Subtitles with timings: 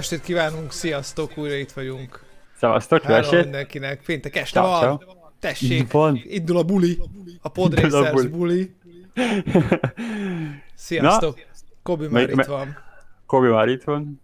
[0.00, 2.24] Estét kívánunk, sziasztok, újra itt vagyunk.
[2.56, 3.42] Szevasztok, jó estét!
[3.42, 4.98] mindenkinek, péntek este Ciao, van.
[4.98, 5.14] ciao.
[5.38, 6.20] Tessék, Van.
[6.24, 6.98] indul a buli,
[7.40, 8.28] a Podracers buli.
[8.28, 8.74] buli.
[10.74, 11.38] Sziasztok,
[11.82, 12.76] Kobi már itt van.
[13.26, 14.20] Kobi már itt van.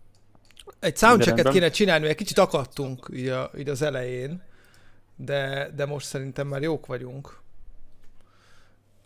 [0.80, 4.42] Egy soundchecket kéne csinálni, mert egy kicsit akadtunk így, a, így az elején,
[5.16, 7.40] de, de most szerintem már jók vagyunk.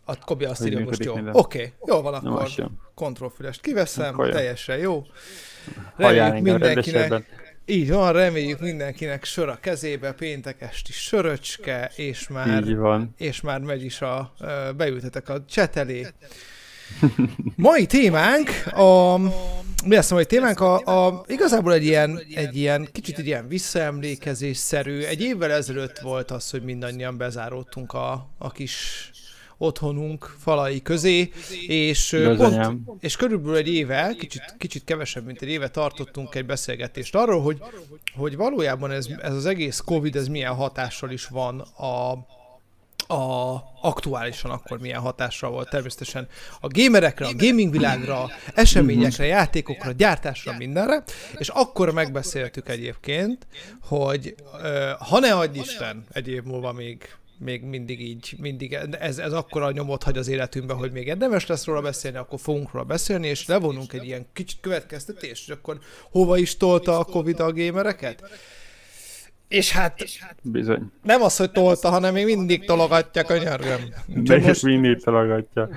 [0.05, 1.15] A Kobi azt írja most jó.
[1.31, 2.41] Oké, jól van Na akkor.
[2.41, 2.79] most jön.
[2.95, 5.05] Kontrollfülest kiveszem, Akkor teljesen jó.
[5.95, 7.23] Reméljük mindenkinek,
[7.65, 13.13] így van, reméljük mindenkinek sör a kezébe, péntek esti söröcske, és már, Így van.
[13.17, 14.33] és már megy is a,
[14.77, 16.07] beültetek a chat elé.
[17.55, 19.17] Mai témánk, a,
[19.85, 20.59] mi lesz a mai témánk?
[20.59, 25.01] A, a, igazából egy ilyen, egy ilyen, kicsit egy ilyen visszaemlékezésszerű.
[25.01, 29.09] Egy évvel ezelőtt volt az, hogy mindannyian bezáródtunk a, a kis
[29.61, 31.31] otthonunk falai közé,
[31.67, 37.15] és, pont, és körülbelül egy éve, kicsit, kicsit kevesebb, mint egy éve tartottunk egy beszélgetést
[37.15, 37.61] arról, hogy,
[38.15, 42.11] hogy valójában ez, ez az egész Covid, ez milyen hatással is van a,
[43.13, 46.27] a aktuálisan akkor milyen hatással volt természetesen
[46.59, 51.03] a gamerekre, a gaming világra, eseményekre, játékokra, gyártásra, mindenre,
[51.37, 53.47] és akkor megbeszéltük egyébként,
[53.81, 54.35] hogy
[54.99, 57.09] ha ne adj Isten, egy év múlva még
[57.43, 61.65] még mindig így, mindig ez, ez akkora nyomot hagy az életünkbe, hogy még érdemes lesz
[61.65, 65.79] róla beszélni, akkor fogunk róla beszélni, és levonunk egy ilyen kicsit következtetést, hogy akkor
[66.11, 68.23] hova is tolta a Covid a gamereket?
[69.47, 70.01] És hát
[70.41, 70.91] Bizony.
[71.03, 73.79] nem az, hogy tolta, hanem még mindig tologatja, könyörgöm.
[74.07, 75.05] De most mindig most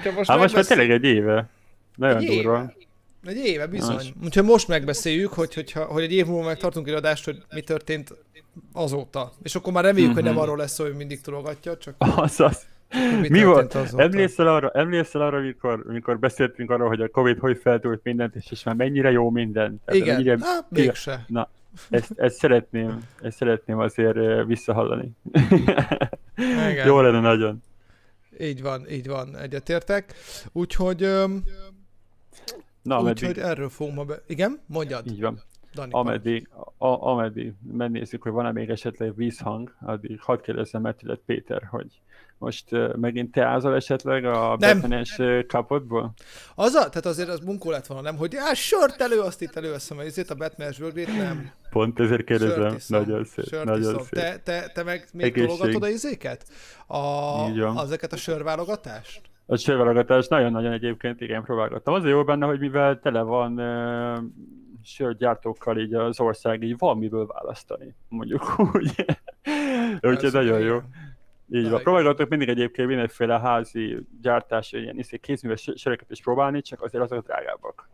[0.05, 1.49] Hát most már megbesz- tényleg egy éve.
[1.97, 2.43] Nagyon Egy éve.
[2.43, 2.73] durva.
[3.27, 3.95] Egy éve bizony.
[3.95, 4.13] Most.
[4.25, 8.15] Úgyhogy most megbeszéljük, hogy, hogyha, hogy egy év múlva megtartunk egy adást, hogy mi történt
[8.73, 9.33] azóta.
[9.43, 10.43] És akkor már reméljük, hogy nem Mhm.
[10.43, 12.67] arról lesz hogy mindig tologatja, csak Azaz.
[13.21, 13.75] mi, Mi volt?
[13.75, 14.03] azóta.
[14.03, 18.51] Emlékszel arra, emlékszel arra amikor, amikor beszéltünk arról, hogy a Covid hogy feltúlt mindent, és,
[18.51, 19.81] és már mennyire jó minden?
[19.85, 21.25] Tehát Igen, mennyire- hát mégse.
[21.29, 21.51] Na,
[21.91, 25.11] ezt, ezt szeretném, ezt szeretném azért visszahallani.
[26.39, 26.87] Igen.
[26.87, 27.63] Jó lenne nagyon.
[28.41, 30.15] Így van, így van, egyetértek.
[30.53, 31.43] Úgyhogy, öm,
[32.83, 34.23] Na, úgyhogy erről fogunk ma be...
[34.27, 34.61] Igen?
[34.67, 35.41] Mondjad, így van.
[35.75, 35.93] Dani.
[35.93, 36.49] Ameddig,
[36.79, 42.01] a, ameddig megnézzük, hogy van-e még esetleg vízhang, addig hadd kérdezzem Metület Péter, hogy
[42.39, 44.57] most uh, megint te ázol esetleg a
[45.19, 46.13] uh, kapotból?
[46.55, 49.57] Az a, tehát azért az bunkó lett volna, nem, hogy á, sört elő, azt itt
[49.57, 51.51] előveszem, hogy ezért a Batman-es nem.
[51.71, 52.77] Pont ezért kérdezem.
[52.89, 54.09] Nagyon szép, sört nagyon szép.
[54.09, 55.49] Te, te, te meg még Egészség.
[55.49, 56.47] tologatod a izéket?
[56.87, 56.97] A,
[57.81, 59.21] azeket a sörválogatást?
[59.47, 61.95] A sörválogatás nagyon-nagyon egyébként igen próbálgattam.
[61.95, 64.19] Az a jó benne, hogy mivel tele van uh,
[64.85, 69.05] sörgyártókkal így az ország, így van miből választani, mondjuk úgy.
[70.01, 70.81] Úgyhogy nagyon jó.
[71.53, 71.83] Így van.
[71.83, 77.05] Próbálgatok mindig egyébként mindenféle házi gyártás, ilyen iszé kézműves sö- söröket is próbálni, csak azért
[77.05, 77.89] azok drágábbak.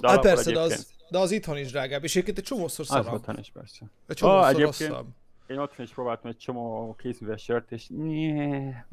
[0.00, 2.84] De Hát persze, de egyébként- az, de az itthon is drágább, és egyébként egy csomószor
[2.88, 3.12] Az szarabb.
[3.14, 3.84] otthon is persze.
[4.06, 5.06] Egy csomószor Ah, egyébként- rosszabb.
[5.46, 8.86] Én otthon is próbáltam egy csomó kézműves sört, és nyee.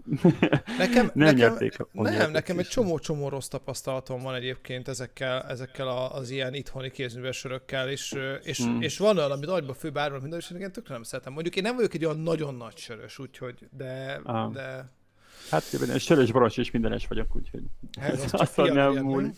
[0.77, 1.57] Nekem, nem nekem,
[1.91, 7.37] nem, nekem egy csomó-csomó rossz tapasztalatom van egyébként ezekkel, ezekkel a, az ilyen itthoni kézműves
[7.37, 8.81] sörökkel, és, és, Hmm.
[8.81, 11.33] és van olyan, amit agyba fő bármilyen minden, és én tökre nem szeretem.
[11.33, 14.51] Mondjuk én nem vagyok egy olyan nagyon nagy sörös, úgyhogy, de, Ah.
[14.51, 14.89] de
[15.51, 17.61] Hát én sörös boros is mindenes vagyok, úgyhogy
[17.99, 19.35] Hát, az azt fia nem múlik,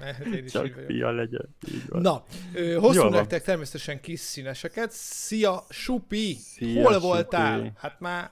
[0.00, 1.48] hát én is így csak fia legyen.
[1.72, 2.00] Így van.
[2.00, 2.24] Na,
[2.54, 4.90] ö, hoztunk nektek természetesen kis színeseket.
[4.92, 6.34] Szia, Supi!
[6.34, 7.06] Szia, Hol Supi.
[7.06, 7.72] voltál?
[7.76, 8.30] Hát már...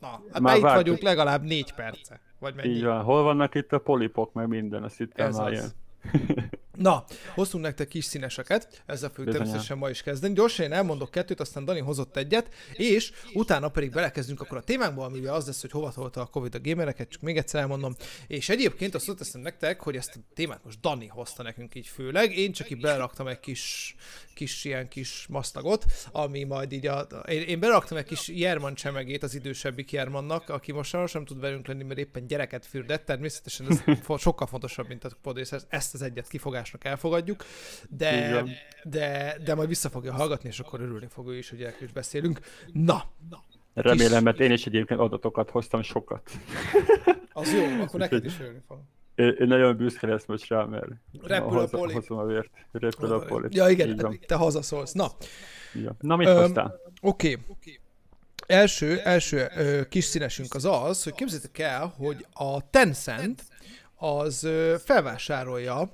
[0.00, 2.20] Na, hát már, Már itt vagyunk legalább négy perce.
[2.38, 2.68] Vagy mennyi?
[2.74, 3.02] Így van.
[3.02, 5.74] Hol vannak itt a polipok, meg minden, azt hittem Ez már az.
[6.76, 10.34] Na, hoztunk nektek kis színeseket, ezzel fogjuk természetesen ma is kezdeni.
[10.34, 15.04] Gyorsan én elmondok kettőt, aztán Dani hozott egyet, és utána pedig belekezdünk akkor a témánkba,
[15.04, 17.94] amivel az lesz, hogy hova tolta a Covid a gamereket, csak még egyszer elmondom.
[18.26, 22.36] És egyébként azt teszem nektek, hogy ezt a témát most Dani hozta nekünk így főleg,
[22.36, 23.94] én csak így beleraktam egy kis,
[24.36, 27.00] kis ilyen kis maszlagot, ami majd így a...
[27.28, 31.40] Én, én beleraktam egy kis Jerman csemegét az idősebbik Jermannak, aki most sajnos nem tud
[31.40, 33.82] velünk lenni, mert éppen gyereket fürdett, természetesen ez
[34.18, 37.44] sokkal fontosabb, mint a podcast, ezt az egyet kifogásnak elfogadjuk,
[37.88, 38.44] de,
[38.84, 41.92] de, de majd vissza fogja hallgatni, és akkor örülni fog ő is, hogy erről is
[41.92, 42.40] beszélünk.
[42.72, 43.04] Na,
[43.74, 46.30] Remélem, mert én is egyébként adatokat hoztam sokat.
[47.32, 48.78] az jó, akkor neked is örülni fog.
[49.16, 50.86] Én, én nagyon büszke lesz most rá, mert
[51.22, 51.92] Repül a hozom- poli.
[51.94, 52.50] Hozom a vért.
[52.72, 53.48] Repül a poli.
[53.50, 54.92] Ja, igen, te hazaszólsz.
[54.92, 55.10] Na,
[55.72, 55.96] van.
[56.00, 56.80] Na, mit Öm, hoztál?
[57.00, 57.38] Oké.
[58.46, 63.42] Első, első ö, kis színesünk az az, hogy képzeljétek el, hogy a Tencent
[63.96, 65.92] az ö, felvásárolja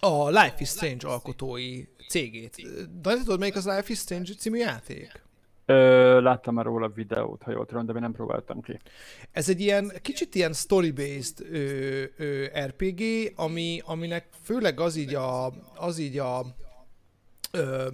[0.00, 2.54] a Life is Strange alkotói cégét.
[3.02, 5.22] De tudod, melyik az Life is Strange című játék?
[5.70, 8.80] Ö, láttam már róla videót, ha jól tudom, de még nem próbáltam ki.
[9.32, 13.02] Ez egy ilyen, kicsit ilyen story-based ö, ö, RPG,
[13.36, 16.44] ami, aminek főleg az így a, az így a,
[17.52, 17.86] ö,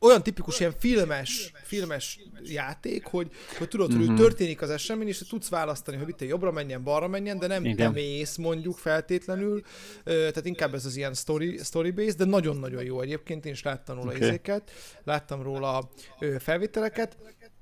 [0.00, 4.14] olyan tipikus ilyen filmes, filmes játék, hogy, hogy tudod, hogy mm-hmm.
[4.14, 7.76] történik az esemény, és tudsz választani, hogy itt jobbra menjen, balra menjen, de nem Igen.
[7.76, 9.62] te mész mondjuk feltétlenül,
[10.04, 13.96] tehát inkább ez az ilyen story, story based, de nagyon-nagyon jó egyébként, én is láttam
[13.96, 14.20] róla okay.
[14.20, 14.70] izéket,
[15.04, 15.90] láttam róla
[16.38, 17.16] felvételeket,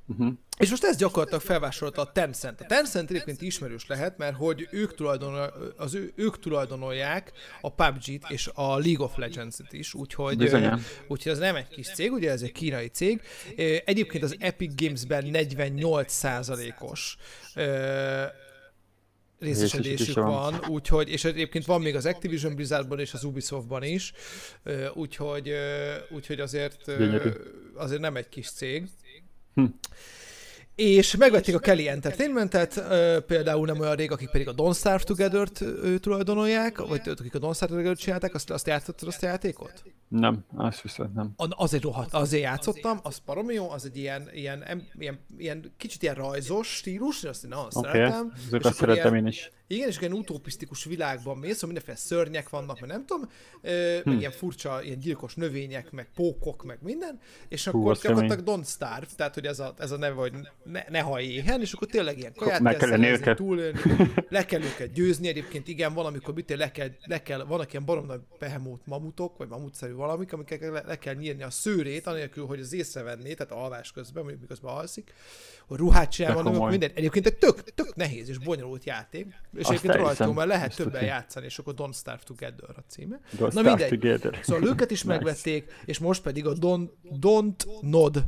[0.08, 0.32] Uh-huh.
[0.58, 2.60] És most ez gyakorlatilag felvásárolta a Tencent.
[2.60, 8.30] A Tencent egyébként ismerős lehet, mert hogy ők, tulajdonol, az ő, ők tulajdonolják a PUBG-t
[8.30, 10.82] és a League of Legends-et is, úgyhogy, Bizonyán.
[11.08, 13.20] úgyhogy ez nem egy kis cég, ugye ez egy kínai cég.
[13.84, 17.16] Egyébként az Epic Games-ben 48%-os
[19.38, 24.12] részesedésük van, úgyhogy, és egyébként van még az Activision Blizzardban és az Ubisoftban is,
[24.94, 25.52] úgyhogy,
[26.10, 26.92] úgyhogy azért,
[27.74, 28.88] azért nem egy kis cég.
[29.56, 29.64] Hm.
[30.74, 32.82] És megvették a Kelly Entertainmentet,
[33.26, 35.64] például nem olyan rég, akik pedig a Don't Starve Together-t
[36.00, 39.82] tulajdonolják, vagy akik a Don't Starve Together-t csinálták, azt, azt játszottad azt a játékot?
[40.08, 41.32] Nem, azt viszont nem.
[41.36, 46.14] Azért rohadt, azért játszottam, az baromi jó, az egy ilyen, ilyen, ilyen, ilyen kicsit ilyen
[46.14, 47.92] rajzos stílus, azt én nagyon okay.
[47.92, 48.32] szeretem.
[48.46, 49.50] Ezeket szeretem én is.
[49.68, 53.30] Igen, és ilyen utopisztikus világban mész, szóval mindenféle szörnyek vannak, meg nem tudom,
[53.60, 54.10] ö, hm.
[54.10, 58.68] meg ilyen furcsa, ilyen gyilkos növények, meg pókok, meg minden, és Hú, akkor gyakorlatilag don't
[58.68, 60.32] starve, tehát hogy ez a, ez a neve, hogy
[60.64, 63.36] ne, ne haj éhen, és akkor tényleg ilyen kaját meg kell őket.
[63.36, 63.78] túlélni,
[64.28, 68.06] le kell őket győzni, egyébként igen, valamikor mit le kell, le kell, vannak ilyen barom
[68.06, 72.60] nagy behemót mamutok, vagy mamutszerű valamik, amiket le, le kell nyírni a szőrét, anélkül, hogy
[72.60, 75.12] az észrevenné, tehát alvás közben, mondjuk miközben alszik,
[75.66, 76.90] hogy ruhát csinálni, minden.
[76.94, 79.26] Egyébként egy tök, tök nehéz és bonyolult játék,
[79.56, 81.06] és egyébként rajta, mert lehet többen tudni.
[81.06, 83.20] játszani, és akkor Don't Starve Together a címe.
[83.36, 83.88] Don't Na mindegy.
[83.88, 84.38] Together.
[84.42, 85.14] Szóval őket is nice.
[85.14, 86.88] megvették, és most pedig a Don't,
[87.20, 88.24] Don't Nod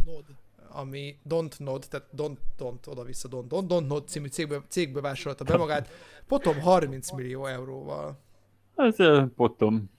[0.70, 5.44] ami Don't Nod, tehát Don't, Don't, oda-vissza Don't, Don't, Don't Nod című cégbe, cégbe vásárolta
[5.44, 5.88] be magát,
[6.26, 8.18] potom 30 millió euróval.
[8.76, 8.96] Ez
[9.36, 9.90] potom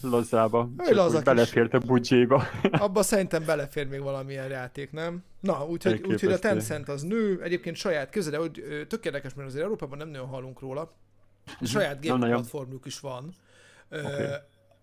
[0.00, 0.70] lazába.
[0.78, 2.44] Csak laza belefért a budzséba.
[2.70, 5.24] Abba szerintem belefér még valamilyen játék, nem?
[5.40, 9.64] Na, úgyhogy, úgyhogy a Tencent az nő, egyébként saját, közre, hogy tök érdekes, mert azért
[9.64, 10.92] Európában nem nagyon hallunk róla,
[11.44, 11.64] mhm.
[11.64, 13.34] saját game platformjuk is van.
[13.90, 14.26] Okay.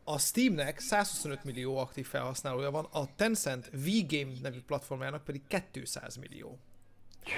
[0.04, 5.42] A Steamnek 125 millió aktív felhasználója van, a Tencent V-Game nevű platformjának pedig
[5.72, 6.60] 200 millió.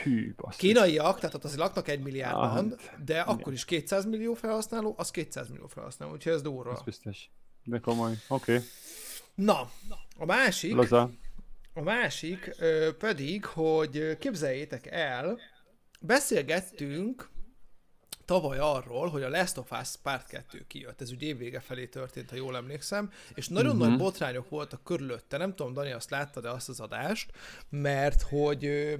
[0.03, 3.25] Hű, Kínaiak, tehát ott azért laknak egy milliárdan, ah, de igen.
[3.25, 6.71] akkor is 200 millió felhasználó, az 200 millió felhasználó, úgyhogy ez durva.
[6.71, 7.29] Ez biztos.
[7.63, 8.53] De komoly, oké.
[8.53, 8.67] Okay.
[9.35, 9.71] Na,
[10.17, 10.75] a másik...
[10.75, 11.11] Laza.
[11.73, 15.39] A másik ö, pedig, hogy képzeljétek el,
[15.99, 17.29] beszélgettünk
[18.25, 21.01] tavaly arról, hogy a Last of Us Part 2 kijött.
[21.01, 23.87] Ez ugye évvége felé történt, ha jól emlékszem, és nagyon uh-huh.
[23.87, 25.37] nagy botrányok voltak körülötte.
[25.37, 27.31] Nem tudom, Dani, azt láttad de azt az adást,
[27.69, 28.95] mert hogy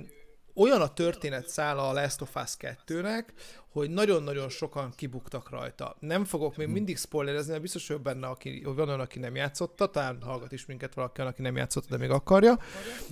[0.60, 3.24] olyan a történet szála a Last of Us 2-nek,
[3.72, 5.96] hogy nagyon-nagyon sokan kibuktak rajta.
[6.00, 9.36] Nem fogok még mindig spoilerezni, mert biztos, hogy benne, aki, hogy van olyan, aki nem
[9.36, 12.60] játszotta, talán hallgat is minket valaki, aki nem játszotta, de még akarja.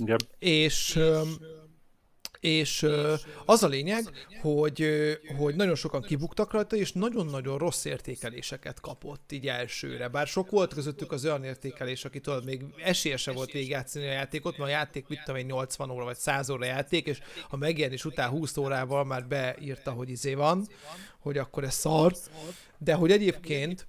[0.05, 0.19] Yep.
[0.39, 0.99] És és
[3.45, 4.03] az a lényeg,
[4.41, 4.87] hogy,
[5.37, 10.07] hogy nagyon sokan kibuktak rajta, és nagyon-nagyon rossz értékeléseket kapott így elsőre.
[10.07, 14.57] Bár sok volt közöttük az olyan értékelés, aki tudod, még esélyese volt végigjátszani a játékot,
[14.57, 18.05] mert a játék, mit tudom én, 80 óra vagy 100 óra játék, és a megjelenés
[18.05, 20.67] után 20 órával már beírta, hogy izé van,
[21.19, 22.13] hogy akkor ez szar.
[22.77, 23.87] De hogy egyébként,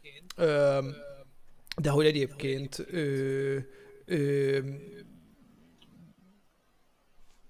[1.77, 3.57] de hogy egyébként ö,
[4.05, 4.59] ö,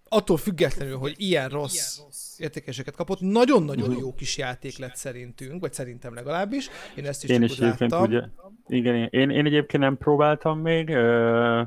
[0.08, 2.00] attól függetlenül, hogy ilyen rossz
[2.38, 6.68] értékeseket kapott, nagyon-nagyon jó kis játék lett szerintünk, vagy szerintem legalábbis.
[6.96, 8.02] Én ezt is, én is láttam.
[8.02, 8.22] Ugye,
[8.66, 10.88] igen, én, én egyébként nem próbáltam még.
[10.88, 11.62] Ö,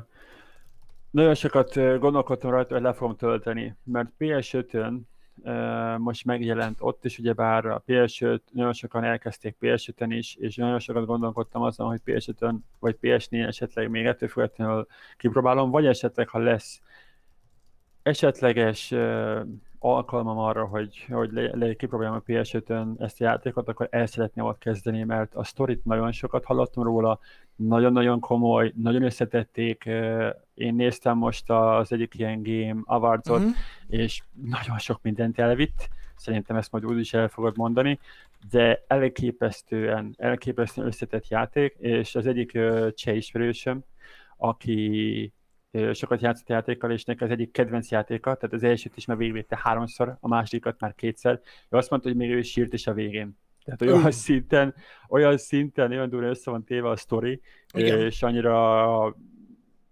[1.10, 5.10] nagyon sokat gondolkodtam rajta, hogy le fogom tölteni, mert PS5-ön
[5.98, 11.06] most megjelent ott is, ugyebár a PS5, nagyon sokan elkezdték PS5-en is, és nagyon sokat
[11.06, 16.80] gondolkodtam azon, hogy PS5-ön vagy PS4 esetleg még ettől függetlenül kipróbálom, vagy esetleg, ha lesz
[18.02, 19.40] esetleges uh,
[19.78, 24.44] alkalmam arra, hogy, hogy le, le, kipróbáljam a PS5-ön ezt a játékot, akkor el szeretném
[24.44, 27.18] ott kezdeni, mert a sztorit nagyon sokat hallottam róla,
[27.56, 29.84] nagyon-nagyon komoly, nagyon összetették.
[30.54, 33.50] Én néztem most az egyik ilyen game awards uh-huh.
[33.88, 37.98] és nagyon sok mindent elvitt, szerintem ezt majd úgy is el fogod mondani,
[38.50, 42.58] de elképesztően, elképesztően összetett játék, és az egyik
[42.94, 43.84] cseh ismerősöm,
[44.36, 45.32] aki
[45.92, 49.58] sokat játszott játékkal, és neki az egyik kedvenc játéka, tehát az elsőt is már végigvédte
[49.62, 51.40] háromszor, a másodikat már kétszer.
[51.68, 53.38] Ő azt mondta, hogy még ő is sírt is a végén.
[53.64, 54.74] Tehát olyan szinten,
[55.08, 57.40] olyan szinten, olyan durva össze van téve a sztori,
[57.74, 57.98] Igen.
[58.00, 59.16] és annyira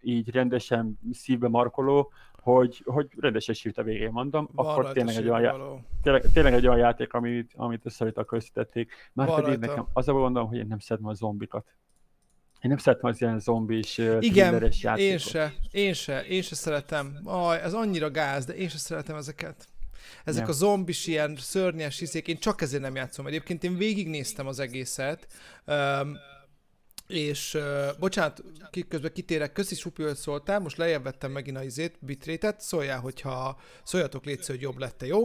[0.01, 5.29] így rendesen szívbe markoló, hogy, hogy rendesen sírt a végén, mondom, Van akkor tényleg egy,
[5.29, 8.93] olyan, já- tényleg, tényleg egy olyan játék, amit, amit összeállítak összetették.
[9.13, 9.67] Már Van pedig rajta.
[9.67, 11.75] nekem az a gondom, hogy én nem szedem a zombikat.
[12.61, 14.99] Én nem szeretem az ilyen zombis, Igen, játékot.
[14.99, 17.21] én se, én se, én se szeretem.
[17.25, 19.69] Aj, ez annyira gáz, de én se szeretem ezeket.
[20.25, 20.49] Ezek ja.
[20.49, 23.27] a zombis, ilyen szörnyes izék, én csak ezért nem játszom.
[23.27, 25.27] Egyébként én végignéztem az egészet,
[25.67, 26.17] um,
[27.07, 28.43] és uh, bocsánat,
[28.89, 33.61] közben kitérek, köszi Supi, hogy szóltál, most lejjebb vettem megint a izét, bitrétet, szóljál, hogyha
[33.83, 35.21] szóljatok létsz, hogy jobb lett jó.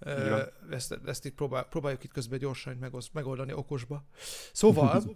[0.00, 4.04] Uh, ezt, ezt itt próbál, próbáljuk itt közben gyorsan megosz, megoldani okosba.
[4.52, 5.02] Szóval,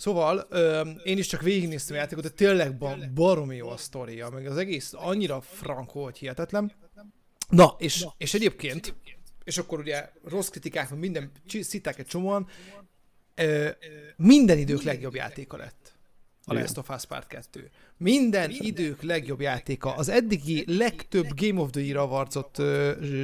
[0.00, 2.76] Szóval ö, én is csak végignéztem a játékot, de tényleg
[3.14, 6.72] baromi jó a sztoria, meg az egész annyira frankó, hogy hihetetlen.
[7.48, 8.94] Na, és, és egyébként,
[9.44, 11.30] és akkor ugye rossz kritikák, minden
[11.60, 12.48] szitták egy csomóan,
[13.34, 13.68] ö,
[14.16, 15.89] minden idők legjobb játéka lett
[16.50, 17.70] a Last of Us Part 2.
[17.96, 19.94] Minden idők legjobb játéka.
[19.94, 22.38] Az eddigi legtöbb Game of the Year awards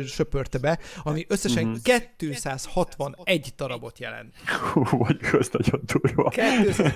[0.06, 1.66] söpörte be, ami összesen.
[1.66, 1.76] Mhm.
[2.16, 4.36] 261 darabot jelent.
[4.72, 6.28] Hú, vagy az nagyon durva.
[6.28, 6.92] 200...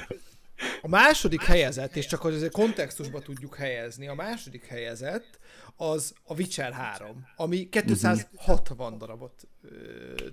[0.82, 5.38] A második helyezett, és csak hogy azért kontextusba tudjuk helyezni, a második helyezett
[5.76, 9.70] az a Witcher 3, ami 260 darabot uh,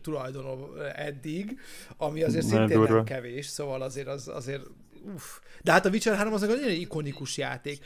[0.01, 1.59] tulajdonol eddig,
[1.97, 4.63] ami azért szintén nem kevés, szóval azért az azért
[5.03, 5.39] uff.
[5.63, 7.85] De hát a Witcher 3 az egy ikonikus játék.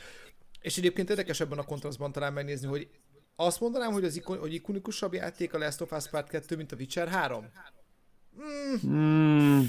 [0.60, 2.88] És egyébként érdekes ebben a kontrasztban talán megnézni, hogy
[3.36, 6.72] azt mondanám, hogy az ikon, hogy ikonikusabb játék a Last of Us Part 2, mint
[6.72, 7.44] a Witcher 3?
[8.40, 8.94] Mm.
[8.94, 9.60] Mm.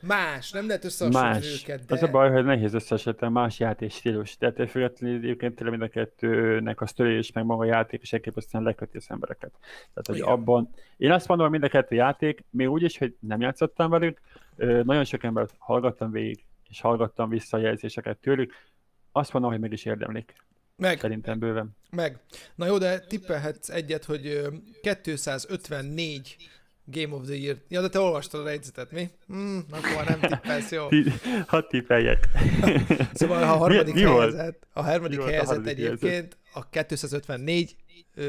[0.00, 1.94] Más, nem lehet összehasonlítani őket, de...
[1.94, 4.36] Az a baj, hogy nehéz összehasonlítani más játék stílus.
[4.36, 8.12] Tehát függetlenül egyébként tényleg mind a kettőnek a sztori és meg maga a játék és
[8.12, 9.50] elképesztően leköti az embereket.
[9.60, 10.28] Tehát, hogy Igen.
[10.28, 10.68] abban...
[10.96, 14.20] Én azt mondom, hogy mind a kettő játék, még úgy is, hogy nem játszottam velük,
[14.56, 18.54] nagyon sok embert hallgattam végig, és hallgattam vissza a jelzéseket tőlük,
[19.12, 20.34] azt mondom, hogy meg is érdemlik.
[20.76, 20.98] Meg.
[20.98, 21.76] Szerintem bőven.
[21.90, 22.20] Meg.
[22.54, 24.40] Na jó, de tippelhetsz egyet, hogy
[24.82, 26.36] 254
[26.90, 27.56] Game of the Year.
[27.68, 29.10] Ja, de te olvastad a jegyzetet, mi?
[29.26, 30.88] Hmm, akkor nem tippelsz, jó.
[31.46, 32.28] Hadd tippeljek.
[33.12, 36.36] szóval ha a harmadik mi, mi helyzet, a harmadik helyzet a harmadik egyébként helyzet?
[36.52, 37.76] a 254
[38.16, 38.24] uh,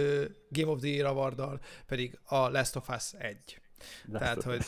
[0.50, 3.38] Game of the Year awarddal pedig a Last of Us 1.
[4.12, 4.66] Tehát, hogy,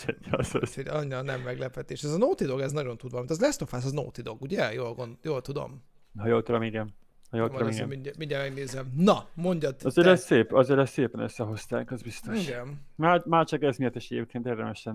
[0.75, 2.03] hogy annyira nem meglepetés.
[2.03, 3.32] Ez a Naughty Dog, ez nagyon tud valamit.
[3.32, 4.74] Az Last of Us, az Naughty Dog, ugye?
[4.74, 5.84] Jól, gond, jól tudom.
[6.18, 6.94] Ha jól tudom, igen.
[7.30, 7.88] Ha jól tudom, igen.
[7.88, 8.91] Mindjárt, mindjárt megnézem.
[8.96, 9.75] Na, mondjad.
[9.84, 10.13] Azért te.
[10.13, 12.48] ez szép, azért ez szépen összehozták, az biztos.
[12.48, 12.82] Igen.
[12.96, 14.88] Már, már csak ez miatt is egyébként érdemes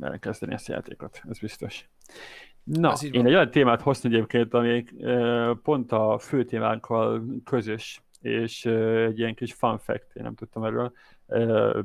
[0.00, 1.88] elkezdeni ezt a játékot, ez biztos.
[2.64, 4.84] Na, én egy olyan témát hoztam egyébként, ami
[5.62, 10.92] pont a fő témánkkal közös, és egy ilyen kis fun fact, én nem tudtam erről,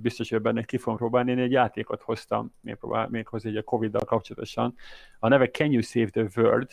[0.02, 1.32] biztos, hogy benne ki fogom próbálni.
[1.32, 4.76] Én egy játékot hoztam, még, próbál, még hozzá egy a Covid-dal kapcsolatosan.
[5.20, 6.72] A neve Can You Save the World?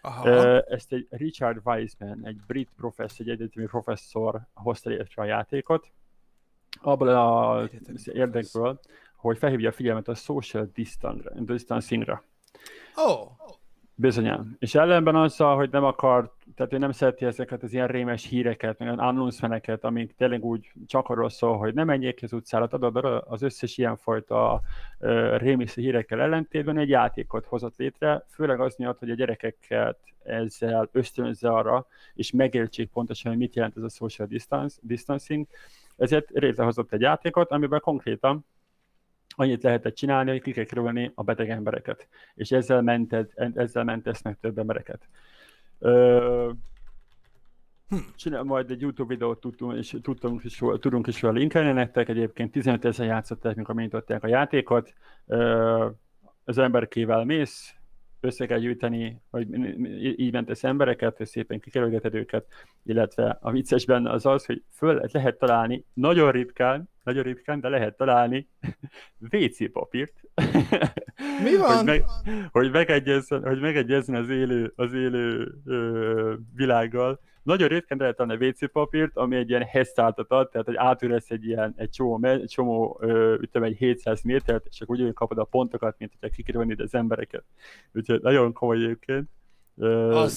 [0.00, 0.60] Aha.
[0.60, 5.92] Ezt egy Richard Wiseman, egy brit professzor, egy egyetemi professzor hozta létre a játékot.
[6.80, 8.80] Abból az érdekből,
[9.16, 10.70] hogy felhívja a figyelmet a social
[11.38, 12.24] distancing-ra.
[12.94, 13.30] Oh.
[13.96, 14.56] Bizonyán.
[14.58, 18.78] És ellenben azzal, hogy nem akar, tehát ő nem szereti ezeket az ilyen rémes híreket,
[18.78, 23.42] meg announcementeket, amik tényleg úgy csak arról szól, hogy nem menjék az utcára, adod az
[23.42, 24.60] összes ilyenfajta
[24.98, 30.88] uh, rémésző hírekkel ellentétben egy játékot hozott létre, főleg az miatt, hogy a gyerekeket ezzel
[30.92, 35.46] ösztönözze arra, és megértsék pontosan, hogy mit jelent ez a social distance, distancing,
[35.96, 38.44] ezért létrehozott egy játékot, amiben konkrétan
[39.36, 42.08] annyit lehetett csinálni, hogy ki kell kerülni a beteg embereket.
[42.34, 45.08] És ezzel, mented, ezzel mentesz meg több embereket.
[45.78, 46.50] Ö,
[47.88, 47.96] hm.
[48.16, 52.52] Csinál, majd egy YouTube videót tudtunk, és tudtunk is, tudunk is róla linkelni nektek, egyébként
[52.52, 54.94] 15 ezer játszották, mikor megnyitották a játékot.
[55.26, 55.88] Ö,
[56.44, 57.74] az emberkével mész,
[58.24, 59.48] össze kell gyűjteni, hogy
[60.20, 62.46] így mentesz embereket, hogy szépen kikerülgeted őket,
[62.82, 67.68] illetve a vicces benne az az, hogy föl lehet találni, nagyon ritkán, nagyon ritkán, de
[67.68, 68.48] lehet találni
[69.32, 70.20] WC papírt.
[71.42, 71.76] Mi van?
[71.76, 72.04] hogy, meg,
[72.50, 77.20] hogy, megegyezzen, hogy megegyezzen az élő, az élő ö, világgal.
[77.44, 81.44] Nagyon ritkán lehet találni WC papírt, ami egy ilyen hesztáltat ad, tehát hogy átüresz egy
[81.44, 85.44] ilyen egy csomó, egy csomó ö, ütem egy 700 métert, és akkor ugyanúgy kapod a
[85.44, 87.44] pontokat, mint hogyha kikerülnéd az embereket.
[87.92, 89.28] Úgyhogy nagyon komoly egyébként.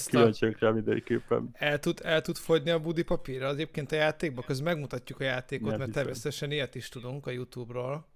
[0.06, 1.50] Kíváncsiak rá mindenképpen.
[1.52, 5.70] El tud, el tud fogyni a budi papír egyébként a játékban, közben megmutatjuk a játékot,
[5.70, 8.06] Nem mert természetesen ilyet is tudunk a Youtube-ról.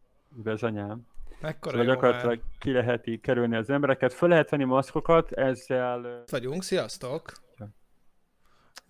[0.45, 1.07] anyám.
[1.41, 2.59] Mekkora szóval gyakorlatilag már.
[2.59, 6.25] ki lehet így kerülni az embereket, föl lehet venni maszkokat, ezzel...
[6.31, 7.42] Vagyunk, sziasztok!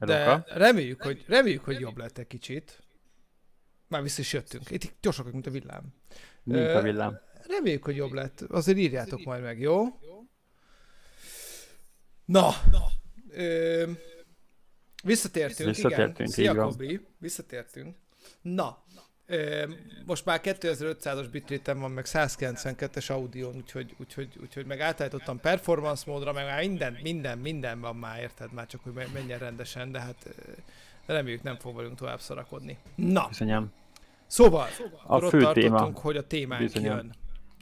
[0.06, 2.82] De reméljük, hogy, reméljük, hogy jobb lett egy kicsit.
[3.88, 4.70] Már vissza is jöttünk.
[4.70, 5.94] Itt gyorsak, mint a villám.
[6.42, 7.20] Mint a villám.
[7.48, 8.40] Reméljük, hogy jobb lett.
[8.40, 9.84] Azért írjátok majd meg, jó?
[12.24, 12.50] Na,
[13.30, 13.90] ö,
[15.04, 16.54] visszatértünk, visszatértünk, igen.
[16.54, 17.06] Szia, Kobi.
[17.18, 17.96] Visszatértünk.
[18.40, 18.84] Na,
[20.06, 26.32] Most már 2500-as bitrate van, meg 192-es audio, úgyhogy, úgyhogy, úgyhogy meg átállítottam performance módra,
[26.32, 28.52] meg már minden, minden, minden van már, érted?
[28.52, 30.34] Már csak, hogy menjen rendesen, de hát
[31.06, 32.78] reméljük nem fog velünk tovább szarakodni.
[32.94, 33.26] Na!
[33.28, 33.72] Bizonyám.
[34.26, 34.68] Szóval,
[35.06, 35.90] a fő téma.
[35.94, 36.96] hogy a témánk Bizonyám.
[36.96, 37.14] jön.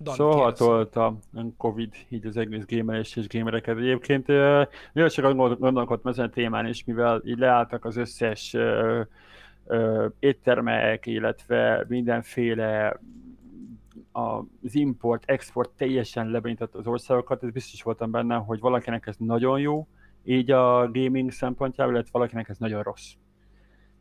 [0.02, 1.18] Dan, szóval tolt a
[1.56, 3.76] Covid így az egész gamerés és gamereket.
[3.76, 4.26] Egyébként
[4.92, 9.00] nagyon sokat gondolkodtam ezen a témán is, mivel így leálltak az összes uh,
[10.18, 13.00] éttermek, illetve mindenféle
[14.12, 19.60] az import, export teljesen lebonyított az országokat, ez biztos voltam benne, hogy valakinek ez nagyon
[19.60, 19.88] jó,
[20.24, 23.12] így a gaming szempontjából, illetve valakinek ez nagyon rossz.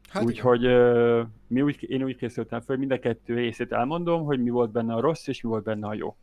[0.10, 4.24] Hát Úgyhogy uh, mi úgy, én úgy készültem fel, hogy mind a kettő részét elmondom,
[4.24, 6.16] hogy mi volt benne a rossz, és mi volt benne a jó.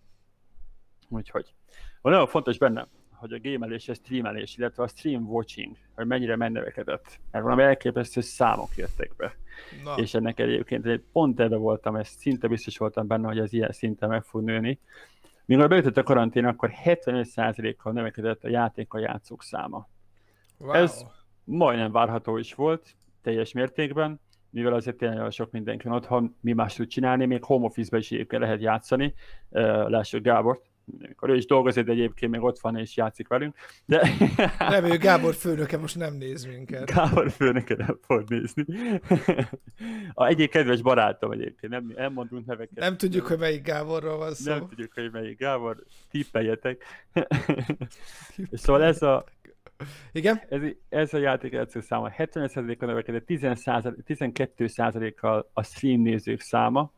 [1.08, 1.54] Úgyhogy.
[2.02, 2.88] Van nagyon fontos benne,
[3.18, 7.20] hogy a gamelés, a streamelés, illetve a stream watching, hogy mennyire megnövekedett.
[7.30, 9.36] Mert valami elképesztő számok jöttek be.
[9.84, 9.94] Na.
[9.94, 14.08] És ennek egyébként pont ebbe voltam, ezt szinte biztos voltam benne, hogy ez ilyen szinten
[14.08, 14.80] meg fog nőni.
[15.44, 19.88] Mikor beütött a karantén, akkor 75%-kal növekedett a játékkal játszók száma.
[20.58, 20.72] Wow.
[20.72, 21.04] Ez
[21.44, 24.20] majdnem várható is volt, teljes mértékben,
[24.50, 28.24] mivel azért tényleg sok mindenki van otthon, mi más tud csinálni, még home office-be is
[28.28, 29.14] lehet játszani,
[29.86, 30.70] lássuk Gábort,
[31.04, 33.56] amikor ő is dolgozik, de egyébként még ott van és játszik velünk.
[33.84, 34.10] De...
[34.58, 36.94] Nem, ő Gábor főnöke most nem néz minket.
[36.94, 38.64] Gábor főnöke nem fog nézni.
[40.12, 42.78] A egyik kedves barátom egyébként, nem, nem mondunk neveket.
[42.78, 44.50] Nem tudjuk, hogy melyik Gáborról van szó.
[44.50, 46.84] Nem tudjuk, hogy melyik Gábor, tippeljetek.
[48.52, 49.24] szóval ez a,
[50.12, 50.42] igen?
[50.48, 56.92] Ez, ez a játék játszó száma 70%-kal növekedett, 12%-kal a stream nézők száma,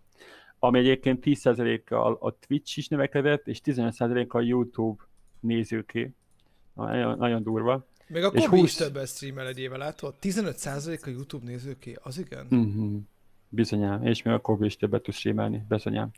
[0.59, 5.03] ami egyébként 10%-kal a Twitch is növekedett, és 15%-kal a YouTube
[5.40, 6.12] nézőké.
[6.75, 7.87] Nagyon, nagyon durva.
[8.07, 8.62] Még a Kobi 20...
[8.62, 10.14] is többet streamel egy éve, látod?
[10.23, 12.47] 15% a YouTube nézőké, az igen?
[12.51, 13.01] Uh-huh.
[13.49, 16.11] Bizonyám, és még a Kobi is többet tud streamelni, bizonyám.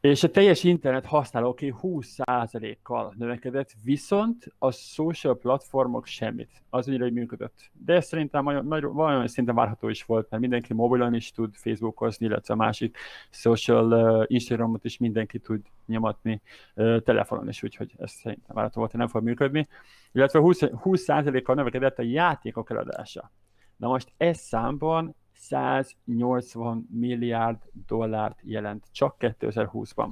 [0.00, 6.50] És a teljes internet használóké 20%-kal növekedett, viszont a social platformok semmit.
[6.70, 7.70] Az annyira, hogy működött.
[7.72, 8.44] De ez szerintem
[8.92, 12.96] valami szinten várható is volt, mert mindenki mobilon is tud Facebookozni, illetve a másik
[13.30, 16.40] social uh, Instagramot is mindenki tud nyomatni
[16.74, 19.68] uh, telefonon is, úgyhogy ez szerintem várható volt, hogy nem fog működni.
[20.12, 23.30] Illetve 20, 20%-kal növekedett a játékok eladása.
[23.76, 30.08] Na most ez számban 180 milliárd dollárt jelent csak 2020-ban.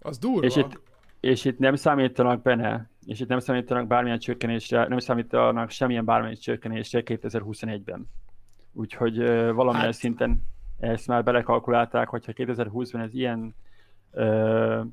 [0.00, 0.46] Az durva.
[0.46, 0.80] És itt,
[1.20, 6.36] és itt nem számítanak benne, és itt nem számítanak bármilyen csökkenésre, nem számítanak semmilyen bármilyen
[6.36, 8.06] csökkenésre 2021-ben.
[8.72, 9.94] Úgyhogy uh, valamilyen hát...
[9.94, 10.42] szinten
[10.78, 13.54] ezt már belekalkulálták, hogyha 2020-ban ez ilyen
[14.10, 14.86] uh,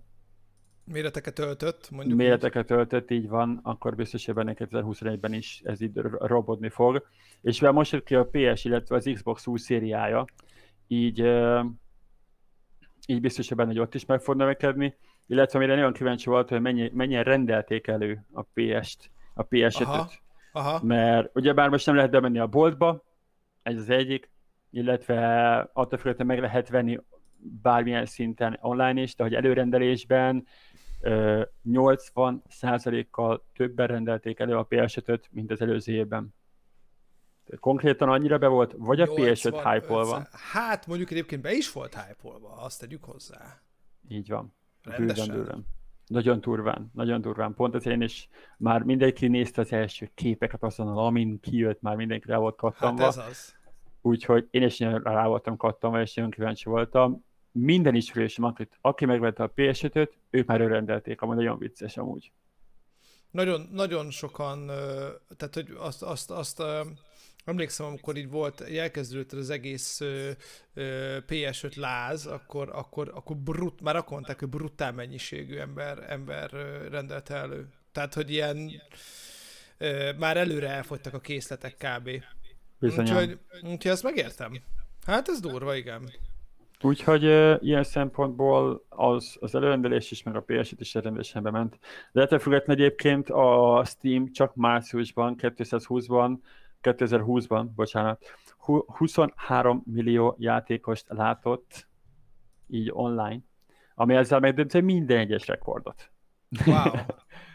[0.86, 2.78] Méreteket öltött, mondjuk Méreteket így.
[2.78, 7.08] öltött, így van, akkor biztos, hogy benne 2021-ben is ez így robodni fog.
[7.41, 10.26] És mivel most jött ki a PS, illetve az Xbox új szériája,
[10.88, 11.19] így,
[13.06, 16.50] így biztos, hogy benne, hogy ott is meg fog növekedni, illetve amire nagyon kíváncsi volt,
[16.50, 20.10] hogy mennyi, mennyien rendelték elő a PS-t, a ps aha,
[20.52, 20.84] aha.
[20.84, 23.04] mert ugyebár most nem lehet bemenni a boltba,
[23.63, 24.30] ez az egyik,
[24.69, 27.00] illetve attól függetlenül meg lehet venni
[27.62, 30.48] bármilyen szinten online is, de hogy előrendelésben
[31.03, 36.33] 80%-kal többen rendelték elő a PS5-öt, mint az előző évben.
[37.59, 42.29] Konkrétan annyira be volt, vagy a PS5 hype Hát mondjuk egyébként be is volt hype
[42.55, 43.61] azt tegyük hozzá.
[44.07, 44.53] Így van.
[44.97, 45.65] Bőven, bőven.
[46.07, 47.53] Nagyon durván, nagyon durván.
[47.53, 52.27] Pont ez én is már mindenki nézte az első képeket azonnal, amin kijött, már mindenki
[52.27, 53.01] rá volt kattanva.
[53.01, 53.55] Hát ez az.
[54.01, 59.43] Úgyhogy én is rá voltam kattanva, és nagyon kíváncsi voltam minden ismerősöm, akit, aki megvette
[59.43, 59.85] a ps
[60.29, 62.31] ők már rendelték, amúgy nagyon vicces amúgy.
[63.31, 64.65] Nagyon, nagyon sokan,
[65.37, 66.63] tehát hogy azt, azt, azt
[67.45, 70.01] emlékszem, amikor így volt, elkezdődött az egész
[71.27, 76.51] PS5 láz, akkor, akkor, akkor brut, már akkor mondták, hogy brutál mennyiségű ember, ember
[76.91, 77.67] rendelte elő.
[77.91, 78.71] Tehát, hogy ilyen
[80.17, 82.09] már előre elfogytak a készletek kb.
[82.79, 84.61] Úgyhogy, úgyhogy ezt megértem.
[85.05, 86.11] Hát ez durva, igen.
[86.84, 91.80] Úgyhogy uh, ilyen szempontból az, az előrendelés is, meg a ps is rendesen bement.
[92.12, 96.38] De ettől függetlenül egyébként a Steam csak márciusban, 220-ban,
[96.82, 98.24] 2020-ban, bocsánat,
[98.98, 101.88] 23 millió játékost látott
[102.67, 103.39] így online,
[103.96, 106.12] ami ezzel megdönti minden egyes rekordot.
[106.65, 106.91] Wow.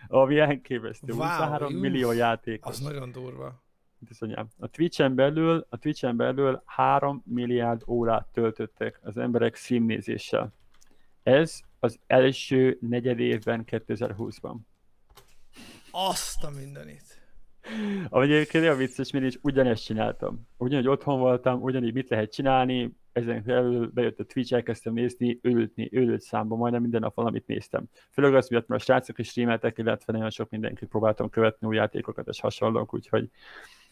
[0.22, 1.12] ami elképesztő.
[1.12, 2.70] Wow, 23 millió játékos.
[2.70, 3.62] Az nagyon durva.
[3.98, 4.48] Bizonyám.
[4.58, 10.52] A Twitch-en belül, a Twitch-en belül 3 milliárd órát töltöttek az emberek streamnézéssel.
[11.22, 14.56] Ez az első negyed évben 2020-ban.
[15.90, 17.22] Azt a mindenit.
[18.08, 20.46] Ami egyébként olyan vicces, én is ugyanezt csináltam.
[20.56, 25.88] Ugyanúgy otthon voltam, ugyanígy mit lehet csinálni, ezen felül bejött a Twitch, elkezdtem nézni, őlültni,
[25.92, 27.84] őlült számba, majdnem minden nap valamit néztem.
[28.10, 31.76] Főleg az miatt, mert a srácok is streameltek, illetve nagyon sok mindenkit próbáltam követni, új
[31.76, 33.30] játékokat és hasonlók, úgyhogy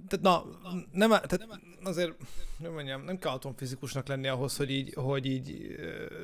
[0.07, 0.45] tehát na,
[0.91, 1.47] nem, tehát
[1.83, 2.13] azért,
[2.57, 5.75] nem mondjam, nem kell atomfizikusnak lenni ahhoz, hogy így, hogy így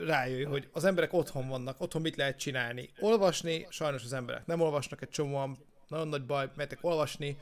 [0.06, 2.90] rájöjj, hogy az emberek otthon vannak, otthon mit lehet csinálni.
[3.00, 7.38] Olvasni, sajnos az emberek nem olvasnak egy csomóan, nagyon nagy baj, mehetek olvasni,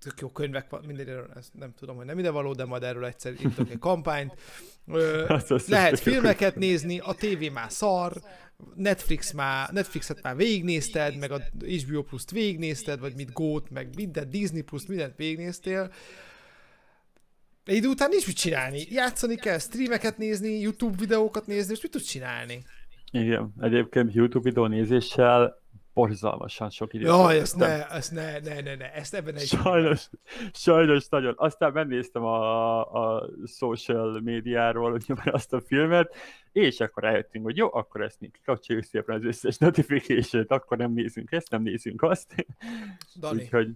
[0.00, 3.04] tök jó könyvek van, mindegyről, ezt nem tudom, hogy nem ide való, de majd erről
[3.04, 4.34] egyszer írtok egy kampányt.
[4.86, 8.12] Ö, hát lehet filmeket nézni, a tévé már szar,
[8.74, 14.30] Netflix már, Netflixet már végignézted, meg a HBO Plus-t végignézted, vagy mit Gót, meg minden
[14.30, 15.92] Disney Plus-t, mindent végignéztél.
[17.64, 18.86] Egy idő után nincs mit csinálni.
[18.90, 22.64] Játszani kell, streameket nézni, YouTube videókat nézni, és mit tudsz csinálni?
[23.10, 25.61] Igen, egyébként YouTube videó nézéssel
[25.94, 27.06] borzalmasan sok időt.
[27.06, 29.46] Jaj, ezt ne, ezt ne, ne, ne, ne, ezt ebben egy...
[29.46, 30.08] Sajnos,
[30.52, 31.34] sajnos nagyon.
[31.36, 36.14] Aztán megnéztem a, a social médiáról azt a filmet,
[36.52, 40.92] és akkor rájöttünk, hogy jó, akkor ezt még kikapcsoljuk szépen az összes notification akkor nem
[40.92, 42.46] nézünk ezt, nem nézünk azt.
[43.20, 43.68] Dani, Úgyhogy...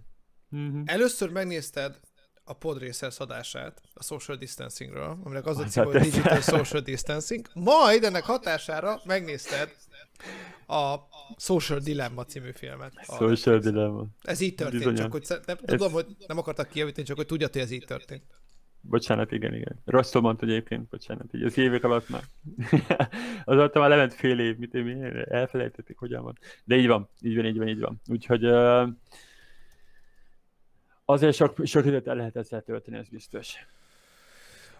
[0.51, 0.81] uh-huh.
[0.85, 1.99] először megnézted
[2.43, 8.03] a Podracers adását a social distancingről, aminek az a cím, hogy digital social distancing, majd
[8.03, 9.75] ennek hatására megnézted
[10.67, 10.95] a
[11.37, 12.91] Social Dilemma című filmet.
[13.03, 14.05] Social Dilemma.
[14.21, 15.01] Ez így történt, Bizonyan.
[15.01, 15.77] csak hogy nem, ez...
[15.77, 18.23] tudom, hogy nem akartak kijavítani, csak hogy tudja, hogy ez így történt.
[18.81, 19.81] Bocsánat, igen, igen.
[19.85, 22.23] Rosszul mondta egyébként, bocsánat, így az évek alatt már.
[23.45, 24.95] Azóta már lement fél év, mit mi
[25.29, 26.37] elfelejtették, hogyan van.
[26.63, 28.01] De így van, így van, így van, így van.
[28.07, 28.89] Úgyhogy uh,
[31.05, 33.53] azért sok, sok időt el lehet ezzel tölteni, ez biztos.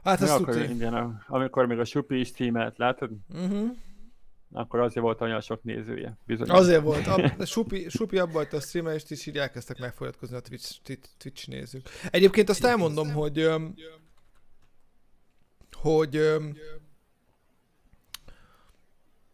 [0.04, 3.12] Hát ez akkor, igen, amikor még a Supi streamelt, látod?
[3.30, 3.76] Uh-huh
[4.52, 6.18] akkor azért volt olyan sok nézője.
[6.26, 6.50] Bizony.
[6.50, 7.08] Azért volt.
[7.08, 11.90] A, Supi, Supi abba a streamelést is így elkezdtek megfolyatkozni a Twitch, Twitch nézők.
[12.12, 13.50] Egyébként azt elmondom, hogy
[15.72, 16.20] hogy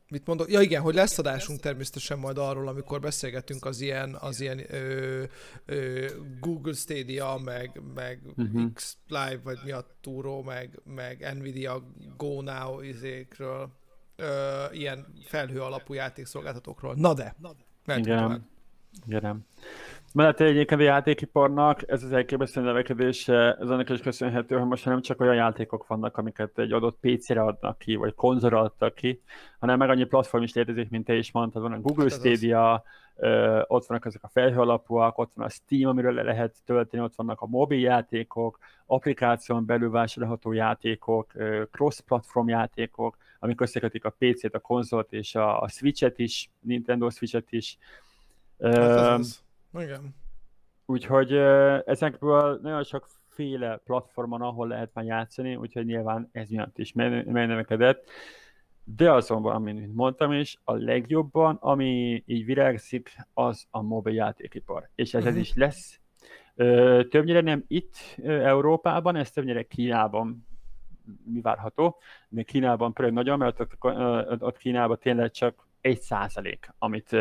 [0.10, 0.52] mit mondok?
[0.52, 5.24] Ja igen, hogy lesz adásunk természetesen majd arról, amikor beszélgetünk az ilyen, az ilyen ö,
[5.66, 6.08] ö,
[6.40, 8.74] Google Stadia, meg, meg uh-huh.
[8.74, 11.84] X Live, vagy mi a túró, meg, meg Nvidia
[12.18, 13.72] Go Now izékről
[14.16, 16.96] ö, ilyen felhő alapú játékszolgáltatókról.
[16.98, 17.36] Na de,
[17.96, 18.52] Igen.
[19.08, 19.46] Igen.
[20.14, 25.02] Mellett egyébként a játékiparnak ez az elképesztő növekedése, ez annak is köszönhető, hogy most nem
[25.02, 29.22] csak olyan játékok vannak, amiket egy adott PC-re adnak ki, vagy konzolra adtak ki,
[29.60, 32.84] hanem meg annyi platform is létezik, mint te is mondtad, van a Google hát Stadia,
[32.84, 32.90] ö,
[33.68, 37.16] ott vannak ezek a felhő alapúak, ott van a Steam, amiről le lehet tölteni, ott
[37.16, 41.32] vannak a mobil játékok, applikáción belül vásárolható játékok,
[41.72, 47.52] cross-platform játékok, amik összekötik a PC-t, a konzolt és a, a Switch-et is, Nintendo Switch-et
[47.52, 47.78] is.
[48.60, 49.44] Hát ez az.
[49.74, 50.16] Igen.
[50.86, 51.34] Úgyhogy
[51.86, 58.10] ezekből nagyon sokféle platformon, ahol lehet már játszani, úgyhogy nyilván ez miatt is megnövekedett.
[58.84, 64.90] De azonban, mint mondtam is, a legjobban, ami így virágzik, az a mobil játékipar.
[64.96, 65.42] És ez, ez Mhm.
[65.42, 66.00] is lesz.
[66.56, 70.48] Ö, többnyire nem itt Európában, ez többnyire Kínában
[71.24, 71.98] mi várható.
[72.30, 73.78] De Kínában például nagyon, mert ott,
[74.42, 77.12] ott Kínában tényleg csak egy százalék, amit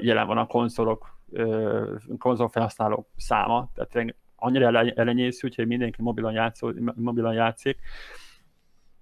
[0.00, 1.18] jelen van a konzolok,
[2.18, 3.70] konzolfelhasználók száma.
[3.74, 7.78] Tehát annyira ele- elenyésző, úgyhogy mindenki mobilon, játszó, mobilon játszik.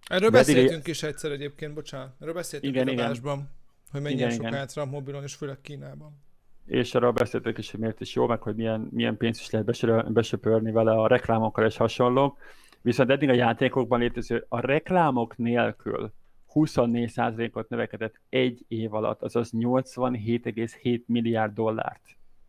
[0.09, 2.15] Erről De eddig- beszéltünk is egyszer egyébként, bocsánat.
[2.21, 3.51] Erről beszéltünk Igen, igen, adásban,
[3.91, 4.89] hogy mennyien Igen, sokan igen.
[4.89, 6.23] mobilon, és főleg Kínában.
[6.67, 10.13] és arra beszéltek is, hogy miért is jó, meg hogy milyen, milyen pénzt is lehet
[10.13, 12.39] besöpörni vele a reklámokkal és hasonlók.
[12.83, 16.13] Viszont eddig a játékokban létező a reklámok nélkül
[16.55, 22.03] 24%-ot növekedett egy év alatt, azaz 87,7 milliárd dollárt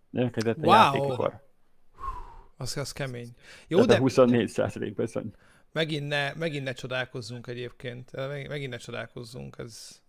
[0.09, 0.71] növekedett a Wow!
[0.75, 1.41] játékipar.
[2.57, 3.29] Az, az kemény.
[3.67, 3.93] Jó, Jó, de...
[3.93, 5.33] de 24% bizony.
[5.71, 8.11] Megint ne, megint ne csodálkozzunk egyébként.
[8.11, 9.99] Meg- Megint ne csodálkozzunk, ez,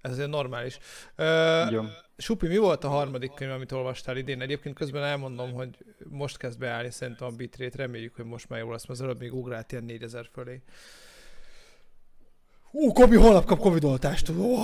[0.00, 0.78] ez normális.
[1.16, 1.82] Ö.
[2.16, 4.40] Supi, mi volt a harmadik könyv, amit olvastál idén?
[4.40, 5.76] Egyébként közben elmondom, hogy
[6.08, 9.18] most kezd beállni szerintem a bitrate, reméljük, hogy most már jó lesz, mert az előbb
[9.20, 10.62] még ugrált ilyen 4000 fölé.
[12.70, 14.28] Ú, Kobi, holnap kap Covid oltást.
[14.28, 14.56] Ó,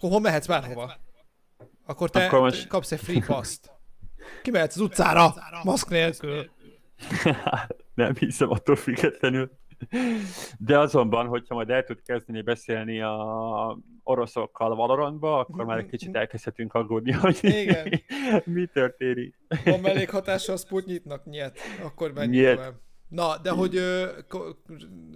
[0.00, 0.94] hol mehetsz bárhova?
[1.86, 3.70] Akkor te Akkor most- kapsz egy free pass-t.
[4.42, 6.50] Kimehetsz az utcára, maszk nélkül.
[7.94, 9.50] nem hiszem attól függetlenül.
[10.58, 16.16] De azonban, hogyha majd el tud kezdeni beszélni a oroszokkal Valorantba, akkor már egy kicsit
[16.16, 18.02] elkezdhetünk aggódni, hogy Igen.
[18.44, 19.38] mi történik.
[19.64, 21.24] Van mellékhatása a Sputniknak?
[21.24, 21.58] Nyet.
[21.82, 22.74] Akkor menjünk tovább.
[23.08, 24.08] Na, de hogy ö,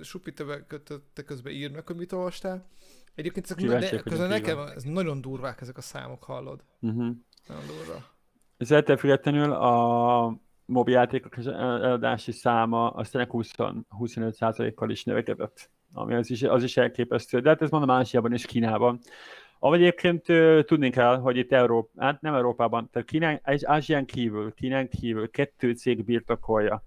[0.03, 2.69] Supi, te, közben meg, hogy mit olvastál.
[3.15, 6.65] Egyébként ezek ne, közben nekem ez nagyon durvák ezek a számok, hallod?
[6.81, 7.17] Uh-huh.
[7.47, 8.05] Nagyon durva.
[8.57, 13.51] Ez ettől függetlenül a mobiljátékok eladási száma az tényleg 20,
[13.99, 17.41] 25%-kal is növekedett, ami az is, az is elképesztő.
[17.41, 18.99] De hát ez mondom Ázsiában és Kínában.
[19.59, 20.23] Ahogy egyébként
[20.67, 25.31] tudni kell, hogy itt Európa, hát nem Európában, tehát Kínán, és Ázsián kívül, Kínán kívül
[25.31, 26.85] kettő cég birtokolja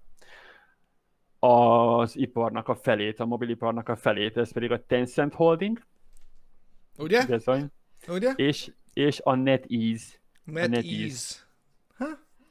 [1.39, 5.81] az iparnak a felét, a mobiliparnak a felét, ez pedig a Tencent Holding,
[6.97, 7.25] Ugye?
[7.25, 7.71] bizony,
[8.07, 8.33] Ugye?
[8.35, 10.17] és, és a NetEase.
[10.43, 10.67] NetEase.
[10.67, 11.46] NetEase.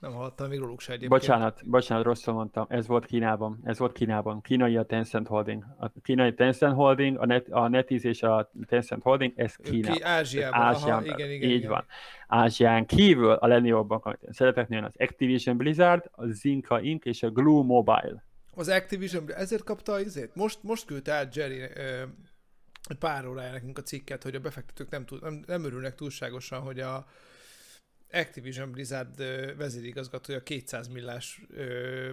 [0.06, 1.20] Nem hallottam még róluk se egyébként.
[1.20, 2.66] Bocsánat, bocsánat, rosszul mondtam.
[2.68, 3.60] Ez volt Kínában.
[3.64, 4.40] Ez volt Kínában.
[4.40, 5.64] Kínai a Tencent Holding.
[5.78, 10.02] A kínai Tencent Holding, a, Net, a NetEase és a Tencent Holding, ez Ki Kínában.
[10.02, 10.60] Ázsiában.
[10.60, 11.14] Ázsián Aha, belül.
[11.14, 11.70] igen, igen, Így igen.
[11.70, 11.84] van.
[12.26, 13.84] Ázsián kívül a én
[14.30, 17.04] szeretek az Activision Blizzard, a Zynga Inc.
[17.04, 18.24] és a Glue Mobile.
[18.54, 20.34] Az Activision, ezért kapta izét?
[20.34, 22.02] Most, most küldte át Jerry ö,
[22.98, 26.80] pár órája nekünk a cikket, hogy a befektetők nem, tud, nem, nem örülnek túlságosan, hogy
[26.80, 27.06] a
[28.16, 29.22] Activision Blizzard
[29.56, 31.46] vezérigazgatója 200 millás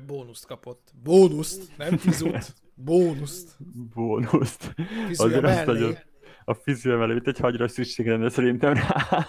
[0.07, 0.91] bónuszt kapott.
[1.03, 2.53] Bónuszt, nem fizut.
[2.75, 3.55] Bónuszt.
[3.93, 4.73] Bónuszt.
[5.07, 5.97] Fizúja Azért azt nagyon,
[6.45, 9.21] a fizúja mellé, mint egy hagyra szükség lenne szerintem rá.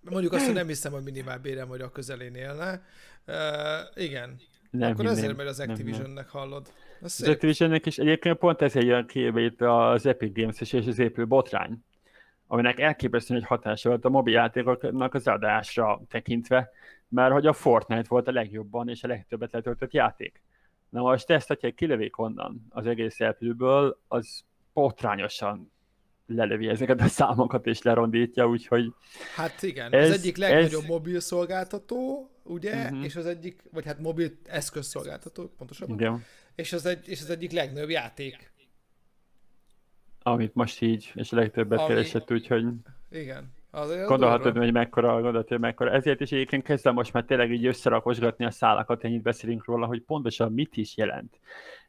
[0.00, 2.82] Mondjuk azt, hogy nem hiszem, hogy minimál bérem vagy a közelén élne.
[3.26, 4.40] Uh, igen.
[4.70, 5.18] Nem Akkor hinném.
[5.18, 5.60] ezért megy az.
[5.60, 6.72] Activisionnek, hallod.
[7.00, 7.28] Az Az.
[7.28, 11.84] Activisionnek is egyébként pont ez jön képbe itt az Epic Games és az épül botrány,
[12.52, 16.70] aminek elképesztő egy hatása volt a mobiljátékoknak az adásra tekintve,
[17.08, 20.42] mert hogy a Fortnite volt a legjobban és a legtöbbet letöltött játék.
[20.88, 25.72] Na most ezt, hogyha kilövik onnan az egész elpülből, az botrányosan
[26.26, 28.92] lelövi ezeket a számokat és lerondítja, úgyhogy
[29.36, 33.02] Hát igen, Ez- az egyik legnagyobb ez- mobil szolgáltató, ugye, Mhm.
[33.02, 37.52] és az egyik, vagy hát mobil eszközszolgáltató, pontosabban, igen, és az, egy, és az egyik
[37.52, 38.51] legnagyobb játék.
[40.22, 42.64] Amit most így, és a legtöbbet Ami- keresett, úgyhogy
[43.10, 43.52] Igen.
[43.70, 45.90] Az, az Gondolhatod, hogy mekkora, gondolhatod, hogy mekkora.
[45.90, 50.02] Ezért is egyébként kezdem most már tényleg így összerakosgatni a szálakat, ennyit beszélünk róla, hogy
[50.02, 51.38] pontosan mit is jelent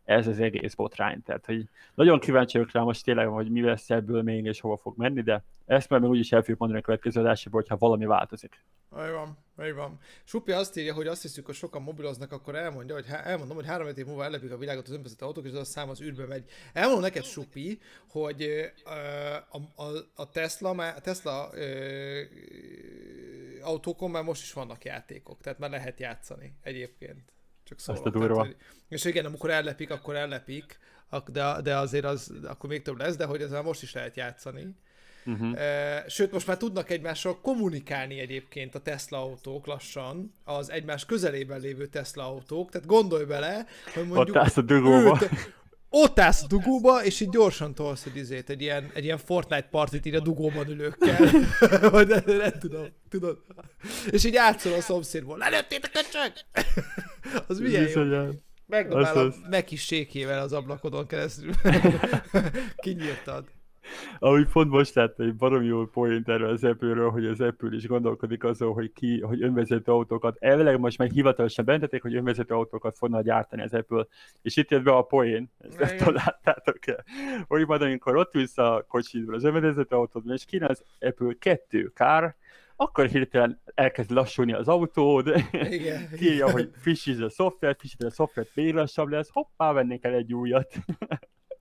[0.06, 1.22] ez az egész botrány.
[1.24, 4.78] Tehát, hogy nagyon kíváncsi vagyok rá most tényleg, hogy mi lesz ebből még, és hova
[4.78, 8.06] fog menni, de ezt majd még úgyis el fogjuk mondani a következő adásában, hogyha valami
[8.06, 8.64] változik.
[8.98, 9.38] Így van,
[9.68, 10.00] így van.
[10.24, 13.66] Supi azt írja, hogy azt hiszük, hogy sokan mobiloznak, akkor elmondja, hogy há- elmondom, hogy
[13.66, 16.26] három év múlva ellepik a világot az önvezető autók, és az a szám az űrbe
[16.26, 16.50] megy.
[16.74, 18.72] Elmondom neked, Supi, hogy
[19.50, 22.22] a, a, a Tesla, már, a Tesla ö,
[23.62, 27.33] autókon már most is vannak játékok, tehát már lehet játszani egyébként.
[27.74, 28.06] Csak szólok.
[28.06, 28.34] Azt a durva.
[28.34, 28.56] Tehát, hogy,
[28.88, 30.80] és igen, amikor ellepik, akkor ellepik,
[31.26, 34.76] de, de azért az, akkor még több lesz, de hogy ezzel most is lehet játszani.
[35.26, 35.58] Uh-huh.
[36.08, 41.88] Sőt, most már tudnak egymással kommunikálni egyébként a Tesla autók lassan, az egymás közelében lévő
[41.88, 44.36] Tesla autók, tehát gondolj bele, hogy mondjuk...
[44.36, 45.20] Ott állsz a dugóba.
[45.22, 45.54] ült-
[45.96, 49.68] ott állsz a dugóba, és így gyorsan tolsz egy izét, egy ilyen, egy ilyen Fortnite
[49.72, 51.30] partit így a dugóban ülőkkel.
[51.92, 53.38] Vagy nem, nem tudom, tudod.
[54.12, 55.38] És így átszol a szomszédból.
[55.38, 56.34] Lelőttétek köcsög!
[57.48, 57.88] az milyen jó.
[57.88, 58.44] Bizonyán.
[58.66, 59.36] Megdobál a Az az.
[59.50, 61.52] meg is sékével az ablakodon keresztül.
[62.84, 63.46] Kinyírtad.
[64.20, 67.88] Ahogy pont most láttam egy barom jó point erről az apple hogy az Apple is
[67.88, 72.98] gondolkodik azon, hogy ki, hogy önvezető autókat, elvileg most meg hivatalosan bentették, hogy önvezető autókat
[72.98, 74.06] fogna gyártani az Apple,
[74.42, 77.04] és itt jött be a poén, ezt nem láttátok el,
[77.48, 81.92] hogy majd amikor ott ülsz a kocsidból az önvezető autódban, és kéne az Apple 2
[81.96, 82.36] kár,
[82.76, 86.10] akkor hirtelen elkezd lassulni az autód, Igen.
[86.20, 90.34] kírja, hogy frissítsd a szoftvert, frissítsd a szoftvert, még lassabb lesz, hoppá, vennék el egy
[90.34, 90.74] újat.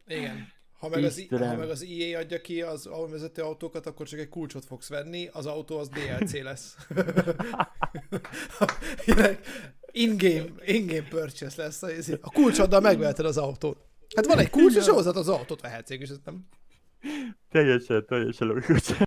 [0.06, 0.48] Igen.
[0.82, 4.28] Ha meg, az, ha meg az IE adja ki az vezető autókat, akkor csak egy
[4.28, 6.76] kulcsot fogsz venni, az autó az DLC lesz.
[9.92, 11.82] in-game, in-game purchase lesz.
[12.20, 13.86] A kulcsoddal megveheted az autót.
[14.16, 16.48] Hát van egy kulcs, és ahhoz az autót vehetsz, és ez nem...
[17.50, 18.88] Teljesen, teljesen logikus.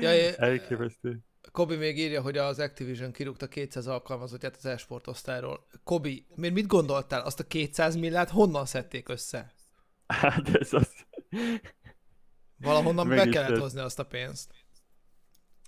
[0.00, 1.18] ja, Elképesztő.
[1.54, 5.66] Kobi még írja, hogy az Activision kirúgta 200 alkalmazottját az esport osztályról.
[5.84, 7.20] Kobi, miért mit gondoltál?
[7.20, 9.52] Azt a 200 milliárd honnan szedték össze?
[10.06, 10.88] Hát ez az...
[12.62, 13.62] Valahonnan meg be kellett lehet.
[13.62, 14.50] hozni azt a pénzt.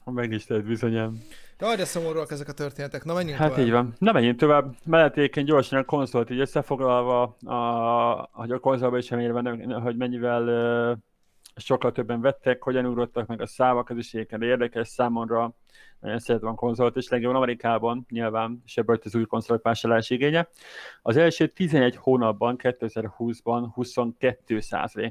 [0.04, 1.22] Meg is lehet bizonyám.
[1.58, 3.04] De de szomorúak ezek a történetek.
[3.04, 3.64] Na menjünk hát tovább.
[3.64, 3.94] így van.
[3.98, 4.76] Na menjünk tovább.
[4.84, 11.02] Mellettéken gyorsan a konzolt így összefoglalva, a, hogy a konzolba is emlélve, hogy mennyivel
[11.56, 15.54] sokkal többen vettek, hogyan ugrottak meg a számok, ez is érdekes számomra
[16.16, 20.48] szeretem a konzolt, és legjobban Amerikában nyilván ebből az új konzolok vásárlási igénye.
[21.02, 24.58] Az első 11 hónapban, 2020-ban 22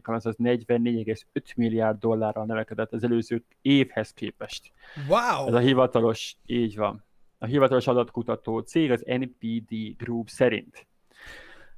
[0.02, 4.72] kal azaz 44,5 milliárd dollárral növekedett az előző évhez képest.
[5.08, 5.48] Wow!
[5.48, 7.04] Ez a hivatalos, így van.
[7.38, 10.88] A hivatalos adatkutató cég az NPD Group szerint.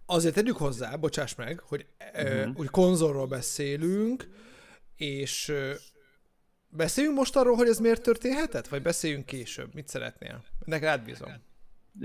[0.05, 2.53] Azért tegyük hozzá, bocsáss meg, hogy uh-huh.
[2.55, 4.29] úgy konzolról beszélünk,
[4.95, 5.53] és
[6.69, 8.67] Beszéljünk most arról, hogy ez miért történhetett?
[8.67, 9.73] Vagy beszéljünk később?
[9.73, 10.43] Mit szeretnél?
[10.65, 11.29] Ennek rád bízom.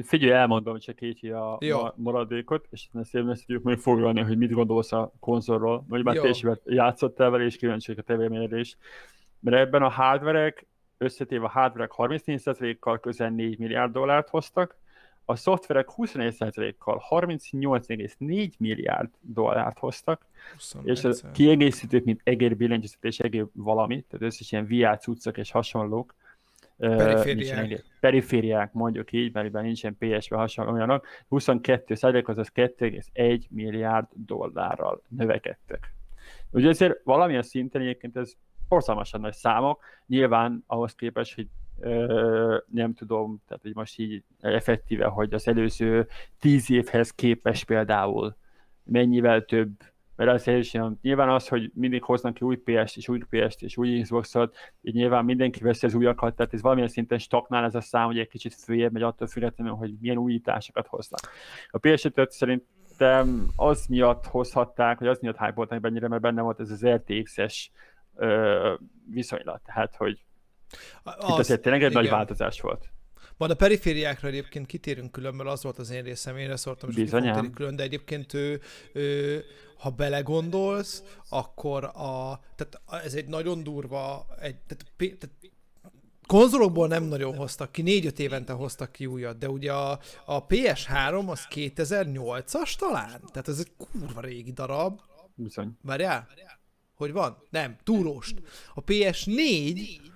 [0.02, 4.52] Figyelj, elmondom csak így a, a maradékot, és ezt én ezt tudjuk foglalni, hogy mit
[4.52, 8.76] gondolsz a konzolról, vagy már te játszottál vele, és kíváncsiak a tevéményedre is.
[9.40, 10.66] Mert ebben a hardverek,
[10.98, 14.76] összetéve a hardverek 34%-kal közel 4 milliárd dollárt hoztak,
[15.32, 20.96] a szoftverek 21%-kal 38,4 milliárd dollárt hoztak, 21.
[20.96, 25.50] és a kiegészítők, mint egér billentyűzet és egér valami, tehát összes ilyen VR cuccok és
[25.50, 26.14] hasonlók,
[26.76, 27.70] Perifériák.
[27.70, 35.02] Uh, perifériák, mondjuk így, mert nincsen PSV hasonló olyanok, 22 százalék, azaz 2,1 milliárd dollárral
[35.08, 35.94] növekedtek.
[36.50, 38.32] Ugye ezért valamilyen szinten egyébként ez
[38.68, 41.46] borzalmasan nagy számok, nyilván ahhoz képest, hogy
[42.66, 46.06] nem tudom, tehát hogy most így effektíve, hogy az előző
[46.38, 48.36] tíz évhez képes például
[48.84, 49.70] mennyivel több,
[50.16, 53.76] mert az is nyilván az, hogy mindig hoznak ki új PS-t és új PS-t és
[53.76, 57.80] új Xbox-ot, így nyilván mindenki veszi az újakat, tehát ez valamilyen szinten stagnál ez a
[57.80, 61.20] szám, hogy egy kicsit följebb megy attól függetlenül, hogy milyen újításokat hoznak.
[61.70, 66.70] A PS5 szerintem az miatt hozhatták, hogy az miatt hype bennyire, mert benne volt ez
[66.70, 67.70] az RTX-es
[69.10, 70.24] viszonylat, tehát hogy
[71.02, 72.02] az, Itt azért tényleg egy igen.
[72.02, 72.90] nagy változás volt.
[73.36, 76.94] Majd a perifériákra egyébként kitérünk külön, mert az volt az én részem, én szóltam, és
[76.94, 77.52] Bizonyám.
[77.52, 78.60] külön, de egyébként ő,
[78.92, 79.44] ő,
[79.78, 85.30] ha belegondolsz, akkor a, tehát ez egy nagyon durva, egy, tehát, tehát
[86.26, 91.26] konzolokból nem nagyon hoztak ki, négy-öt évente hoztak ki újat, de ugye a, a PS3
[91.26, 93.20] az 2008-as talán?
[93.32, 95.00] Tehát ez egy kurva régi darab.
[95.34, 95.78] Bizony.
[95.82, 96.28] Várjál?
[96.94, 97.46] Hogy van?
[97.50, 98.42] Nem, túróst.
[98.74, 100.10] A PS4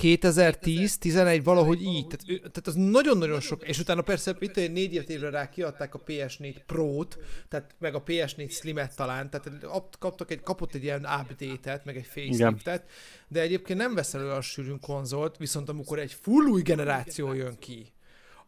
[0.00, 5.30] 2010, 11 valahogy így, tehát, tehát az nagyon-nagyon sok, és utána persze itt négy évre
[5.30, 9.66] rá kiadták a PS4 Pro-t, tehát meg a PS4 Slim-et talán, tehát
[9.98, 12.90] kaptak egy, kapott egy ilyen update-et, meg egy faceliftet,
[13.28, 17.92] de egyébként nem veszel olyan sűrűn konzolt, viszont amikor egy full új generáció jön ki,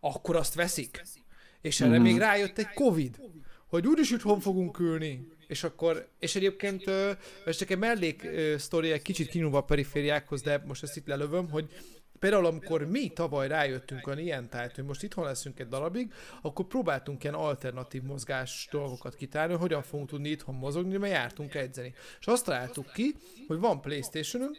[0.00, 1.02] akkor azt veszik.
[1.60, 2.02] És erre mm.
[2.02, 3.20] még rájött egy Covid,
[3.66, 6.88] hogy úgyis itthon fogunk ülni, és akkor, és egyébként,
[7.44, 11.50] ez csak egy mellék sztori, egy kicsit kinyúlva a perifériákhoz, de most ezt itt lelövöm,
[11.50, 11.68] hogy
[12.18, 16.66] például amikor mi tavaly rájöttünk olyan ilyen tájt, hogy most itthon leszünk egy darabig, akkor
[16.66, 21.94] próbáltunk ilyen alternatív mozgás dolgokat kitálni, hogy hogyan fogunk tudni itthon mozogni, mert jártunk edzeni.
[22.20, 23.14] És azt találtuk ki,
[23.46, 24.56] hogy van Playstationünk,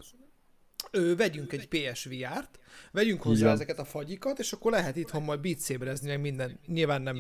[0.92, 2.60] ő, vegyünk egy PSVR-t,
[2.92, 3.54] vegyünk hozzá Igen.
[3.54, 7.16] ezeket a fagyikat, és akkor lehet itthon majd beat meg minden, nyilván nem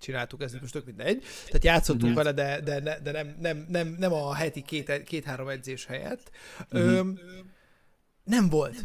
[0.00, 1.24] csináltuk, ez most tök mindegy.
[1.46, 2.34] Tehát játszottunk uh-huh.
[2.34, 6.30] vele, de, de, de nem, nem, nem, nem a heti két, két-három edzés helyett.
[6.72, 6.92] Uh-huh.
[6.92, 7.18] Öm,
[8.24, 8.76] nem volt.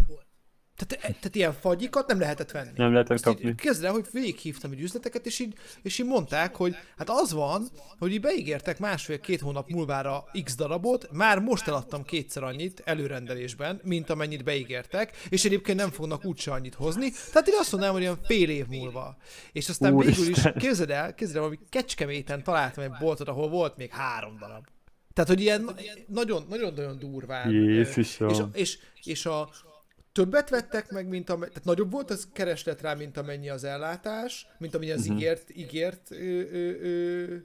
[0.85, 2.69] Tehát, tehát ilyen fagyikat nem lehetett venni.
[2.75, 3.55] Nem lehetett kapni.
[3.55, 7.67] Kezdve, hogy végighívtam egy üzleteket, és így, és így mondták, hogy hát az van,
[7.99, 14.09] hogy így beígértek másfél-két hónap múlvára x darabot, már most eladtam kétszer annyit előrendelésben, mint
[14.09, 17.11] amennyit beígértek, és egyébként nem fognak úgyse annyit hozni.
[17.31, 19.17] Tehát én azt mondanám, hogy ilyen fél év múlva.
[19.51, 20.25] És aztán Úristen.
[20.25, 24.37] végül is, képzeld el, képzeld el, hogy Kecskeméten találtam egy boltot, ahol volt még három
[24.37, 24.65] darab.
[25.13, 25.69] Tehát, hogy ilyen
[26.07, 27.51] nagyon-nagyon durván.
[27.51, 28.29] Jézusom.
[28.29, 29.49] És, és, és a
[30.13, 34.47] többet vettek meg, mint a, tehát nagyobb volt az kereslet rá, mint amennyi az ellátás,
[34.57, 35.15] mint amennyi az uh-huh.
[35.15, 36.15] ígért, ígért ö,
[36.51, 37.35] ö, ö,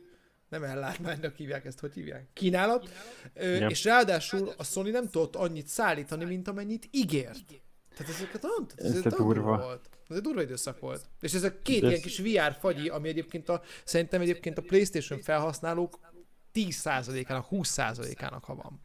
[0.49, 2.29] nem ellátmánynak hívják ezt, hogy hívják?
[2.33, 2.89] Kínálat.
[3.35, 3.71] Ö, yep.
[3.71, 7.63] És ráadásul a Sony nem tudott annyit szállítani, mint amennyit ígért.
[7.97, 9.57] Tehát ezeket nem, ez, ez durva.
[9.57, 9.89] volt.
[10.09, 11.09] Ez egy durva időszak volt.
[11.21, 14.63] És ez a két De ilyen kis VR fagyi, ami egyébként a, szerintem egyébként a
[14.63, 15.99] Playstation felhasználók
[16.55, 18.81] 10%-ának, 20%-ának ha van.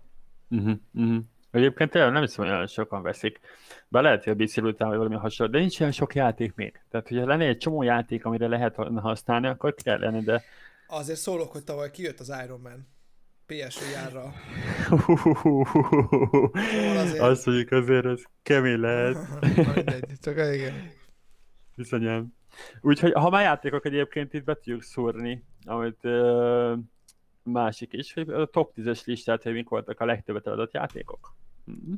[0.49, 1.23] Uh-huh, uh-huh.
[1.53, 3.39] Egyébként tényleg nem hiszem, hogy olyan sokan veszik.
[3.87, 6.81] Be lehet, hogy a BC után vagy valami hasonló, de nincs olyan sok játék még.
[6.89, 10.43] Tehát, hogyha lenne egy csomó játék, amire lehet használni, akkor kellene, de...
[10.87, 12.87] Azért szólok, hogy tavaly kijött az Iron Man.
[13.45, 14.33] PSV járra.
[17.29, 19.17] Azt mondjuk azért ez kemény lehet.
[19.75, 20.91] mindegy, csak igen.
[21.75, 22.33] Viszonyám.
[22.81, 26.77] Úgyhogy ha már játékok egyébként itt be tudjuk szúrni, amit uh,
[27.43, 31.35] másik is, hogy a top 10-es listát, hogy mik voltak a legtöbbet eladott játékok.
[31.71, 31.93] Mm-hmm.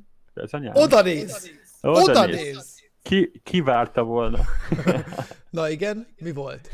[0.73, 1.51] Oda néz!
[1.81, 2.35] Oda, Oda néz!
[2.35, 2.83] néz.
[3.01, 4.39] Ki, ki várta volna?
[5.49, 6.69] Na igen, mi volt?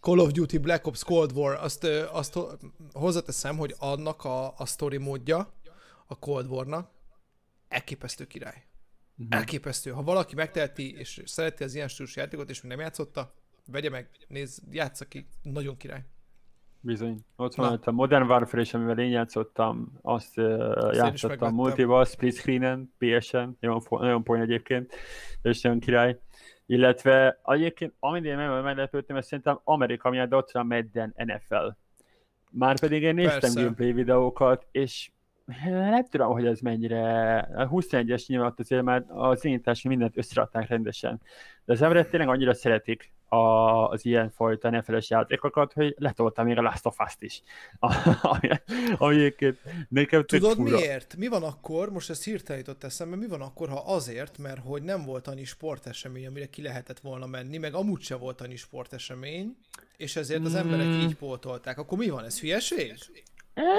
[0.00, 2.38] Call of Duty Black Ops Cold War, azt, azt
[2.92, 5.52] hozzáteszem, hogy annak a, a story módja,
[6.06, 6.90] a Cold War-nak,
[7.68, 8.64] elképesztő király.
[9.16, 9.36] Uh-huh.
[9.38, 9.90] Elképesztő.
[9.90, 13.34] Ha valaki megteheti, és szereti az ilyen stílusú játékot, és még nem játszotta,
[13.66, 16.04] vegye meg, nézz, játsza ki, nagyon király.
[16.84, 17.18] Bizony.
[17.36, 22.94] Ott van a Modern Warfare is, amivel én játszottam, azt uh, játszottam multival, split screenen,
[22.98, 24.94] PS-en, nagyon, nagyon poén egyébként,
[25.42, 26.18] és nagyon király.
[26.66, 31.68] Illetve egyébként, amit én meglepődtem, ez szerintem Amerika miatt ott van Madden NFL.
[32.50, 33.60] Már pedig én néztem Persze.
[33.60, 35.10] gameplay videókat, és
[35.64, 41.20] nem tudom, hogy ez mennyire, a 21-es nyilván azért már az indítás mindent összerakták rendesen.
[41.64, 46.58] De az emberek tényleg annyira szeretik a, az ilyen fajta nefeles játékokat, hogy letoltam még
[46.58, 47.42] a Last of Us-t is.
[48.22, 48.48] ami,
[48.96, 49.58] ami egyébként
[49.88, 50.76] nekem Tudod fura.
[50.76, 51.16] miért?
[51.16, 54.82] Mi van akkor, most ez hirtelen jutott eszembe, mi van akkor, ha azért, mert hogy
[54.82, 59.56] nem volt annyi sportesemény, amire ki lehetett volna menni, meg amúgy se volt annyi sportesemény,
[59.96, 61.00] és ezért az emberek mm.
[61.00, 61.78] így pótolták.
[61.78, 62.94] Akkor mi van, ez hülyeség?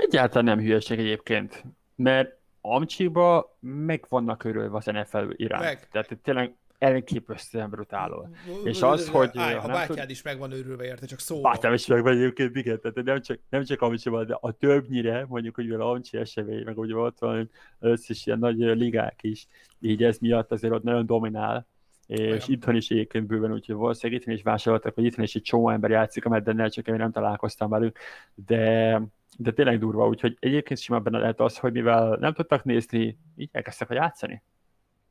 [0.01, 1.63] Egyáltalán nem hülyeség egyébként,
[1.95, 5.63] mert Amcsiba meg vannak örülve az NFL iránt.
[5.63, 5.87] Meg.
[5.91, 8.27] Tehát tényleg elképesztően brutáló.
[8.63, 9.29] És az, hogy...
[9.33, 10.09] Állj, a bátyád tud...
[10.09, 11.41] is meg van őrülve érte, csak szó.
[11.41, 15.25] Bátyám is meg van egyébként, igen, tehát nem csak, nem csak Amcsiban, de a többnyire,
[15.27, 19.47] mondjuk, hogy a Amcsi esemény, meg ugye ott van összes ilyen nagy ligák is,
[19.79, 21.67] így ez miatt azért ott nagyon dominál,
[22.05, 22.39] és Olyan.
[22.45, 25.89] itthon is egyébként bőven, úgyhogy valószínűleg itthon is vásároltak, hogy itthon is egy csomó ember
[25.89, 27.97] játszik a meddennel, csak én nem találkoztam velük,
[28.35, 29.01] de
[29.37, 33.49] de tényleg durva, úgyhogy egyébként simán benne lehet az, hogy mivel nem tudtak nézni, így
[33.51, 34.41] elkezdtek a játszani.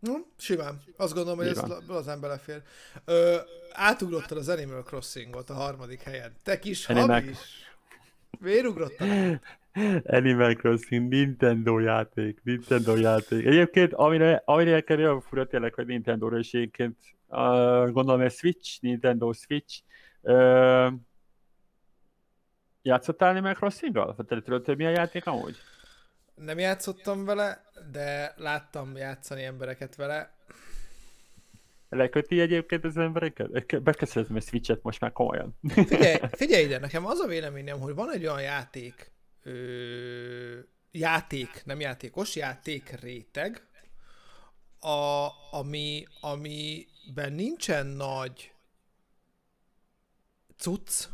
[0.06, 0.82] Hm, simán.
[0.96, 2.62] Azt gondolom, hogy ez az ember belefér.
[3.04, 3.36] Ö,
[3.72, 6.32] átugrottad az Animal Crossing-ot a harmadik helyen.
[6.42, 7.22] Te kis Animal...
[7.22, 7.38] is.
[8.38, 9.08] Miért ugrottad?
[10.04, 13.46] Animal Crossing, Nintendo játék, Nintendo játék.
[13.46, 16.96] Egyébként, amire, amire kell olyan fura tényleg, hogy Nintendo-ra is egyébként,
[17.26, 19.80] uh, gondolom ez Switch, Nintendo Switch,
[20.20, 20.92] uh,
[22.82, 24.14] Játszottál Animal Crossing-gal?
[24.28, 25.56] Te tudod, hogy milyen játék amúgy?
[26.34, 30.34] Nem játszottam vele, de láttam játszani embereket vele.
[31.88, 33.82] Leköti egyébként az embereket?
[33.82, 35.58] Bekezdhetem egy Switch-et most már komolyan.
[35.68, 39.12] Figyelj, figyelj ide, nekem az a véleményem, hogy van egy olyan játék,
[39.42, 40.58] ö,
[40.90, 43.66] játék, nem játékos, játék réteg,
[44.80, 48.52] a, ami, amiben nincsen nagy
[50.56, 51.04] cucc,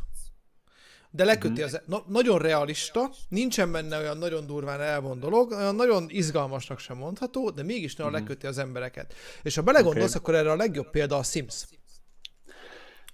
[1.11, 1.63] de leköti mm-hmm.
[1.63, 1.81] az...
[1.85, 7.49] Na, nagyon realista, nincsen benne olyan nagyon durván elvon dolog, olyan nagyon izgalmasnak sem mondható,
[7.49, 8.21] de mégis nagyon mm-hmm.
[8.21, 9.13] leköti az embereket.
[9.43, 10.21] És ha belegondolsz, okay.
[10.21, 11.65] akkor erre a legjobb példa a Sims.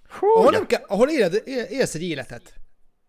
[0.08, 2.54] Hú, ahol, nem kell, ahol éled, élsz egy életet.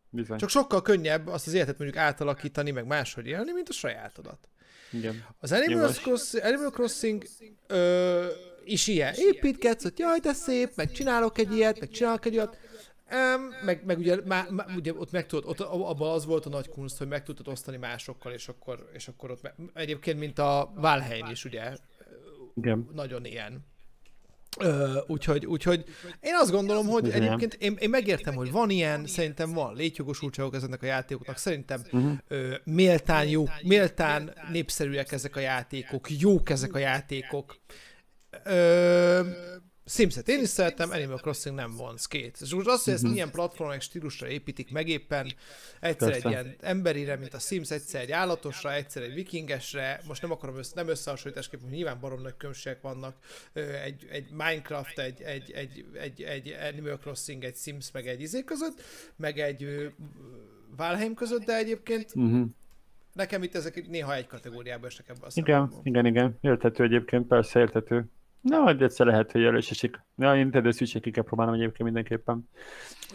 [0.10, 0.38] Bizony.
[0.38, 4.50] Csak sokkal könnyebb azt az életet mondjuk átalakítani, meg máshogy élni, mint a sajátodat.
[4.92, 5.26] Igen.
[5.40, 7.24] Az Animal, Crossing, Animal Crossing
[7.68, 8.26] ö,
[8.64, 9.14] is ilyen.
[9.18, 12.58] Építkedsz, hogy jaj, de szép, meg csinálok egy ilyet, meg csinálok egy ilyet.
[13.12, 16.50] Um, meg, meg ugye, má, má, ugye ott meg tudod, ott abban az volt a
[16.50, 20.72] nagy kunst, hogy meg tudtad osztani másokkal, és akkor, és akkor ott, egyébként, mint a
[20.76, 21.74] Valheim is, ugye,
[22.56, 22.90] Igen.
[22.94, 23.66] nagyon ilyen.
[24.60, 25.84] Uh, úgyhogy, úgyhogy
[26.20, 27.22] én azt gondolom, hogy Igen.
[27.22, 32.12] egyébként én, én megértem, hogy van ilyen, szerintem van létjogosultságok ezeknek a játékoknak, szerintem uh-huh.
[32.30, 37.58] uh, méltán jó, méltán népszerűek ezek a játékok, jók ezek a játékok.
[38.46, 39.28] Uh,
[39.90, 42.38] Simset én is szeretem, Animal Crossing nem von skate.
[42.42, 43.12] És most azt, hogy ezt uh-huh.
[43.12, 45.34] milyen platformok stílusra építik meg éppen,
[45.80, 46.28] egyszer Persze.
[46.28, 50.58] egy ilyen emberire, mint a Sims, egyszer egy állatosra, egyszer egy vikingesre, most nem akarom
[50.58, 53.16] össze, nem összehasonlításképpen, nyilván barom nagy különbségek vannak,
[53.86, 58.44] egy, egy Minecraft, egy, egy, egy, egy, egy Animal Crossing, egy Sims, meg egy izé
[58.44, 58.82] között,
[59.16, 59.92] meg egy
[60.78, 62.48] Valheim között, de egyébként uh-huh
[63.14, 66.38] nekem itt ezek néha egy kategóriába esnek ebbe a Igen, igen, igen.
[66.42, 68.10] Érthető egyébként, persze érthető.
[68.42, 70.02] Na, hogy egyszer lehet, hogy erős esik.
[70.16, 72.50] Ja, én Nintendo switch ki kell próbálnom egyébként mindenképpen.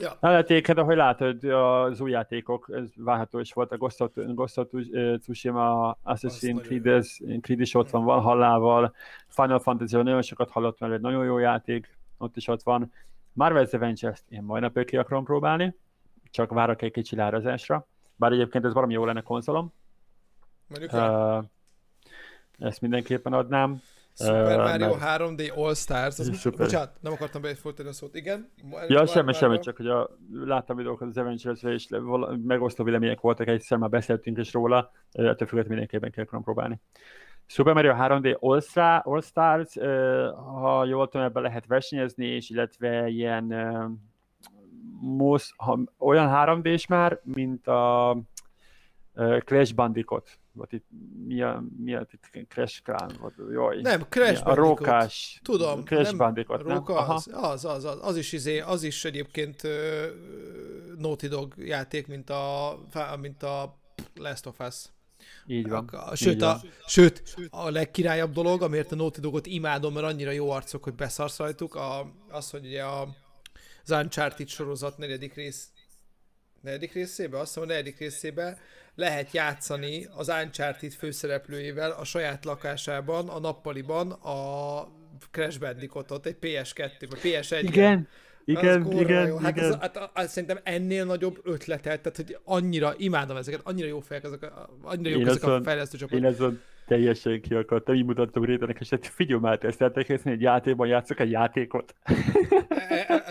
[0.01, 0.17] Ja.
[0.21, 4.17] Na, lehet egyébként, ahogy látod, az új játékok, ez várható is volt, a Ghost of,
[4.35, 4.53] of
[5.19, 8.95] Tsushima, Assassin's Creed, ez, Creed is ott van Valhallával,
[9.29, 12.93] Final fantasy nagyon sokat hallottam, mert egy nagyon jó játék, ott is ott van.
[13.39, 15.77] Marvel's Avengers-t én majdnem ki akarom próbálni,
[16.31, 17.87] csak várok egy kicsi lárazásra.
[18.17, 19.73] Bár egyébként ez valami jó lenne konzolom,
[20.67, 21.45] Mondjuk Uh,
[22.59, 23.81] ezt mindenképpen adnám.
[24.15, 26.59] Super uh, Mario mert- 3D All Stars, az mit, Szuper.
[26.67, 28.53] bocsánat, nem akartam befolytani a szót, igen?
[28.89, 33.47] Ja, semmi, semmi, csak hogy a, láttam videókat az avengers és vala- megosztó vélemények voltak,
[33.47, 36.81] egyszer már beszéltünk is róla, ettől függetlenül mindenképpen kell akarom próbálni.
[37.47, 39.77] Super Mario 3D All, Star, All Stars,
[40.35, 43.55] ha jól tudom, ebben lehet versenyezni, és illetve ilyen
[45.01, 48.17] most, ha, olyan 3D-s már, mint a
[49.15, 50.39] ö, Crash Bandicoot.
[50.55, 50.87] Vagy itt,
[51.27, 53.17] mi a, mi a itt Crash Clan?
[53.21, 53.81] Vagy, jaj.
[53.81, 55.41] Nem, Crash a rókás.
[55.43, 56.77] Tudom, Crash nem, Bandicoot, nem?
[56.77, 57.15] Róka, Aha.
[57.15, 60.07] az, az, az, az, az, is izé, az is egyébként ö,
[60.99, 62.79] Naughty Dog játék, mint a,
[63.21, 63.81] mint a
[64.15, 64.85] Last of Us.
[65.47, 65.89] Így van.
[65.89, 66.73] A, így sőt, a, van.
[66.87, 71.39] sőt, a legkirályabb dolog, amiért a Naughty Dogot imádom, mert annyira jó arcok, hogy beszarsz
[71.39, 73.09] rajtuk, a, az, hogy ugye a,
[73.85, 75.73] az Uncharted sorozat negyedik rész
[76.63, 78.59] negyedik részébe, azt hiszem a negyedik részébe
[78.95, 84.89] lehet játszani az Uncharted főszereplőjével a saját lakásában, a nappaliban a
[85.31, 88.09] Crash Bandicootot, egy PS2 vagy PS1 Igen,
[88.45, 89.37] igen, az igen, jó.
[89.37, 89.73] Hát, igen.
[89.73, 94.25] Az, hát az, szerintem ennél nagyobb ötletet, tehát hogy annyira imádom ezeket, annyira jó fejek
[94.25, 96.25] ezek, annyira jók Én ezek a fejlesztő Én csapatok.
[96.25, 100.87] azon teljesen ki akartam, így mutattam Rétenek, és hát figyelj már, ezt eltekészni, egy játékban
[100.87, 101.95] játszok egy játékot.
[102.69, 103.25] E- e-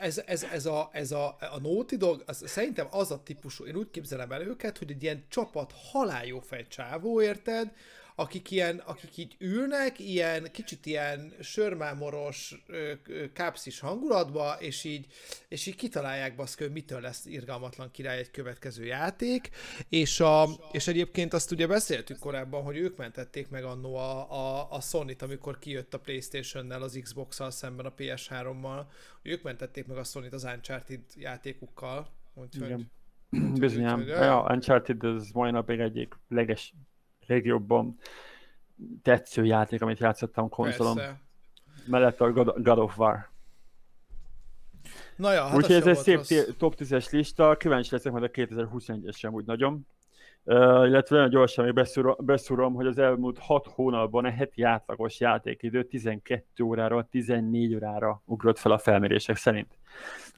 [0.00, 3.76] ez, ez, ez, a, ez a, a Naughty Dog, az, szerintem az a típusú, én
[3.76, 7.72] úgy képzelem el őket, hogy egy ilyen csapat haláljófej fej csávó, érted?
[8.20, 12.64] Akik, ilyen, akik így ülnek, ilyen kicsit ilyen sörmámoros,
[13.32, 15.06] kápszis hangulatba, és így,
[15.48, 19.50] és így kitalálják baszki, hogy mitől lesz irgalmatlan király egy következő játék,
[19.88, 24.72] és, a, és egyébként azt ugye beszéltük korábban, hogy ők mentették meg annó a, a,
[24.72, 28.84] a Sony-t, amikor kijött a Playstation-nel az Xbox-al szemben a PS3-mal,
[29.22, 32.90] ők mentették meg a Sony-t az Uncharted játékukkal, úgyhogy Igen.
[33.60, 34.00] Bizonyám.
[34.00, 36.74] Ja, Uncharted az mai napig egyik leges,
[37.28, 37.96] legjobban
[39.02, 40.94] tetsző játék, amit játszottam konzolon.
[40.96, 41.20] persze.
[41.86, 43.28] Mellett a God, God of War.
[45.16, 46.56] Na ja, hát Úgyhogy ez egy szép rossz.
[46.58, 49.86] top 10-es lista, kíváncsi leszek majd a 2021-es sem úgy nagyon.
[50.44, 50.54] Uh,
[50.86, 55.84] illetve nagyon gyorsan még beszúrom, beszúrom, hogy az elmúlt 6 hónapban a heti átlagos játékidő
[55.84, 59.78] 12 órára, 14 órára ugrott fel a felmérések szerint.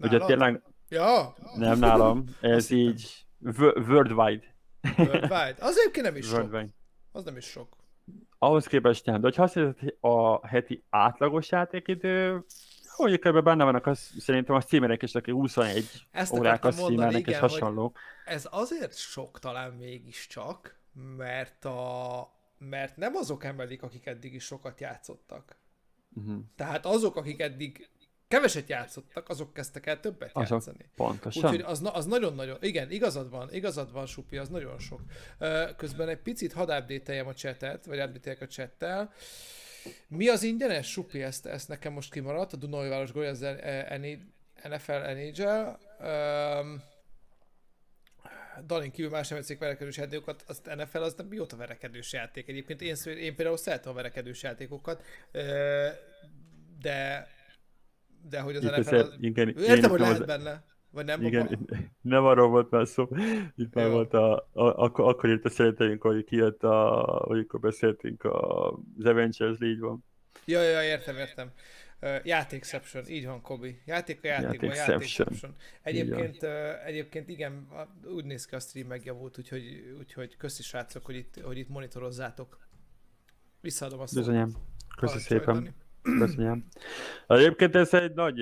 [0.01, 0.27] Ugye Nálad?
[0.27, 3.27] tényleg Ja, nem nálam, ez Azt így
[3.59, 4.43] wo- worldwide.
[4.97, 5.55] worldwide.
[5.59, 6.51] Az egyébként nem is sok.
[7.13, 7.77] Az nem is sok.
[8.39, 12.45] Ahhoz képest nem, de ha azt hiszed, a heti átlagos játékidő,
[12.97, 17.39] mondjuk ebben benne vannak az, szerintem a streamerek is, akik 21 Ezt órákat streamelnek és
[17.39, 17.93] hasonló.
[18.25, 20.79] Ez azért sok talán mégiscsak,
[21.17, 25.59] mert, a, mert nem azok emelik, akik eddig is sokat játszottak.
[26.15, 26.41] Uh-huh.
[26.57, 27.89] Tehát azok, akik eddig
[28.31, 30.49] keveset játszottak, azok kezdtek el többet Azok.
[30.51, 30.91] játszani.
[30.97, 31.45] Pontosan.
[31.45, 35.01] Úgyhogy az, az nagyon-nagyon, igen, igazad van, igazad van, Supi, az nagyon sok.
[35.77, 39.13] Közben egy picit hadd a chatet, vagy update a chattel.
[40.09, 41.23] Mi az ingyenes, Supi?
[41.23, 43.99] Ezt, ezt nekem most kimaradt, a Dunai Város Golya, az eh,
[44.69, 45.79] NFL NHL.
[46.05, 46.83] Um,
[48.67, 52.49] Dalin kívül más nem játszik verekedős játékokat, azt NFL az nem mióta verekedős játék.
[52.49, 55.05] Egyébként én, én például szeretem a verekedős játékokat,
[56.81, 57.29] de
[58.29, 58.81] de hogy az Itt NFL...
[58.81, 59.17] azért- Az...
[59.21, 60.69] igen, Értem, hogy lehet az- benne.
[60.93, 61.23] Vagy nem?
[61.23, 61.91] Igen, abban?
[62.01, 63.09] nem arról volt már szó.
[63.57, 63.93] Itt már Jó.
[63.93, 69.05] volt a, a, akkor, akkor írt a szereteink, hogy kijött a, akkor beszéltünk a, az
[69.05, 70.05] Avengers, így van.
[70.45, 71.51] Ja, ja, értem, értem.
[72.03, 73.81] Uh, játékception, így van, Kobi.
[73.85, 75.55] Játék a játékban, Játékception.
[75.83, 77.69] Egyébként, uh, egyébként igen,
[78.05, 82.59] úgy néz ki a stream megjavult, úgyhogy, úgyhogy köszi srácok, hogy itt, hogy itt monitorozzátok.
[83.61, 84.19] Visszaadom a szót.
[84.25, 84.53] Bizonyám.
[84.97, 85.55] Köszi szépen.
[85.55, 85.73] Dani.
[86.03, 86.65] Köszönöm.
[87.27, 88.41] Egyébként ez egy nagy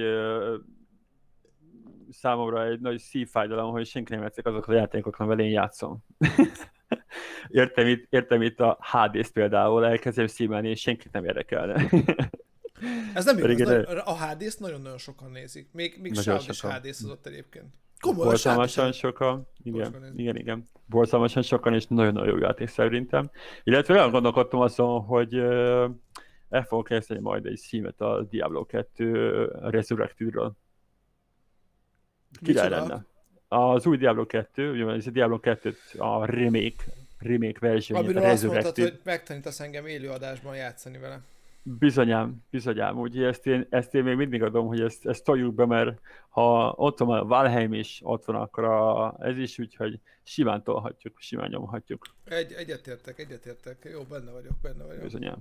[2.10, 6.04] számomra egy nagy szívfájdalom, hogy senki nem játszik azok a játékoknak, amivel én játszom.
[7.48, 11.84] értem, itt, értem itt a HD-t például, elkezdem szívelni, és senkit nem érdekelne.
[13.14, 15.68] Ez nem igaz, nagyon, ide- a HD-t nagyon-nagyon sokan nézik.
[15.72, 16.60] Még, még Sáv is.
[16.60, 17.64] HD-t hozott egyébként.
[18.00, 20.68] Komolyan, Borzalmasan sokan, igen, igen, igen.
[20.86, 23.30] Borzalmasan sokan, és nagyon-nagyon jó játék szerintem.
[23.64, 25.42] Illetve olyan gondolkodtam azon, hogy
[26.48, 30.52] el fogok kezdeni majd egy címet a Diablo 2 Resurrected-ről.
[32.42, 33.04] Király lenne.
[33.48, 36.84] Az új Diablo 2, ugye ez a Diablo 2 a remake
[37.18, 41.20] remake verzióját, Amiről azt mondtad, hogy megtanítasz engem élőadásban játszani vele.
[41.62, 45.66] Bizonyám, bizonyám, úgyhogy ezt én, ezt én még mindig adom, hogy ezt, ezt toljuk be,
[45.66, 50.62] mert ha ott van a Valheim is, ott van akkor a, ez is, úgyhogy simán
[50.62, 53.88] tolhatjuk, simán nyomhatjuk, Egy, egyetértek, egyetértek.
[53.92, 55.02] Jó, benne vagyok, benne vagyok.
[55.02, 55.38] bizonyám.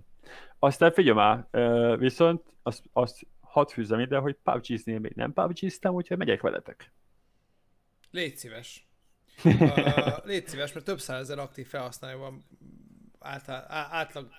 [0.59, 1.47] Aztán figyelj már,
[1.99, 6.91] viszont azt, azt hadd fűzzem ide, hogy PUBG-znél még nem PUBG-ztem, úgyhogy megyek veletek.
[8.11, 8.86] Légy szíves.
[9.43, 12.45] Uh, légy szíves, mert több százezer aktív felhasználó van,
[13.20, 14.30] által, átlag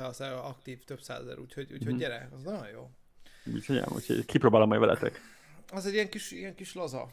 [0.00, 1.96] felhasználó aktív több százezer, úgyhogy, úgyhogy Mhm.
[2.00, 2.90] gyere, az nagyon jó.
[3.44, 5.20] Bizonyám, úgyhogy kipróbálom majd veletek.
[5.72, 7.10] Az egy ilyen kis, ilyen kis laza.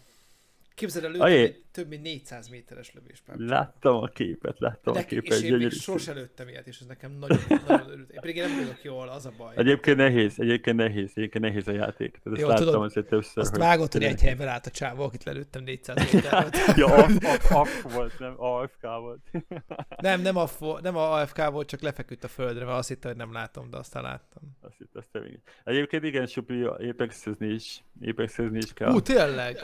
[0.78, 1.42] Képzeld el, Ajé.
[1.42, 3.22] lőttem egy több mint 400 méteres lövés.
[3.26, 3.38] pár.
[3.38, 5.76] Láttam a képet, láttam a De, képet, és én még gyönyörű.
[5.76, 8.10] sose lőttem ilyet, és ez nekem nagyon, nagyon örült.
[8.10, 9.54] Én pedig én nem lövök jól, az a baj.
[9.58, 12.12] Egyébként nehéz, egyébként nehéz, egyébként nehéz a játék.
[12.12, 13.38] Tehát ezt Jó, láttam tudod, azért többször.
[13.38, 16.48] Azt hogy vágott, hogy tényleg- egy helyben állt a csávó, akit lelőttem 400 méterre.
[16.76, 19.22] Ja, AF, AF, AF volt, nem AFK volt.
[20.02, 23.08] Nem, nem, a, fo- nem a AFK volt, csak lefeküdt a földre, mert azt hitte,
[23.08, 24.44] hogy nem látom, de aztán láttam.
[24.62, 25.20] Azt itt, azt.
[25.64, 28.92] Egyébként igen, Supli, Apex-ezni is, Apex-ezni is kell.
[28.94, 29.58] Ú, tényleg?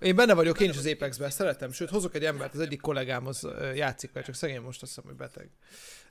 [0.00, 3.26] Én benne vagyok, én is az Apex-ben szeretem, sőt, hozok egy embert, az egyik kollégám
[3.26, 5.50] az játszik vele, csak szegény most azt hiszem, hogy beteg.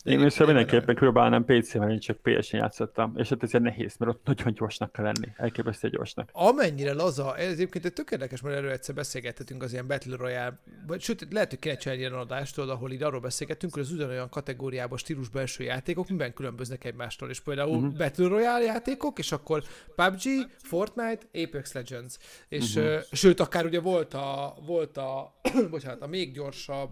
[0.03, 4.25] Én én mindenképpen próbálnám PC-ben, én csak PS-en játszottam, és ott ezért nehéz, mert ott
[4.25, 6.29] nagyon gyorsnak kell lenni, elképesztő gyorsnak.
[6.31, 10.59] Amennyire laza, ez egyébként egy tök érdekes, mert erről egyszer beszélgethetünk az ilyen Battle Royale,
[10.87, 13.91] vagy sőt, lehet, hogy kéne csinálni egy ilyen adást, ahol így arról beszélgetünk, hogy az
[13.91, 17.97] ugyanolyan kategóriában stílus belső játékok miben különböznek egymástól, és például uh-huh.
[17.97, 19.63] Battle Royale játékok, és akkor
[19.95, 22.17] PUBG, Fortnite, Apex Legends,
[22.47, 22.93] és uh-huh.
[22.93, 25.39] uh, sőt, akár ugye volt a, volt a,
[25.71, 26.89] bocsánat, a még gyorsabb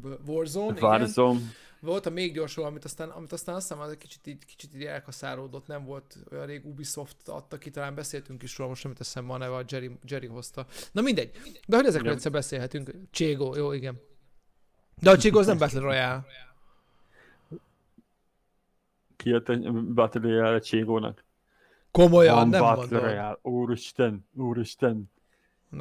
[0.00, 0.82] b- Warzone, igen.
[1.84, 4.74] Volt a még gyorsabb, amit aztán, amit aztán azt hiszem, az egy kicsit így, kicsit
[4.74, 8.92] így elkaszálódott, nem volt olyan rég Ubisoft adta ki, talán beszéltünk is róla, most nem
[8.92, 10.66] jut eszembe a neve, a Jerry, Jerry hozta.
[10.92, 11.30] Na mindegy,
[11.66, 12.90] de hogy ezekről egyszer beszélhetünk.
[13.10, 14.00] Cségó, jó, igen.
[15.00, 16.24] De a Cségó az nem Battle Royale.
[19.16, 21.24] kijött a Battle Royale Cségónak.
[21.90, 23.00] Komolyan, Van nem Battle mondom.
[23.00, 25.10] Royale, úristen, úristen.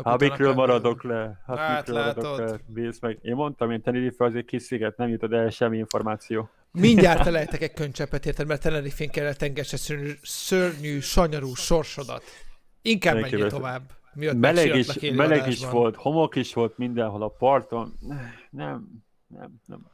[0.02, 1.42] Annak kell maradok le?
[1.48, 2.50] Hát, Hát maradok látod.
[2.50, 2.60] le?
[2.82, 3.20] Nézd meg.
[3.22, 6.50] Én mondtam, én Tenerife azért kis sziget, nem jutott el semmi információ.
[6.72, 12.24] Mindjárt elejtek egy könycseppet érted, mert Tenerife-n kellett tengesse szörnyű, szörnyű, sanyarú sorsodat.
[12.82, 13.58] Inkább menjél Elképesztő.
[13.58, 13.82] tovább.
[14.14, 17.94] Miatt Meleg is, meleg is volt, homok is volt mindenhol a parton.
[18.50, 18.88] Nem,
[19.28, 19.92] nem, nem.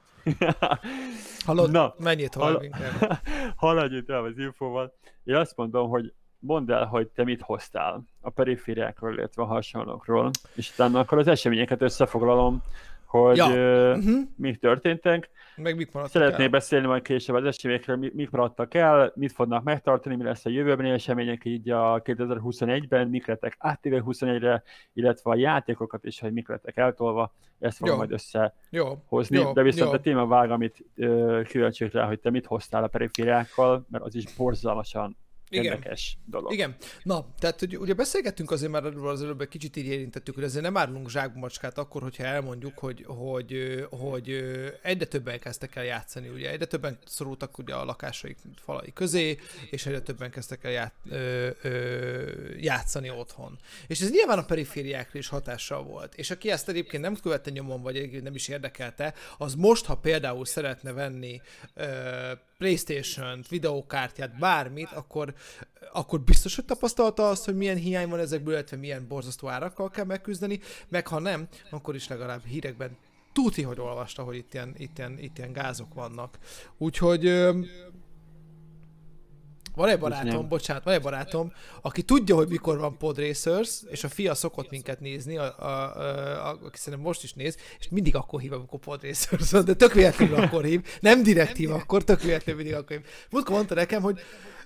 [1.46, 1.72] Hallod?
[1.72, 3.20] Na, menjél tovább hall- inkább.
[3.56, 4.94] Haladjunk tovább az infóval.
[5.24, 10.30] Én azt mondom, hogy mondd el, hogy te mit hoztál a perifériákról, illetve a hasonlókról,
[10.56, 12.64] és utána akkor az eseményeket összefoglalom,
[13.06, 13.54] hogy Ja.
[13.54, 13.96] ja.
[13.96, 14.20] Uh-huh.
[14.36, 15.30] mik történtek.
[15.56, 19.64] Meg mik maradt Szeretnék beszélni majd később az eseményekről, mi- mik maradtak el, mit fognak
[19.64, 24.64] megtartani, mi lesz a jövőbeni események így a 2021-ben, mik lettek áttéve 21-re,
[24.94, 28.00] illetve a játékokat is, hogy mik lettek eltolva, ezt fogom Jó.
[28.00, 29.98] majd össze Jó, hozni, Jó, de viszont jó.
[29.98, 34.16] a téma vág, amit ö, kíváncsiak rá, hogy te mit hoztál a perifériákkal, mert az
[34.16, 35.18] is borzalmasan
[35.50, 35.64] Igen.
[35.64, 36.52] érdekes dolog.
[36.52, 36.76] Igen.
[37.04, 40.44] Na, tehát hogy ugye beszélgettünk azért már erről az előbb egy kicsit így érintettük, hogy
[40.44, 44.30] azért nem árulunk zsákba macskát akkor, hogyha elmondjuk, hogy, hogy, hogy
[44.82, 49.38] egyre többen kezdtek el játszani, ugye egyre többen szorultak ugye a lakásaik falai közé,
[49.70, 53.60] és egyre többen kezdtek el ját, ö, ö, játszani otthon.
[53.88, 56.16] És ez nyilván a perifériákra is hatással volt.
[56.16, 60.46] És aki ezt egyébként nem követte nyomon, vagy nem is érdekelte, az most, ha például
[60.46, 61.42] szeretne venni
[61.74, 65.34] ö, Playstation-t, videókártyát, bármit, akkor,
[65.94, 70.06] akkor biztos, hogy tapasztalta azt, hogy milyen hiány van ezekből, illetve milyen borzasztó árakkal kell
[70.06, 72.98] megküzdeni, meg ha nem, akkor is legalább hírekben
[73.34, 76.38] tuti, hogy olvasta, hogy itt ilyen, itt ilyen, itt ilyen gázok vannak.
[76.78, 77.26] Úgyhogy
[79.80, 84.04] van egy barátom, bocsánat, van egy barátom, aki tudja, hogy mikor van Pod Racers, és
[84.04, 87.90] a fia szokott minket nézni, a, a, a, a, aki szerintem most is néz, és
[87.90, 91.72] mindig akkor hív, amikor Pod Racers van, de tök véletlenül akkor hív, nem direkt hív
[91.72, 93.06] akkor, tök véletlenül mindig akkor hív.
[93.30, 94.20] Múltkor mondta nekem, hogy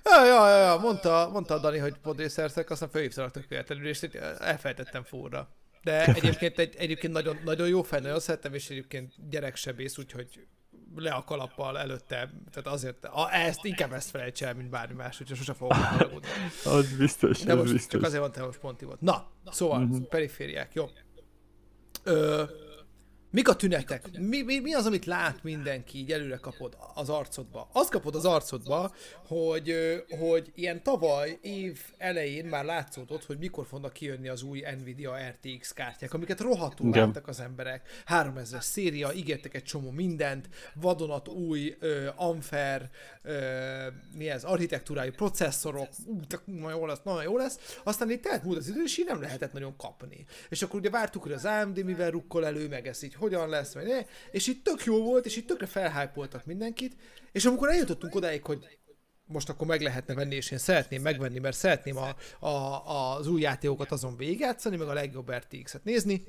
[0.04, 3.88] ja, ja, ja, ja, mondta, mondta a Dani, hogy Pod Racers-ek, aztán felhívtalak tök véletlenül,
[3.88, 4.02] és
[4.38, 5.48] elfelejtettem furra.
[5.82, 10.46] De egyébként, egy, egyébként nagyon, nagyon jó fej, nagyon szeretem, és egyébként gyereksebész, úgyhogy
[10.96, 15.20] le a kalappal előtte, tehát azért, a, ezt, inkább ezt felejts el, mint bármi más,
[15.20, 16.28] úgyhogy sose fogok haragudni.
[16.64, 17.92] Az biztos, De most biztos.
[17.92, 19.00] csak azért mondtam, hogy most pont volt.
[19.00, 20.06] Na, szóval, uh-huh.
[20.06, 20.88] perifériák, jó.
[22.02, 22.42] Ö,
[23.34, 24.18] mik a tünetek?
[24.18, 27.68] Mi, mi, mi az, amit lát mindenki, így előre kapod az arcodba?
[27.72, 28.94] Azt kapod az arcodba,
[29.26, 29.74] hogy,
[30.18, 35.72] hogy ilyen tavaly év elején már látszódott, hogy mikor fognak kijönni az új Nvidia RTX
[35.72, 37.04] kártyák, amiket rohadtul Igen.
[37.04, 37.88] vártak az emberek.
[38.04, 42.90] 3000 széria, ígértek egy csomó mindent, vadonat új ö, Amfer,
[43.22, 47.78] ö, mi ez, architektúrájú processzorok, ú, de nagyon jó lesz, nagyon jó lesz.
[47.84, 50.24] Aztán itt telt múlt az idő, és így nem lehetett nagyon kapni.
[50.48, 53.74] És akkor ugye vártuk, hogy az AMD mivel rukkol elő, meg ezt így hogyan lesz,
[53.74, 56.96] vagy ne, és itt tök jó volt, és itt tökre felhájpoltak mindenkit,
[57.32, 58.78] és amikor eljutottunk odáig, hogy
[59.26, 62.14] most akkor meg lehetne venni, és én szeretném megvenni, mert szeretném a,
[62.46, 66.24] a, az új játékokat azon végigjátszani, meg a legjobb RTX-et nézni,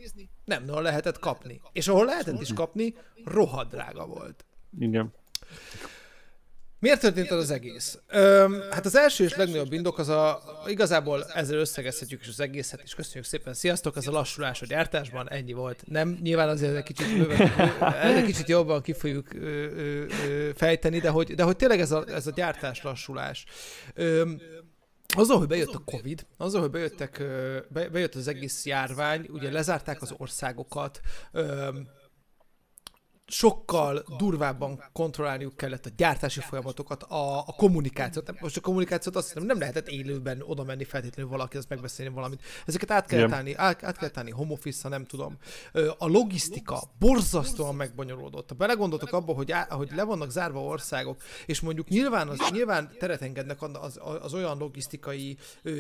[0.46, 1.62] nem nagyon lehetett kapni.
[1.72, 4.46] És ahol lehetett is kapni, rohadt drága volt.
[4.80, 5.14] Igen.
[6.86, 8.00] Miért történt az az egész?
[8.08, 12.82] Öm, hát az első és legnagyobb indok az a, igazából ezzel összegezhetjük is az egészet,
[12.84, 15.84] és köszönjük szépen, sziasztok, az a lassulás a gyártásban, ennyi volt.
[15.88, 17.32] Nem, nyilván azért egy kicsit,
[18.04, 19.28] egy kicsit jobban ki fogjuk
[20.56, 23.46] fejteni, de hogy, de hogy tényleg ez a, ez a gyártás lassulás.
[23.94, 24.42] Öm,
[25.08, 27.24] azzal, hogy bejött a Covid, azzal, hogy bejöttek,
[27.70, 31.00] be, bejött az egész járvány, ugye lezárták az országokat,
[31.32, 31.88] öm,
[33.28, 38.42] sokkal durvábban kontrollálniuk kellett a gyártási folyamatokat, a, a kommunikációt.
[38.42, 42.42] Most a kommunikációt azt hiszem nem lehetett élőben oda menni feltétlenül valaki, az megbeszélni valamit.
[42.66, 45.38] Ezeket át kellett állni, át, át kellett állni home office nem tudom.
[45.98, 48.50] A logisztika borzasztóan megbonyolódott.
[48.50, 52.92] Ha belegondoltok abba, hogy, á, hogy le vannak zárva országok, és mondjuk nyilván, az, nyilván
[53.00, 55.38] teret engednek az, az, az olyan logisztikai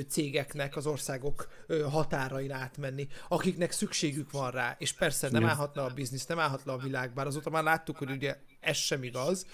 [0.10, 1.48] cégeknek az országok
[1.90, 6.78] határain átmenni, akiknek szükségük van rá, és persze nem állhatna a biznisz, nem állhatna a
[6.78, 9.46] világ, bár azóta már láttuk, hogy ugye ez sem igaz.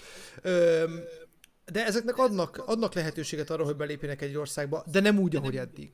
[0.42, 1.00] Öm,
[1.72, 5.90] de ezeknek adnak, adnak lehetőséget arra, hogy belépjenek egy országba, de nem úgy, ahogy eddig.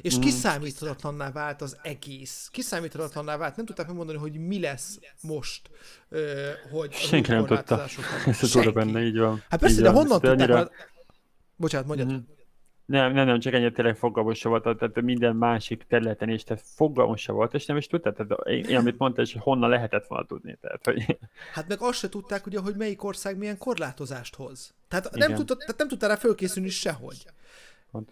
[0.00, 0.20] És mm.
[0.20, 2.48] kiszámíthatatlanná vált az egész.
[2.52, 3.56] Kiszámíthatatlanná vált.
[3.56, 5.70] Nem tudták megmondani, hogy mi lesz most,
[6.70, 7.84] hogy Senki nem tudta.
[8.26, 9.42] Ez a benne, így van.
[9.48, 10.30] Hát persze, így de honnan tudták?
[10.30, 10.70] Annyira...
[11.56, 12.12] Bocsánat, mondjad.
[12.12, 12.16] Mm.
[12.90, 16.64] Nem, nem, nem, csak ennyi tényleg fogalmos se volt, tehát minden másik területen is, tehát
[16.66, 20.26] fogalmos se volt, és nem is tudtad, tehát én, amit mondta, és honnan lehetett volna
[20.26, 20.58] tudni.
[20.60, 21.18] Tehát, hogy...
[21.52, 24.74] Hát meg azt se tudták, ugye, hogy melyik ország milyen korlátozást hoz.
[24.88, 27.26] Tehát nem, tudta, tehát nem tudtál rá fölkészülni sehogy.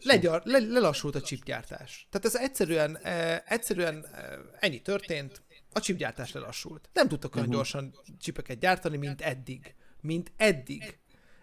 [0.03, 2.07] Legyar, le, lelassult a chipgyártás.
[2.11, 4.23] Tehát ez egyszerűen, eh, egyszerűen eh,
[4.59, 6.89] ennyi történt, a chipgyártás lelassult.
[6.93, 7.63] Nem tudtak olyan uh-huh.
[7.63, 9.75] gyorsan csipeket gyártani, mint eddig.
[10.01, 10.99] Mint eddig.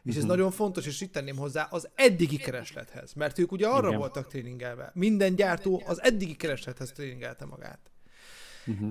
[0.05, 0.29] És ez uh-huh.
[0.35, 3.13] nagyon fontos, és itt tenném hozzá az eddigi kereslethez.
[3.13, 3.99] Mert ők ugye arra Igen.
[3.99, 4.91] voltak tréningelve.
[4.93, 7.79] Minden gyártó az eddigi kereslethez tréningelte magát.
[8.65, 8.89] Uh-huh.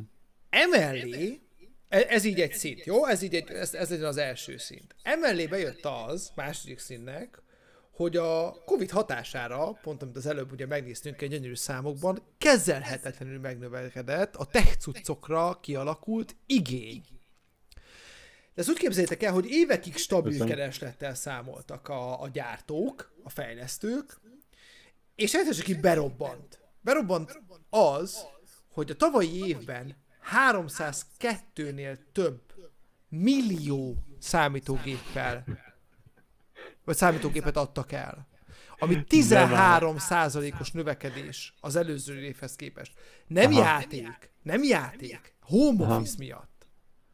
[0.51, 1.41] Emellé,
[1.89, 3.07] e, ez így egy szint, jó?
[3.07, 4.95] Ez így egy, ez, ez egy az első szint.
[5.03, 7.43] Emellé bejött az, második színnek,
[7.91, 14.37] hogy a Covid hatására, pont amit az előbb ugye megnéztünk egy gyönyörű számokban, kezelhetetlenül megnövekedett
[14.37, 17.03] a tech cuccokra kialakult igény.
[18.55, 20.47] De ezt úgy képzeljétek el, hogy évekig stabil Köszön.
[20.47, 24.21] kereslettel számoltak a, a gyártók, a fejlesztők,
[25.15, 26.61] és csak így berobbant.
[26.81, 28.27] Berobbant az,
[28.73, 29.97] hogy a tavalyi évben
[30.49, 32.43] 302-nél több
[33.09, 35.45] millió számítógéppel,
[36.85, 38.29] vagy számítógépet adtak el.
[38.79, 42.93] Ami 13 százalékos növekedés az előző évhez képest.
[43.27, 43.61] Nem Aha.
[43.61, 46.54] játék, nem játék, home office miatt.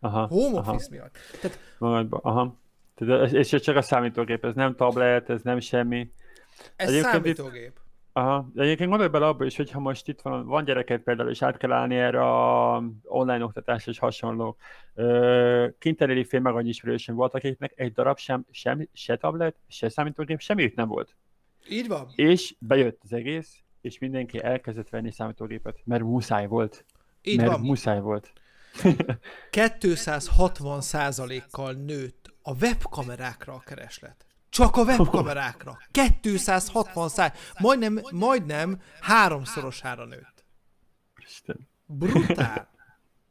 [0.01, 0.73] Aha, Home aha.
[0.73, 1.17] office miatt.
[1.41, 1.59] Tehát...
[1.79, 2.59] Magadba, aha.
[2.95, 6.13] Tehát, és ez csak a számítógép, ez nem tablet, ez nem semmi.
[6.77, 7.67] Ez Egyébként számítógép.
[7.67, 7.81] Itt,
[8.13, 8.51] aha.
[8.55, 11.57] De egyébként gondolj bele abba is, hogyha most itt van, van gyereket például, és át
[11.57, 14.57] kell állni erre a online oktatás és hasonló.
[15.79, 20.41] Kinteréli fél meg annyi ismerősöm volt, akiknek egy darab sem, sem, se tablet, se számítógép,
[20.41, 21.17] semmi nem volt.
[21.69, 22.09] Így van.
[22.15, 26.85] És bejött az egész, és mindenki elkezdett venni számítógépet, mert muszáj volt.
[27.23, 27.61] Így mert van.
[27.61, 28.33] muszáj volt.
[29.51, 34.27] 260 százalékkal nőtt a webkamerákra a kereslet.
[34.49, 35.79] Csak a webkamerákra.
[36.21, 40.45] 260 száz, majdnem, majdnem háromszorosára nőtt.
[41.27, 41.69] Isten.
[41.87, 42.69] Brutál.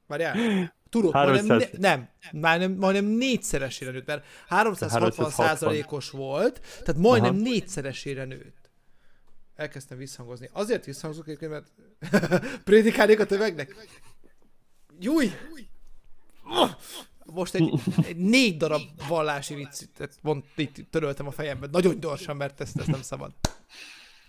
[0.08, 0.74] Várjál.
[0.90, 7.42] Tudod, majdnem, ne, nem, majdnem, majdnem négyszeresére nőtt, mert 360 százalékos volt, tehát majdnem Aha.
[7.42, 8.70] négyszeresére nőtt.
[9.56, 10.50] Elkezdtem visszhangozni.
[10.54, 11.72] Azért visszhangozok egyébként, mert
[12.64, 13.76] prédikálnék a tömegnek.
[15.00, 15.32] Júj!
[17.26, 17.74] Most egy,
[18.08, 21.68] egy négy darab vallási viccet mond, itt töröltem a fejembe.
[21.72, 23.32] Nagyon gyorsan, mert ezt, ezt nem szabad.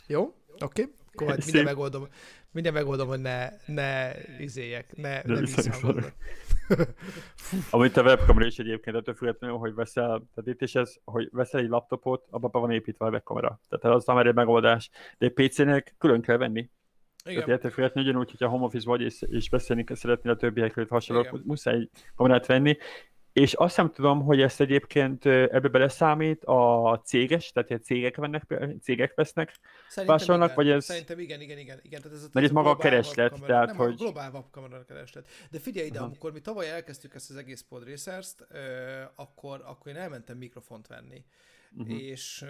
[0.07, 0.23] Jó?
[0.23, 0.83] Oké?
[0.83, 0.95] Okay?
[1.13, 2.09] Akkor majd minden megoldom,
[2.51, 6.15] minden megoldom, hogy ne, ne izéljek, ne, ne visszhangozzak.
[7.71, 11.61] Amit a webkamera is egyébként attól függetlenül, hogy veszel, tehát itt is ez, hogy veszel
[11.61, 13.61] egy laptopot, abban van építve a webkamera.
[13.69, 14.91] Tehát az már egy megoldás.
[15.19, 16.71] De egy PC-nek külön kell venni.
[17.25, 17.35] Igen.
[17.35, 21.45] Tehát érted függetlenül ugyanúgy, hogyha home office vagy, és, és beszélni szeretnél a többiekről, hasonlók,
[21.45, 22.77] muszáj kamerát venni.
[23.33, 28.55] És azt sem tudom, hogy ezt egyébként ebbe beleszámít a céges, tehát hogy cégek, vennek,
[28.83, 29.55] cégek vesznek,
[30.07, 30.85] vásárolnak, vagy ez...
[30.85, 31.79] Szerintem igen, igen, igen.
[31.83, 32.01] igen.
[32.03, 33.93] Tehát ez Mert itt maga a kereslet, tehát nem, hogy...
[33.93, 35.29] a globál webkamera kereslet.
[35.51, 36.07] De figyelj ide, Aha.
[36.07, 38.35] amikor mi tavaly elkezdtük ezt az egész podracers
[39.15, 41.25] akkor, akkor én elmentem mikrofont venni
[41.77, 42.03] uh-huh.
[42.03, 42.45] és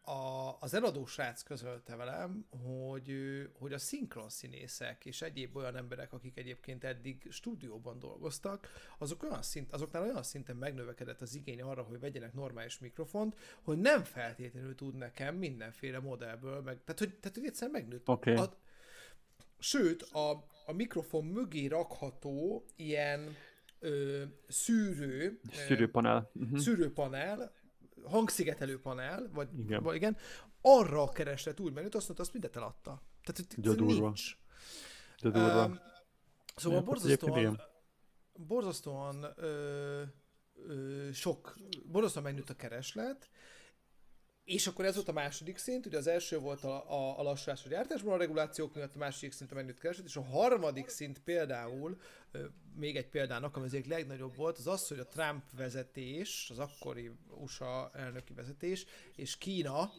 [0.00, 3.12] a, az eladó srác közölte velem, hogy,
[3.52, 8.68] hogy a szinkron színészek és egyéb olyan emberek, akik egyébként eddig stúdióban dolgoztak,
[8.98, 13.78] azok olyan szint, azoknál olyan szinten megnövekedett az igény arra, hogy vegyenek normális mikrofont, hogy
[13.78, 18.08] nem feltétlenül tud nekem mindenféle modellből, meg, tehát hogy, tehát, hogy egyszerűen megnőtt.
[18.08, 18.34] Okay.
[18.34, 18.58] A,
[19.58, 20.30] sőt, a,
[20.66, 23.36] a mikrofon mögé rakható ilyen
[23.78, 26.58] ö, szűrő, szűrőpanel, uh-huh.
[26.58, 27.52] szűrőpanel,
[28.04, 30.16] hangszigetelő panel, vagy igen, vagy igen
[30.60, 33.02] arra a kereslet úgy menőt, azt mondta, azt mindet eladta.
[33.22, 34.36] Tehát hogy nincs.
[35.22, 35.64] De durva.
[35.64, 35.80] Um,
[36.56, 37.60] szóval ja, borzasztóan,
[38.32, 40.02] borzasztóan ö,
[40.54, 43.30] ö, sok, borzasztóan megnőtt a kereslet,
[44.44, 47.64] és akkor ez volt a második szint, ugye az első volt a, a, a lassulás
[47.64, 51.18] a gyártásban a regulációk miatt, a második szint a megnőtt kereslet, és a harmadik szint
[51.18, 52.00] például,
[52.74, 57.10] még egy példának, ami azért legnagyobb volt, az az, hogy a Trump vezetés, az akkori
[57.28, 59.92] USA elnöki vezetés, és Kína,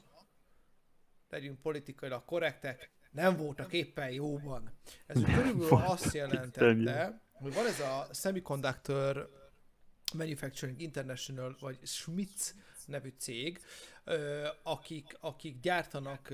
[1.30, 4.72] legyünk politikailag korrektek, nem voltak éppen jóban.
[5.06, 9.30] Ez körülbelül azt jelentette, hogy van ez a Semiconductor
[10.14, 13.62] Manufacturing International, vagy Schmitz nevű cég,
[14.64, 16.34] akik, akik gyártanak,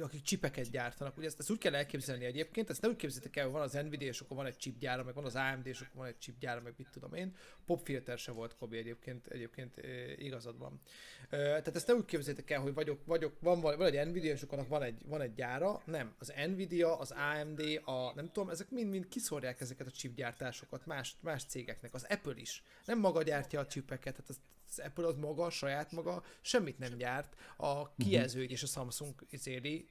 [0.00, 1.16] akik csipeket gyártanak.
[1.16, 3.72] Ugye ezt, ezt úgy kell elképzelni egyébként, ezt nem úgy képzeljétek el, hogy van az
[3.72, 6.60] Nvidia, és akkor van egy chipgyára, meg van az AMD, és akkor van egy chipgyára,
[6.60, 7.36] meg mit tudom én.
[7.66, 9.80] Popfilter se volt Kobi egyébként, egyébként
[10.18, 10.80] igazad van.
[11.28, 14.68] Tehát ezt nem úgy képzeljétek el, hogy vagyok, vagyok van, van egy Nvidia, és akkor
[14.68, 15.82] van egy, van egy gyára.
[15.84, 21.16] Nem, az Nvidia, az AMD, a nem tudom, ezek mind-mind kiszorják ezeket a chipgyártásokat más,
[21.20, 21.94] más cégeknek.
[21.94, 22.62] Az Apple is.
[22.84, 24.40] Nem maga gyártja a chipeket, tehát az,
[24.70, 27.34] az Apple az maga, saját maga, semmit nem gyárt.
[27.56, 29.86] A kijelző és a Samsung izéli,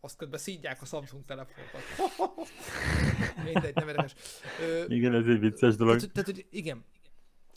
[0.00, 1.82] azt közben szídják a Samsung telefonokat.
[3.44, 4.14] Mindegy, nem érdekes.
[4.88, 5.96] Igen, ez egy vicces dolog.
[5.96, 6.84] Tehát, tehát hogy igen.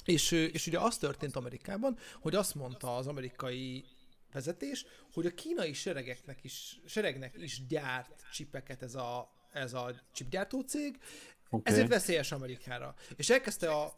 [0.05, 3.85] És, és ugye az történt Amerikában, hogy azt mondta az amerikai
[4.31, 10.61] vezetés, hogy a kínai seregeknek is, seregnek is gyárt csipeket ez a, ez a chipgyártó
[10.61, 10.97] cég,
[11.55, 11.73] Okay.
[11.73, 12.95] Ezért veszélyes Amerikára.
[13.15, 13.95] És elkezdte a,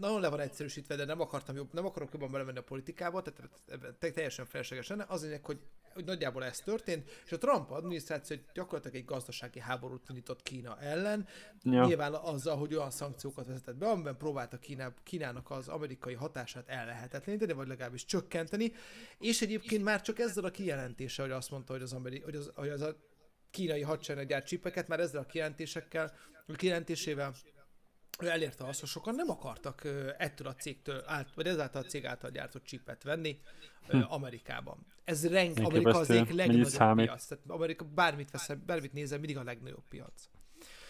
[0.00, 4.14] nagyon le van egyszerűsítve, de nem akartam jobb, nem akarok jobban belemenni a politikába, tehát
[4.14, 5.04] teljesen felesleges lenne.
[5.08, 5.58] Az lényeg, hogy,
[5.94, 11.26] hogy nagyjából ez történt, és a Trump adminisztráció gyakorlatilag egy gazdasági háborút nyitott Kína ellen,
[11.62, 11.84] ja.
[11.84, 17.52] nyilván azzal, hogy olyan szankciókat vezetett be, amiben próbálta Kína, Kínának az amerikai hatását ellehetetleníteni,
[17.52, 18.72] vagy legalábbis csökkenteni,
[19.18, 22.50] és egyébként már csak ezzel a kijelentéssel, hogy azt mondta, hogy az, ameri, hogy az,
[22.54, 22.96] hogy az a
[23.50, 26.12] kínai hadsereg gyárt csipeket, már ezzel a kijelentésekkel,
[26.56, 27.34] kijelentésével
[28.20, 29.82] ő elérte azt, hogy sokan nem akartak
[30.18, 33.40] ettől a cégtől, át, vagy ezáltal a cég által gyártott csipet venni
[33.88, 34.02] hm.
[34.08, 34.86] Amerikában.
[35.04, 37.26] Ez reng, Amerika az egyik legnagyobb piac.
[37.26, 40.28] Tehát Amerika bármit, vesz, bármit nézel, mindig a legnagyobb piac.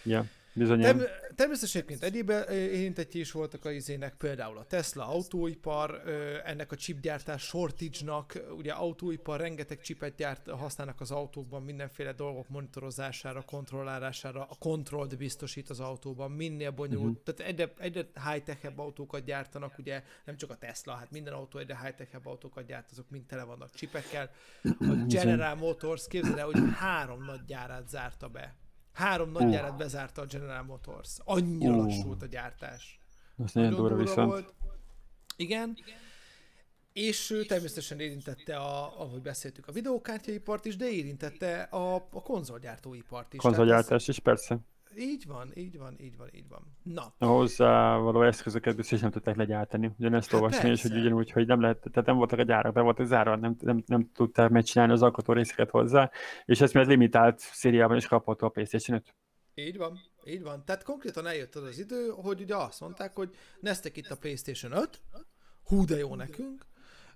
[0.03, 0.27] Ja.
[0.55, 0.99] Bizonyám.
[0.99, 6.03] Term- természetesen egyéb érintettjé is voltak a izének, például a Tesla autóipar,
[6.45, 13.43] ennek a chipgyártás shortage-nak, ugye autóipar rengeteg chipet gyárt, használnak az autókban mindenféle dolgok monitorozására,
[13.43, 17.35] kontrollálására, a kontrollt biztosít az autóban, minél bonyolult, uh-huh.
[17.35, 21.79] tehát egyre, egyre high-tech autókat gyártanak, ugye nem csak a Tesla, hát minden autó egyre
[21.83, 24.31] high-tech autókat gyárt, azok mind tele vannak csipekkel.
[24.63, 28.55] A General Motors, képzeld el, hogy három nagy gyárát zárta be
[28.95, 31.19] Három nagy gyárat bezárta a General Motors.
[31.25, 31.85] Annyira uh.
[31.85, 32.99] lassult a gyártás.
[33.37, 34.31] Az nagyon durva viszont.
[34.31, 34.55] Volt.
[35.37, 35.77] Igen.
[36.93, 43.33] És ő természetesen érintette, a, ahogy beszéltük, a videókártyaipart is, de érintette a, a konzolgyártóipart
[43.33, 43.41] is.
[43.41, 44.59] Konzolgyártás is, persze.
[44.97, 46.77] Így van, így van, így van, így van.
[46.83, 47.15] Na.
[47.19, 49.91] A hozzá való eszközöket biztos nem tudták legyártani.
[49.99, 52.81] Ugyanezt hát olvasni, és hogy ugyanúgy, hogy nem lehet, tehát nem voltak a gyárak, be
[52.81, 56.11] volt a zárva, nem, nem, nem tudták megcsinálni az alkotó részeket hozzá,
[56.45, 59.15] és ez miatt limitált szériában is kapható a PlayStation 5.
[59.55, 60.65] Így van, így van.
[60.65, 64.73] Tehát konkrétan eljött az az idő, hogy ugye azt mondták, hogy neztek itt a PlayStation
[64.73, 65.01] 5,
[65.65, 66.67] hú de jó nekünk.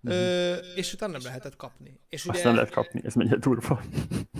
[0.02, 2.00] Ö, és utána nem lehetett kapni.
[2.08, 3.82] És ugye, Azt nem lehet kapni, ez mennyire durva.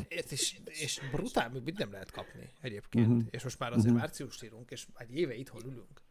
[0.08, 3.08] És, és brutál, mit nem lehet kapni egyébként.
[3.08, 3.26] Mm-hmm.
[3.30, 3.98] És most már azért mm-hmm.
[3.98, 6.02] március írunk, és egy éve itthon ülünk.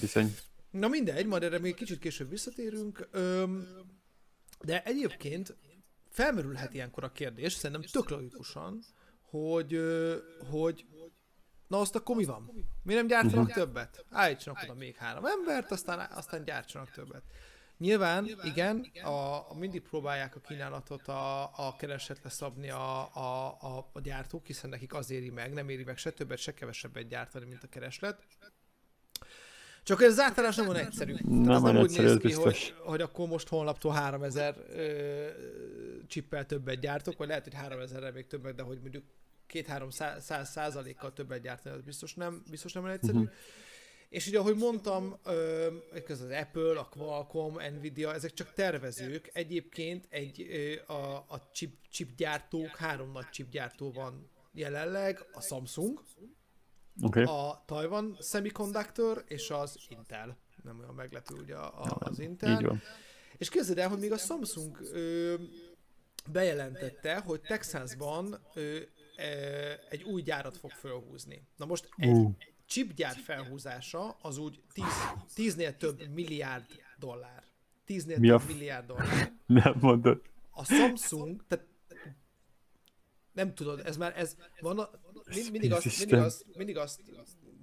[0.00, 0.34] Bizony.
[0.70, 3.08] Na mindegy, majd erre még kicsit később visszatérünk.
[3.10, 3.66] Öm,
[4.60, 5.56] de egyébként
[6.08, 8.84] felmerülhet ilyenkor a kérdés, szerintem tök logikusan,
[9.20, 9.80] hogy,
[10.50, 10.86] hogy
[11.68, 12.66] na azt akkor mi van?
[12.82, 13.64] Mi nem gyártanak uh-huh.
[13.64, 14.04] többet?
[14.10, 17.22] Állítsanak oda még három embert, aztán, aztán gyártsanak többet.
[17.82, 23.90] Nyilván, igen, a, a mindig próbálják a kínálatot a, a keresetre szabni a, a, a,
[23.92, 27.44] a gyártók, hiszen nekik az éri meg, nem éri meg se többet, se kevesebbet gyártani,
[27.44, 28.18] mint a kereslet.
[29.82, 31.14] Csak ez az átállás nem olyan egyszerű.
[31.22, 35.28] Nem, Tehát nem úgy néz ki, hogy, hogy akkor most holnaptól 3000 ö,
[36.06, 39.04] csippel többet gyártok, vagy lehet, hogy 3000-rel még többet, de hogy mondjuk
[39.52, 43.18] 2-3 százalékkal többet gyártani, az biztos nem, biztos nem olyan egyszerű.
[43.18, 43.32] Uh-huh
[44.12, 45.16] És ugye, ahogy mondtam,
[46.06, 49.30] ez az Apple, a Qualcomm, Nvidia, ezek csak tervezők.
[49.32, 50.46] Egyébként egy,
[50.86, 51.50] a, a
[51.90, 56.02] chip, gyártók, három nagy chip gyártó van jelenleg, a Samsung,
[57.00, 57.22] okay.
[57.24, 60.38] a Taiwan Semiconductor és az Intel.
[60.62, 62.52] Nem olyan meglepő ugye a, az Intel.
[62.52, 62.80] Így van.
[63.36, 65.34] És képzeld el, hogy még a Samsung ö,
[66.32, 68.76] bejelentette, hogy Texasban ö,
[69.16, 71.46] ö, egy új gyárat fog felhúzni.
[71.56, 72.32] Na most egy, uh.
[72.72, 74.84] Chipgyár felhúzása az úgy 10,
[75.36, 76.64] 10-nél több milliárd
[76.98, 77.42] dollár.
[77.86, 78.44] 10-nél Mi több a...
[78.46, 79.32] milliárd dollár.
[79.46, 80.22] Nem mondod.
[80.50, 81.66] A Samsung, tehát
[83.32, 84.90] nem tudod, ez már, ez van, a,
[85.34, 87.00] mind, mindig, azt, mindig, azt, mindig azt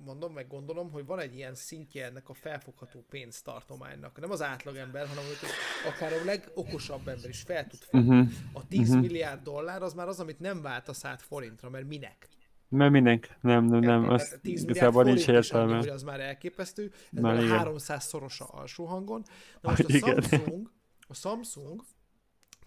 [0.05, 4.19] mondom, meg gondolom, hogy van egy ilyen szintje ennek a felfogható pénztartománynak.
[4.19, 5.49] Nem az átlagember, hanem hogy
[5.93, 8.19] akár a legokosabb ember is fel tud fogni.
[8.19, 8.33] Uh-huh.
[8.53, 9.01] A 10 uh-huh.
[9.01, 12.29] milliárd dollár az már az, amit nem váltasz át forintra, mert minek?
[12.69, 13.37] Mert minek?
[13.41, 14.09] Nem, nem, nem.
[14.09, 15.77] Az igazából nincs értelme.
[15.77, 16.91] Hogy az már elképesztő.
[17.13, 19.23] Ez már, már 300 szorosa alsó hangon.
[19.61, 20.21] Na most a igen.
[20.21, 20.71] Samsung,
[21.07, 21.83] a Samsung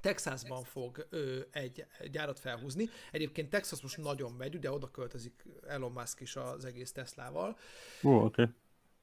[0.00, 2.88] Texasban fog ö, egy gyárat felhúzni.
[3.10, 7.56] Egyébként Texas most nagyon megy, ugye oda költözik Elon Musk is az egész Teslával.
[8.02, 8.42] Ó, oh, oké.
[8.42, 8.54] Okay.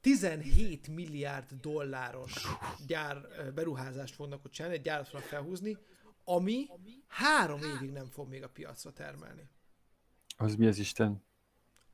[0.02, 2.48] 17 milliárd dolláros
[2.88, 5.78] gyár beruházást fognak ott csinálni, egy gyárat fognak felhúzni,
[6.24, 6.68] ami
[7.08, 9.50] három évig nem fog még a piacra termelni.
[10.42, 11.24] Az mi az Isten?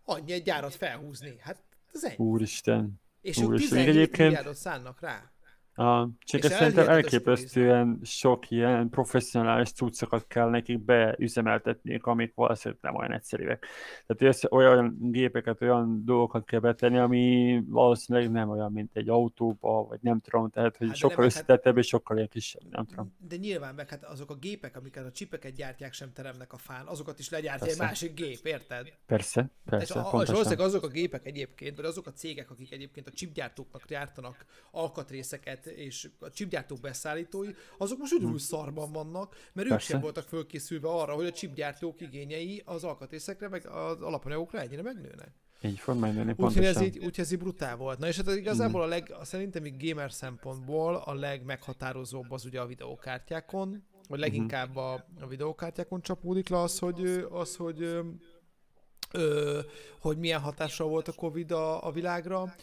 [0.03, 1.35] Annyi egy gyárat felhúzni.
[1.39, 2.15] Hát ez ennyi.
[2.17, 3.01] Úristen.
[3.21, 3.51] És Úristen.
[3.53, 4.27] ők 17 egyébként...
[4.27, 5.31] milliárdot szánnak rá.
[5.77, 12.95] A, csak ezt szerintem elképesztően sok ilyen professzionális cuccokat kell nekik beüzemeltetniük, amik valószínűleg nem
[12.95, 13.65] olyan egyszerűek.
[14.05, 19.85] Tehát ezt, olyan gépeket, olyan dolgokat kell betenni, ami valószínűleg nem olyan, mint egy autóba,
[19.87, 22.85] vagy nem tudom, tehát hogy hát sokkal hát- összetettebb hát, és sokkal ilyen kisebb, nem
[22.85, 23.15] tudom.
[23.17, 26.85] De nyilván meg hát azok a gépek, amiket a csipeket gyártják, sem teremnek a fán,
[26.85, 28.93] azokat is legyártja egy másik gép, érted?
[29.05, 29.99] Persze, persze.
[29.99, 33.11] És, a, és valószínűleg azok a gépek egyébként, vagy azok a cégek, akik egyébként a
[33.11, 38.59] chipgyártóknak gyártanak alkatrészeket, és a chipgyártók beszállítói, azok most ugyanúgy hmm.
[38.59, 39.73] szarban vannak, mert Persze.
[39.73, 44.81] ők sem voltak fölkészülve arra, hogy a chipgyártók igényei az alkatrészekre, meg az alapanyagokra ennyire
[44.81, 45.31] megnőnek.
[45.61, 47.99] Így fog megnőni, Úgyhogy ez így, úgy ez így brutál volt.
[47.99, 52.65] Na és hát igazából a leg, szerintem így gamer szempontból a legmeghatározóbb az ugye a
[52.65, 57.81] videókártyákon, vagy leginkább a, a videókártyákon csapódik le az, hogy, az, hogy,
[59.11, 59.59] ö,
[59.99, 62.55] hogy milyen hatással volt a Covid a, a világra.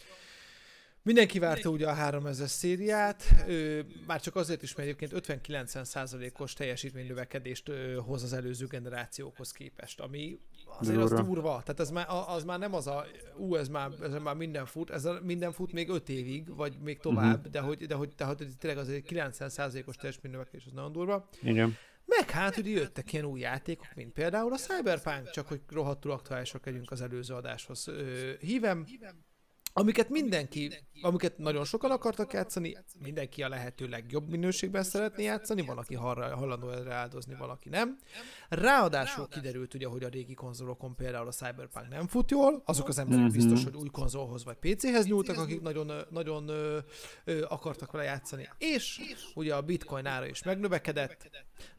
[1.03, 7.69] Mindenki várta ugye a 3000 szériát, ő, már csak azért is, mert egyébként 50-90%-os teljesítménynövekedést
[7.69, 10.39] ö, hoz az előző generációkhoz képest, ami
[10.79, 11.49] azért az durva.
[11.49, 13.05] Tehát az már, az már nem az a,
[13.37, 16.77] ú, ez már, ez már minden fut, ez a, minden fut még 5 évig, vagy
[16.83, 17.51] még tovább, uh-huh.
[17.51, 21.29] de hogy, de hogy, de hogy tényleg azért 90%-os teljesítménynövekedés az nagyon durva.
[21.41, 21.77] Igen.
[22.05, 26.65] Meg hát ugye jöttek ilyen új játékok, mint például a Cyberpunk, csak hogy rohadtul aktuálisak
[26.65, 27.87] legyünk az előző adáshoz.
[27.87, 28.85] Ö, hívem,
[29.73, 30.71] amiket mindenki,
[31.01, 36.69] amiket nagyon sokan akartak játszani, mindenki a lehető legjobb minőségben szeretné játszani, van, aki hajlandó
[36.69, 37.97] erre áldozni, valaki nem.
[38.49, 42.97] Ráadásul kiderült ugye, hogy a régi konzolokon például a Cyberpunk nem fut jól, azok az
[42.97, 43.33] emberek mm-hmm.
[43.33, 46.77] biztos, hogy új konzolhoz vagy PC-hez nyúltak, akik nagyon, nagyon ö,
[47.23, 48.49] ö, akartak vele játszani.
[48.57, 48.99] És
[49.35, 51.29] ugye a bitcoin ára is megnövekedett,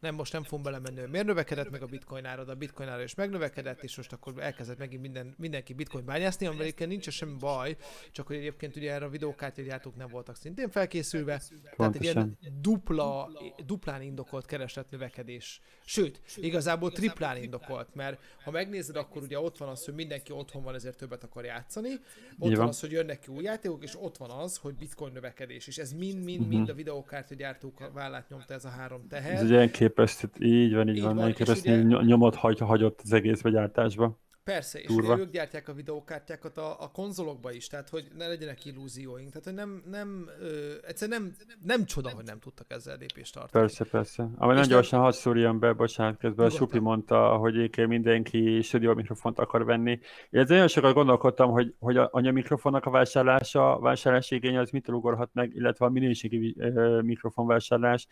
[0.01, 3.03] nem most nem fogom belemenni, miért növekedett meg a bitcoin ára, de a bitcoin ára
[3.03, 7.77] is megnövekedett, és most akkor elkezdett megint minden, mindenki bitcoin bányászni, amivel nincs semmi baj,
[8.13, 11.43] csak hogy egyébként ugye erre a videókártyagyártók nem voltak szintén felkészülve,
[11.77, 11.77] Pontosan.
[11.77, 13.31] tehát egy ilyen dupla,
[13.67, 15.61] duplán indokolt kereslet növekedés.
[15.85, 20.63] Sőt, igazából triplán indokolt, mert ha megnézed, akkor ugye ott van az, hogy mindenki otthon
[20.63, 22.55] van, ezért többet akar játszani, ott van.
[22.55, 25.79] van az, hogy jönnek ki új játékok, és ott van az, hogy bitcoin növekedés, és
[25.79, 26.69] ez mind-mind-mind uh-huh.
[26.71, 29.33] a videókártyagyártók vállát nyomta ez a három teher.
[29.33, 32.03] Ez egy elképesztő, így van, így, így van, van elképesztő ugye...
[32.03, 34.19] nyomot hagy, hagyott az egész begyártásba.
[34.45, 38.65] Persze, és ugye ők gyártják a videókártyákat a, a konzolokba is, tehát hogy ne legyenek
[38.65, 39.29] illúzióink.
[39.29, 43.65] Tehát, hogy nem, nem, ö, egyszerűen nem, nem csoda, hogy nem tudtak ezzel lépést tartani.
[43.65, 44.23] Persze, persze.
[44.37, 48.95] Ami nagyon gyorsan hadd szúrjam be, bocsánat, közben a Supi mondta, hogy én mindenki stúdió
[48.95, 49.99] mikrofont akar venni.
[50.31, 55.31] Én nagyon sokat gondolkodtam, hogy, hogy a anyamikrofonnak a vásárlása, vásárlási igény az mitől ugorhat
[55.33, 56.57] meg, illetve a minőségi
[57.01, 58.07] mikrofonvásárlás.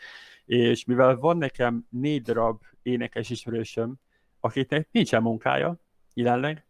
[0.44, 3.94] És mivel van nekem négy darab énekes ismerősöm,
[4.40, 5.80] akiknek nincsen munkája,
[6.14, 6.66] jelenleg,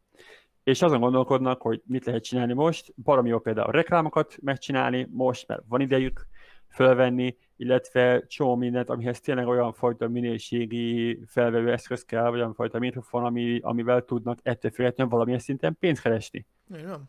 [0.65, 2.93] és azon gondolkodnak, hogy mit lehet csinálni most.
[3.03, 6.27] Baromi jó például reklámokat megcsinálni most, mert van idejük
[6.69, 12.79] felvenni, illetve csomó mindent, amihez tényleg olyan fajta minőségi felvevő eszköz kell, vagy olyan fajta
[12.79, 16.47] mikrofon, ami, amivel tudnak ettől függetlenül valamilyen szinten pénzt keresni.
[16.75, 17.09] Igen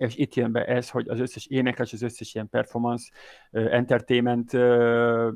[0.00, 3.10] és itt jön be ez, hogy az összes énekes, az összes ilyen performance,
[3.50, 4.54] entertainment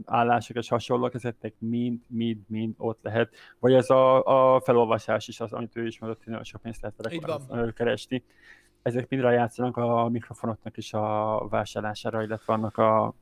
[0.05, 3.35] állások és hasonlók, ezeknek mind, mind, mind ott lehet.
[3.59, 6.97] Vagy ez a, a felolvasás is az, amit ő is mondott, hogy sok pénzt lehet
[7.49, 8.25] vele keresni.
[8.83, 13.15] ezek mind rájátszanak a mikrofonoknak is a vásárlására, illetve annak a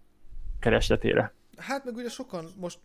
[0.60, 1.34] keresletére.
[1.62, 2.78] Hát meg ugye sokan most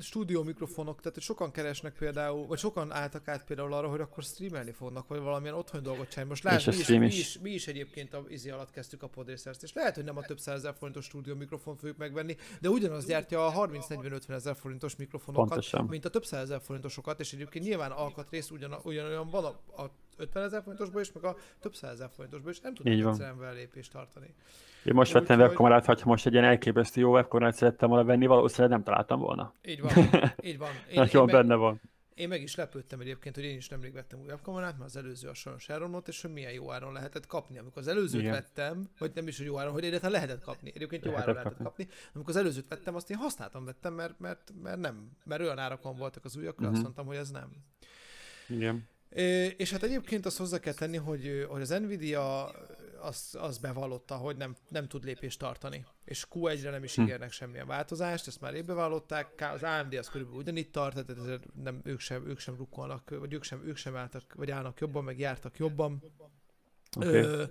[0.00, 4.22] stúdió mikrofonok, tehát hogy sokan keresnek például, vagy sokan álltak át például arra, hogy akkor
[4.22, 6.30] streamelni fognak, vagy valamilyen otthoni dolgot csinálni.
[6.30, 9.62] Most lehet, mi is, mi, is, mi is egyébként a izi alatt kezdtük a podrészert,
[9.62, 13.46] és lehet, hogy nem a több százezer forintos stúdió mikrofon fogjuk megvenni, de ugyanaz gyártja
[13.46, 15.84] a 30-40-50 ezer forintos mikrofonokat, Pontosan.
[15.84, 20.42] mint a több százezer forintosokat, és egyébként nyilván alkatrész ugyan, ugyanolyan van a, a 50
[20.42, 24.34] ezer forintosból is, meg a több százezer forintosból is, nem tudunk egyszerűen vele lépést tartani.
[24.84, 28.70] Én most vettem webkamerát, ha most egy ilyen elképesztő jó webkamerát szerettem volna venni, valószínűleg
[28.70, 29.54] nem találtam volna.
[29.64, 29.92] Így van,
[30.42, 30.70] így van.
[30.90, 31.80] Én, Nagyon én benne van.
[32.14, 35.28] Én meg is lepődtem egyébként, hogy én is nemrég vettem új webkamerát, mert az előző
[35.28, 37.58] a sajnos elromlott, és hogy milyen jó áron lehetett kapni.
[37.58, 38.32] Amikor az előzőt Igen.
[38.32, 40.72] vettem, vagy nem is, hogy jó áron, hogy egyáltalán lehetett kapni.
[40.74, 41.64] Egyébként jó áron lehetett kapni.
[41.64, 41.88] kapni.
[42.12, 45.96] Amikor az előzőt vettem, azt én használtam vettem, mert, mert, mert nem, mert olyan árakon
[45.96, 46.72] voltak az újak, uh-huh.
[46.72, 47.50] azt mondtam, hogy ez nem.
[48.48, 48.88] Igen.
[49.56, 52.52] És hát egyébként azt hozzá kell tenni, hogy, hogy az Nvidia
[53.00, 55.86] az, az bevallotta, hogy nem, nem tud lépést tartani.
[56.04, 57.02] És Q1-re nem is hm.
[57.02, 62.00] ígérnek semmilyen változást, ezt már bevallották, az AMD az körülbelül ugyanitt tart, tehát nem, ők,
[62.00, 65.58] sem, ők sem rukkolnak, vagy ők sem, ők sem álltak, vagy állnak jobban, meg jártak
[65.58, 66.02] jobban.
[66.96, 67.14] Okay.
[67.14, 67.44] Ö,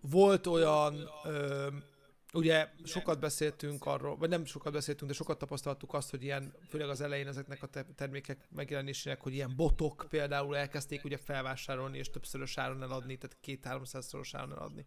[0.00, 1.68] volt olyan ö,
[2.34, 6.88] Ugye sokat beszéltünk arról, vagy nem sokat beszéltünk, de sokat tapasztaltuk azt, hogy ilyen, főleg
[6.88, 12.58] az elején ezeknek a termékek megjelenésének, hogy ilyen botok például elkezdték ugye felvásárolni és többszörös
[12.58, 14.84] áron eladni, tehát két-háromszázszoros áron eladni.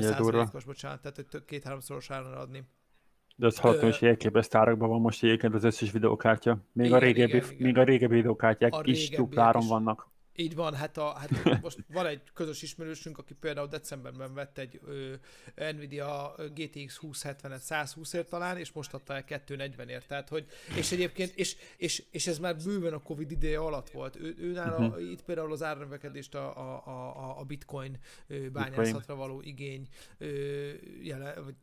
[0.00, 2.64] Százalékos, bocsánat, tehát két-háromszoros áron eladni.
[3.36, 6.58] De az hallottam, hogy elképesztő árakban van most egyébként az összes videókártya.
[6.72, 7.66] Még, igen, a, régebbi, igen, igen.
[7.66, 10.12] még a régebbi videókártyák a is dupláron vannak.
[10.36, 14.80] Így van, hát, a, hát most van egy közös ismerősünk, aki például decemberben vett egy
[14.84, 15.14] ö,
[15.72, 21.56] Nvidia GTX 2070-et 120-ért talán, és most adta el 240-ért, tehát hogy, és egyébként, és,
[21.76, 24.16] és, és ez már bőven a Covid ideje alatt volt.
[24.16, 25.10] Ő, ő nála uh-huh.
[25.10, 27.98] itt például az árnövekedést a, a, a, a bitcoin
[28.52, 29.88] bányászatra való igény
[31.02, 31.54] jele, vagy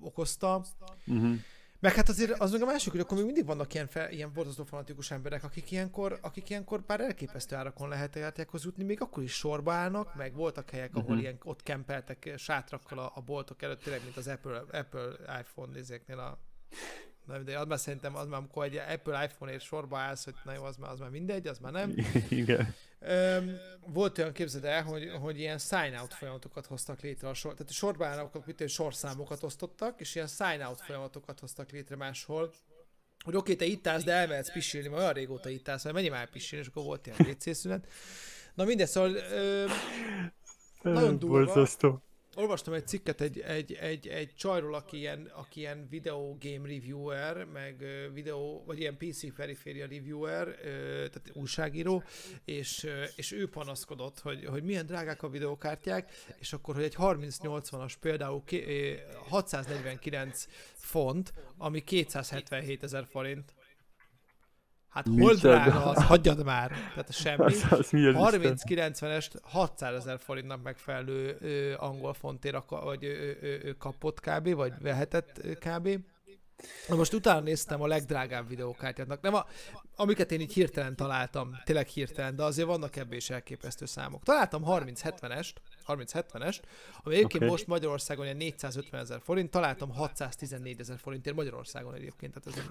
[0.00, 0.64] okozta.
[1.06, 1.36] Uh-huh.
[1.80, 4.32] Meg hát azért az meg a másik, hogy akkor még mindig vannak ilyen, fel, ilyen
[4.32, 9.22] borzasztó fanatikus emberek, akik ilyenkor, akik ilyenkor bár elképesztő árakon lehet játékhoz jutni, még akkor
[9.22, 11.20] is sorba állnak, meg voltak helyek, ahol uh-huh.
[11.20, 16.18] ilyen, ott kempeltek sátrakkal a, a boltok előtt, tényleg, mint az Apple, Apple iPhone nézéknél
[16.18, 16.38] a
[17.26, 20.52] Na, de az már szerintem az már, amikor egy Apple iPhone-ért sorba állsz, hogy na
[20.52, 21.94] jó, az már, az már mindegy, az már nem.
[22.28, 22.74] Igen.
[23.00, 23.56] Um,
[23.86, 27.74] volt olyan, képzeld el, hogy, hogy ilyen sign-out folyamatokat hoztak létre a sor, tehát a
[27.74, 32.52] sorba állnak, mint sorszámokat osztottak, és ilyen sign-out folyamatokat hoztak létre máshol,
[33.24, 36.08] hogy oké, te itt állsz, de elmehetsz pisilni, mert olyan régóta itt állsz, mert menj
[36.08, 37.86] már pisilni, és akkor volt ilyen WC szünet.
[38.54, 39.66] Na mindegy, szóval ö,
[40.82, 41.44] nagyon durva.
[41.44, 42.02] Borzasztó
[42.36, 47.44] olvastam egy cikket egy, egy, egy, egy csajról, aki ilyen, aki ilyen video game reviewer,
[47.44, 50.54] meg videó, vagy ilyen PC periféria reviewer,
[50.96, 52.02] tehát újságíró,
[52.44, 57.92] és, és ő panaszkodott, hogy, hogy milyen drágák a videókártyák, és akkor, hogy egy 3080-as
[58.00, 58.42] például
[59.28, 63.54] 649 font, ami 277 ezer forint.
[64.96, 67.44] Hát hol drága az, hagyjad már, tehát semmi.
[67.44, 74.54] Az, az 30-90-est 600 ezer forintnak megfelelő ö, angol fontér, vagy ö, ö, kapott kb,
[74.54, 75.88] vagy vehetett kb.
[76.88, 79.20] Na most utána néztem a legdrágább videókártyáknak.
[79.20, 79.46] Nem a,
[79.96, 84.22] amiket én így hirtelen találtam, tényleg hirtelen, de azért vannak ebben is elképesztő számok.
[84.22, 85.50] Találtam 30-70-est,
[85.86, 86.58] 30-70-est,
[87.02, 87.48] ami egyébként okay.
[87.48, 92.34] most Magyarországon ilyen 450 ezer forint, találtam 614 ezer forintért Magyarországon egyébként.
[92.34, 92.64] Tehát ez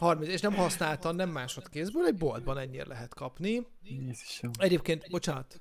[0.00, 3.66] 30, és nem használtan, nem másodkézből, egy boltban ennyire lehet kapni.
[3.82, 4.50] Jézusom.
[4.58, 5.60] Egyébként, bocsánat,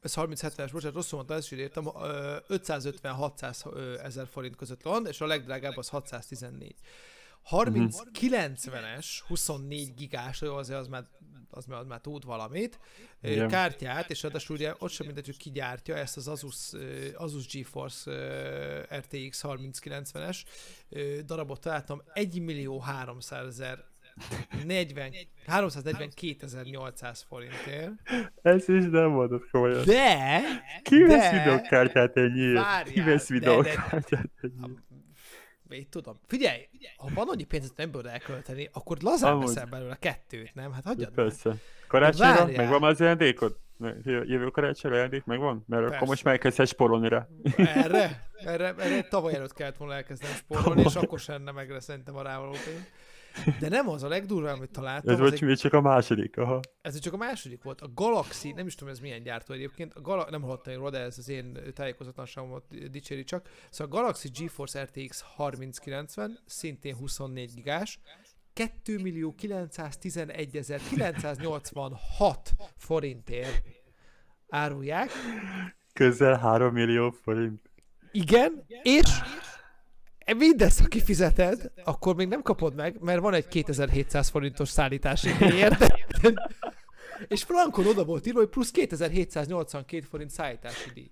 [0.00, 5.26] ez 30-70-es, bocsánat, rosszul mondtam, ezt is írtam, 550-600 ezer forint között van, és a
[5.26, 6.74] legdrágább az 614.
[7.50, 11.06] 30-90-es, 24 gigás, jó, azért az már,
[11.50, 12.78] az már, az már tud valamit,
[13.22, 13.48] Igen.
[13.48, 16.70] kártyát, és ráadásul ugye ott sem mindegy, hogy ki gyártja ezt az Asus,
[17.14, 18.10] Asus GeForce
[18.96, 20.42] RTX 3090-es
[21.24, 23.90] darabot találtam 1 millió 300 ezer
[24.64, 25.12] 40,
[25.46, 27.92] 342.800 forintért.
[28.42, 29.84] Ez is nem mondod komolyan.
[29.84, 30.40] De!
[30.82, 32.82] Ki vesz videókártyát ennyiért?
[32.82, 34.80] Ki vesz videókártyát ennyiért?
[35.72, 36.20] Így tudom.
[36.26, 39.46] Figyelj, ha van annyi pénzet nem bőle elkölteni, akkor lazán Amúgy.
[39.46, 40.72] veszel belőle kettőt, nem?
[40.72, 41.54] Hát hagyjad Persze.
[41.88, 43.56] Karácsonyra megvan az ajándékod?
[44.04, 45.64] Jövő karácsonyra ajándék megvan?
[45.66, 45.96] Mert Persze.
[45.96, 47.28] akkor most megkezdhetsz spórolni rá.
[47.56, 48.30] Erre?
[48.44, 52.50] Erre, erre tavaly előtt kellett volna elkezdenem spórolni, és akkor sem megre szerintem a rávaló
[52.50, 52.86] pénz.
[53.60, 55.12] De nem az a legdurvább, amit találtam.
[55.12, 55.58] Ez volt egy...
[55.58, 56.60] csak a második, aha.
[56.80, 57.80] Ez csak a második volt.
[57.80, 60.26] A Galaxy, nem is tudom, ez milyen gyártó egyébként, a Gala...
[60.30, 63.48] nem hallottam róla, de ez az én tájékozatlanságomat dicséri csak.
[63.70, 68.00] Szóval a Galaxy GeForce RTX 3090, szintén 24 gigás,
[68.52, 70.50] 2 millió 911
[70.88, 73.62] 986 forintért
[74.48, 75.10] árulják.
[75.92, 77.70] Közel 3 millió forint.
[78.12, 79.20] Igen, és
[80.36, 85.56] mindezt, ha kifizeted, akkor még nem kapod meg, mert van egy 2700 forintos szállítási díj,
[85.56, 85.92] érted?
[87.28, 91.10] És Frankon oda volt írva, hogy plusz 2782 forint szállítási díj.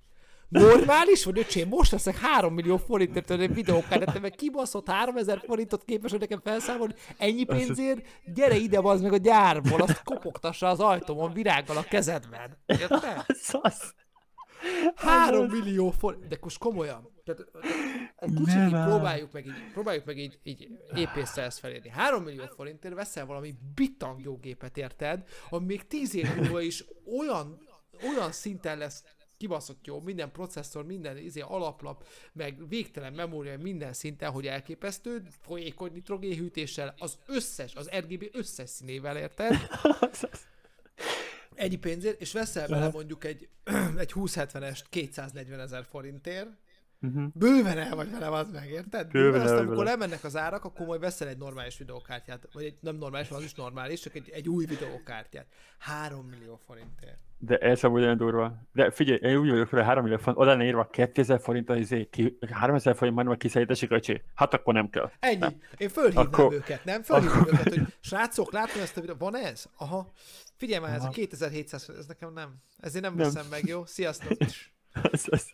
[0.50, 1.68] Normális vagy, öcsém?
[1.68, 6.94] Most leszek 3 millió forintért egy videókártyát, meg kibaszott 3000 forintot képes, hogy nekem felszámolni.
[7.18, 8.06] Ennyi pénzért?
[8.34, 12.58] Gyere ide, az meg a gyárból, azt kopogtassa az ajtómon virággal a kezedben.
[12.66, 13.24] Érted?
[13.42, 13.94] Szasz.
[14.94, 16.26] 3 millió forint.
[16.26, 17.08] De most komolyan.
[17.24, 17.46] Tehát,
[18.16, 21.88] egy kicsit így próbáljuk meg így, próbáljuk meg így, így épésszel ezt felérni.
[21.88, 25.28] 3 millió forintért veszel valami bitangjógépet, érted?
[25.50, 26.84] Ami még 10 év múlva is
[27.18, 27.58] olyan,
[28.02, 29.04] olyan szinten lesz
[29.40, 35.92] kibaszott jó, minden processzor, minden izé, alaplap, meg végtelen memória minden szinten, hogy elképesztő, folyékony
[35.92, 39.52] nitrogénhűtéssel, az összes, az RGB összes színével, érted?
[41.60, 43.48] Ennyi pénzért, és veszel bele mondjuk egy,
[43.98, 46.48] egy 2070-est 240 ezer forintért,
[46.98, 47.24] Mhm.
[47.34, 49.10] bőven el vagy vele, az meg, érted?
[49.10, 49.90] Bőven Bőven, aztán, amikor vele.
[49.90, 53.54] lemennek az árak, akkor majd veszel egy normális videókártyát, vagy egy nem normális, az is
[53.54, 55.46] normális, csak egy, egy új videókártyát.
[55.78, 57.18] 3 millió forintért.
[57.42, 58.68] De ez amúgy olyan durva.
[58.72, 61.76] De figyelj, én úgy vagyok vele, 3 millió forint, oda lenne írva 2000 forint, az
[61.76, 64.22] izé, ki, 3000 forint majd a kiszállítási költség.
[64.34, 65.10] Hát akkor nem kell.
[65.18, 65.56] Ennyi.
[65.76, 67.02] Én fölhívnám Akkor- őket, nem?
[67.02, 69.18] Fölhívnám akkor- őket, hogy srácok, látom ezt a videót.
[69.18, 69.64] Van ez?
[69.76, 70.10] Aha.
[70.56, 71.12] Figyelj már, ez a Aha.
[71.12, 72.54] 2700, ez nekem nem.
[72.78, 73.24] Ezért nem Nem.
[73.26, 73.84] veszem meg, jó?
[73.86, 74.38] Sziasztok!
[75.12, 75.46] ez, ez,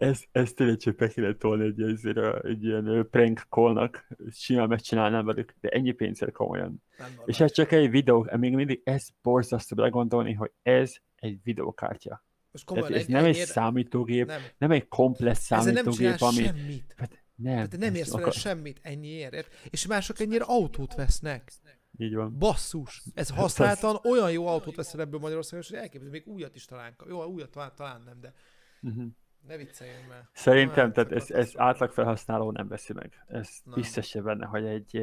[0.00, 5.24] ez, ez tényleg csak be kéne tolni egy, egy, egy ilyen prank callnak, simán megcsinálnám
[5.24, 6.82] velük, de ennyi pénzért komolyan.
[6.98, 7.08] Nem.
[7.24, 12.24] És ez csak egy videó, még mindig ez borzasztó belegondolni, hogy ez egy videókártya.
[12.50, 14.40] Most Tehát komolyan, ez nem egy ennyire- számítógép, Nem.
[14.58, 16.42] nem egy komplex nem számítógép, csinálsz ami...
[16.42, 16.94] semmit.
[16.96, 19.32] Hát nem, Tehát nem érsz vele akar- semmit ennyiért.
[19.34, 19.54] ért?
[19.70, 21.52] És mások ennyire autót vesznek.
[21.98, 22.38] Így van.
[22.38, 23.02] Basszus!
[23.14, 26.94] Ez használtan olyan jó autót veszel ebből Magyarországon, hogy elképzelhető, még újat is talán.
[27.08, 28.32] Jó, újat talán, talán nem, de
[28.82, 29.04] Uh-huh.
[29.46, 30.28] Ne vicceljünk már.
[30.32, 31.64] Szerintem, Hát, tehát ez, ez katasztrófa.
[31.68, 33.24] átlag felhasználó nem veszi meg.
[33.28, 35.00] Ez biztos benne, hogy egy,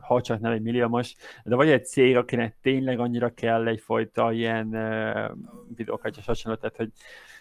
[0.00, 1.14] ha csak nem egy milliómos,
[1.44, 4.70] de vagy egy cég, akinek tényleg annyira kell egyfajta ilyen
[5.74, 6.90] videókártyás hasonló, tehát hogy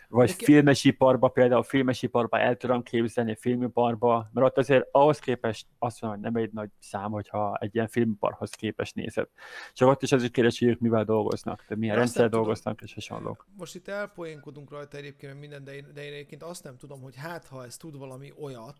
[0.09, 5.67] vagy De ki- filmesiparba, például filmesiparba el tudom képzelni, filmiparba, mert ott azért ahhoz képest
[5.79, 9.27] azt mondom, hogy nem egy nagy szám, hogyha egy ilyen filmiparhoz képest nézed.
[9.73, 12.39] Csak ott is az is kérdés, hogy ők mivel dolgoznak, tehát milyen rendszer tudom.
[12.39, 13.47] dolgoznak, és hasonlók.
[13.57, 17.15] Most itt elpoénkodunk rajta egyébként minden, de én, de én egyébként azt nem tudom, hogy
[17.15, 18.77] hát ha ez tud valami olyat,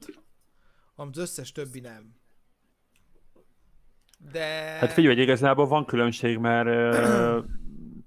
[0.96, 2.16] amit az összes többi nem.
[4.32, 4.46] De...
[4.80, 7.40] Hát figyelj, hogy igazából van különbség, mert ö,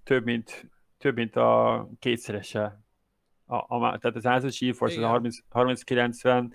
[0.04, 2.81] több, mint, több, mint a kétszerese.
[3.52, 5.10] A, a, tehát az Asus GeForce, az a Igen.
[5.10, 6.52] 30, 3090,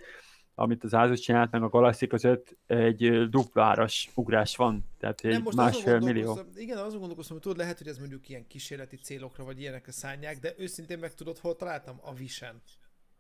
[0.56, 4.86] amit az Asus csinált meg a Galaxy között, egy dupláras ugrás van.
[5.00, 6.40] Tehát egy nem, most másfél millió.
[6.56, 10.40] igen, azon gondolkoztam, hogy tudod, lehet, hogy ez mondjuk ilyen kísérleti célokra, vagy ilyenekre szánják,
[10.40, 12.00] de őszintén meg tudod, hol találtam?
[12.02, 12.62] A Visen.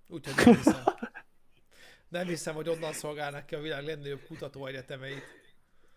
[0.07, 0.83] Úgyhogy nem hiszem.
[2.09, 5.23] Nem hiszem, hogy onnan szolgálnak ki a világ legnagyobb kutatóegyetemeit.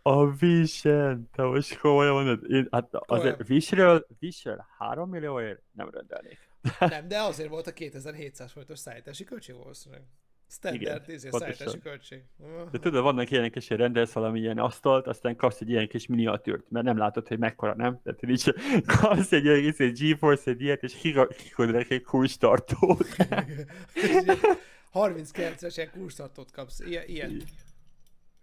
[0.02, 2.50] A Vision, te most komolyan mondod?
[2.50, 3.34] Én, hát Komolyan.
[3.34, 6.49] azért Visről, Visről 3 millióért nem rendelnék.
[6.78, 10.02] Nem, de azért volt a 2700 forintos szállítási költség valószínűleg.
[10.48, 11.54] Standard, Igen, izé, pontosan.
[11.54, 12.22] szállítási költség.
[12.70, 16.06] De tudod, vannak ilyenek is, hogy rendelsz valami ilyen asztalt, aztán kapsz egy ilyen kis
[16.06, 18.00] miniatűrt, mert nem látod, hogy mekkora, nem?
[18.02, 18.54] Tehát így
[19.00, 20.94] kapsz egy ilyen egy GeForce egy ilyet, és
[21.36, 23.06] kikod egy kulcstartót.
[24.92, 27.04] 39-es ilyen kurstartót kapsz, ilyen.
[27.06, 27.42] ilyen.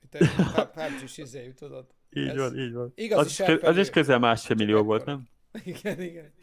[0.03, 0.30] Itt egy
[0.73, 1.85] PUBG-s izéjű, tudod.
[2.10, 2.91] Így Ez van, így van.
[2.95, 5.27] igazi Az, is az is közel másfél millió volt, nem?
[5.64, 6.34] Igen, igen.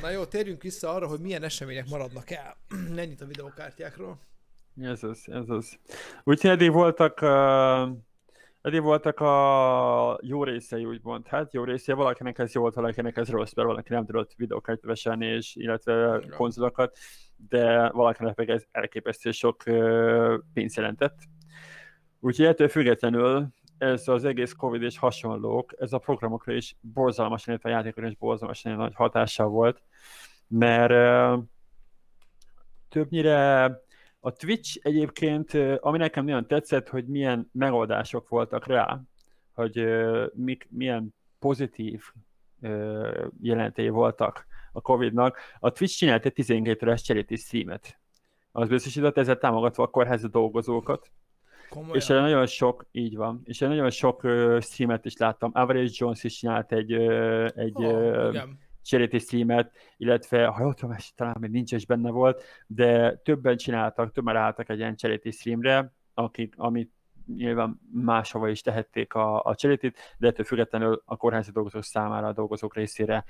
[0.00, 2.56] Na jó, térjünk vissza arra, hogy milyen események maradnak el.
[2.96, 4.18] Ennyit a videókártyákról.
[4.80, 5.78] Ez az, ez az.
[6.24, 7.96] Úgyhogy eddig voltak, uh,
[8.62, 11.26] eddig voltak a jó részei, úgymond.
[11.26, 14.84] Hát jó részei, valakinek ez jó volt, valakinek ez rossz, mert valaki nem tudott videókártyát
[14.84, 16.36] vásárolni, és, illetve Igen.
[16.36, 16.98] konzolokat,
[17.48, 21.16] de valakinek meg ez elképesztő sok uh, pénzt jelentett.
[22.20, 23.48] Úgyhogy ettől függetlenül
[23.78, 28.16] ez az egész Covid és hasonlók, ez a programokra is borzalmasan, illetve a játékokra is
[28.16, 29.82] borzalmasan nagy hatással volt,
[30.50, 31.44] mert uh,
[32.88, 33.64] többnyire
[34.20, 39.00] a Twitch egyébként, ami nekem nagyon tetszett, hogy milyen megoldások voltak rá,
[39.52, 39.86] hogy
[40.34, 42.02] mik, milyen pozitív
[43.40, 45.38] jelentei voltak a Covid-nak.
[45.58, 47.98] A Twitch csinált egy 12 órás charity streamet.
[48.52, 51.10] Az biztosított ezzel támogatva a kórházi dolgozókat.
[51.68, 51.96] Komolyan.
[51.96, 55.50] És erre nagyon sok, így van, és erre nagyon sok ö, streamet is láttam.
[55.54, 56.92] Average Jones is csinált egy,
[57.54, 58.58] egy oh, igen.
[58.82, 64.12] Charity streamet, illetve ha jól tudom, talán még nincs is benne volt, de többen csináltak,
[64.12, 66.92] többen álltak egy ilyen charity streamre, akik, amit
[67.36, 72.32] nyilván máshova is tehették a, a cserétit, de ettől függetlenül a kórházi dolgozók számára, a
[72.32, 73.24] dolgozók részére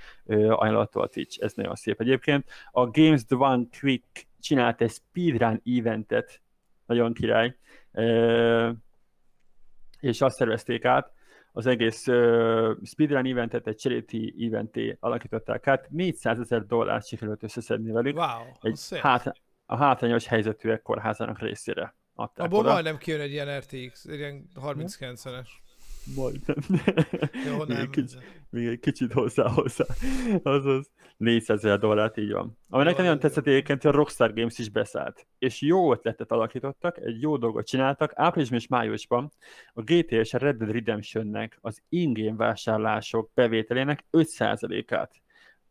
[0.48, 1.42] ajánlható a Twitch.
[1.42, 2.50] Ez nagyon szép egyébként.
[2.70, 6.40] A Games the One Quick csinált egy speedrun eventet,
[6.86, 7.56] nagyon király,
[10.00, 11.12] és azt szervezték át,
[11.52, 17.90] az egész uh, speedrun eventet egy charity eventé alakították át, 400 ezer dollárt sikerült összeszedni
[17.90, 18.16] velük.
[18.16, 19.32] Wow, egy hát,
[19.66, 22.72] a hátrányos helyzetűek kórházának részére adták Abból oda.
[22.72, 25.48] majdnem kijön egy ilyen RTX, egy ilyen 39-es.
[26.16, 26.56] Majdnem.
[27.46, 27.78] Jó, nem.
[27.78, 28.18] Még, kicsit,
[28.50, 29.84] még egy kicsit hozzá hozzá.
[30.42, 32.58] Azaz 400 ezer dollárt, így van.
[32.68, 35.26] Ami nekem nagyon tetszett egyébként, hogy a Rockstar Games is beszállt.
[35.38, 38.12] És jó ötletet alakítottak, egy jó dolgot csináltak.
[38.14, 39.32] Áprilisban és májusban
[39.72, 45.12] a GTA és a Red Dead Redemptionnek az ingame vásárlások bevételének 5%-át.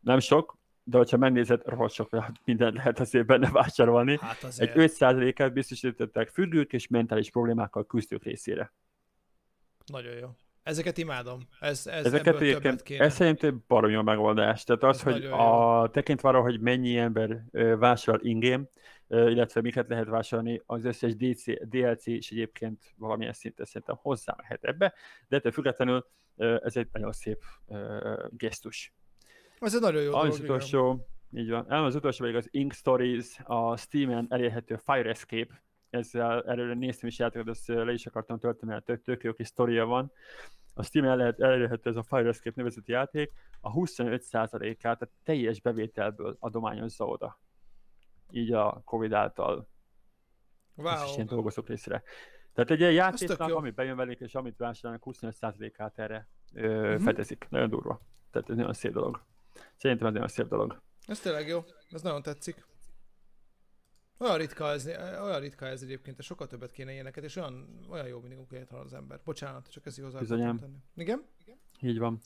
[0.00, 4.18] Nem sok, de hogyha megnézed, rohadt sok mindent lehet azért benne vásárolni.
[4.20, 4.76] Hát azért.
[4.76, 8.72] Egy 5%-át biztosították függők és mentális problémákkal küzdők részére.
[9.90, 10.28] Nagyon jó.
[10.62, 11.48] Ezeket imádom.
[11.60, 14.64] Ez, ez Ezeket egyébként, ez szerintem baromi a megoldás.
[14.64, 17.44] Tehát az, ez hogy a, tekintve arra, hogy mennyi ember
[17.78, 18.64] vásárol ingame,
[19.08, 24.94] illetve miket lehet vásárolni, az összes DC, DLC is egyébként valamilyen szinten szerintem hozzámehet ebbe,
[25.28, 26.06] de ettől függetlenül
[26.36, 27.42] ez egy nagyon szép
[28.30, 28.94] gesztus.
[29.58, 31.44] Ez egy nagyon jó az dolog, utolsó, igen.
[31.44, 31.72] így van.
[31.72, 37.08] El az utolsó pedig az Ink Stories, a Steam-en elérhető Fire Escape, ezzel erről néztem
[37.08, 40.12] is játékot, ezt le is akartam tölteni, mert tök, tök jó kis sztoria van.
[40.74, 45.60] A Steam el lehet, elérhető ez a Fire Escape nevezeti játék, a 25%-át a teljes
[45.60, 47.38] bevételből adományozza oda.
[48.30, 49.68] Így a Covid által
[50.74, 51.04] wow.
[51.04, 52.02] is ilyen dolgozók részre.
[52.52, 57.02] Tehát egy ilyen játéknak, ami bejön velük, és amit vásárolnak, 25%-át erre ö, uh-huh.
[57.02, 57.46] fedezik.
[57.50, 58.00] Nagyon durva.
[58.30, 59.24] Tehát ez nagyon szép dolog.
[59.76, 60.82] Szerintem ez nagyon szép dolog.
[61.06, 61.64] Ez tényleg jó.
[61.90, 62.64] Ez nagyon tetszik.
[64.20, 64.86] Olyan ritka ez,
[65.22, 68.66] olyan ritka ez egyébként, és sokkal többet kéne ilyeneket, és olyan, olyan jó mindig, amikor
[68.70, 69.20] hal az ember.
[69.24, 70.58] Bocsánat, csak ez hozzá Bizonyám.
[70.58, 70.76] tenni.
[70.96, 71.24] Igen?
[71.44, 71.58] Igen?
[71.80, 72.20] Így van.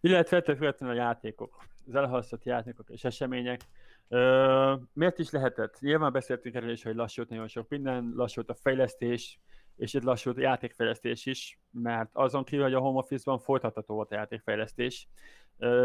[0.00, 1.56] Illetve ettől függetlenül a játékok,
[1.86, 3.60] az elhalasztott játékok és események.
[4.08, 5.80] Ö, miért is lehetett?
[5.80, 9.40] Nyilván beszéltünk erről is, hogy lassult nagyon sok minden, lassult a fejlesztés,
[9.76, 14.12] és itt lassult a játékfejlesztés is, mert azon kívül, hogy a home office-ban folytatható volt
[14.12, 15.08] a játékfejlesztés,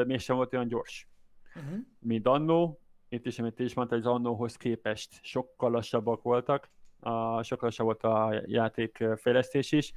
[0.06, 1.10] mégsem volt olyan gyors,
[1.56, 1.80] uh-huh.
[2.00, 2.83] mint annó,
[3.14, 6.70] itt is, amit is mondta, hogy az annóhoz képest sokkal lassabbak voltak,
[7.00, 9.94] a, sokkal lassabb volt a játékfejlesztés is,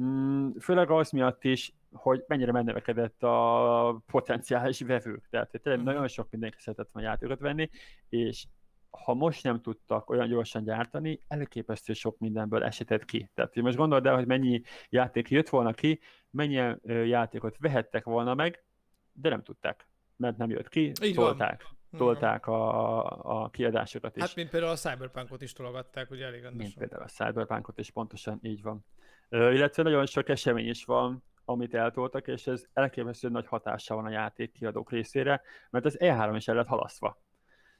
[0.00, 5.26] mm, főleg az miatt is, hogy mennyire megnövekedett a potenciális vevők.
[5.30, 5.92] Tehát tényleg uh-huh.
[5.92, 7.70] nagyon sok mindenki szeretett volna játékot venni,
[8.08, 8.46] és
[8.90, 13.30] ha most nem tudtak olyan gyorsan gyártani, elképesztő sok mindenből esetett ki.
[13.34, 18.64] Tehát most gondold el, hogy mennyi játék jött volna ki, mennyi játékot vehettek volna meg,
[19.12, 21.62] de nem tudták, mert nem jött ki, Így tolták.
[21.62, 24.22] Van tolták a, a kiadásokat is.
[24.22, 26.64] Hát, mint például a Cyberpunkot is tologatták, ugye elég rendesen.
[26.66, 28.84] Mint például a Cyberpunkot is pontosan így van.
[29.28, 34.06] Ö, illetve nagyon sok esemény is van, amit eltoltak, és ez elképesztő nagy hatással van
[34.06, 37.22] a játék kiadók részére, mert az E3 is el lett halasztva.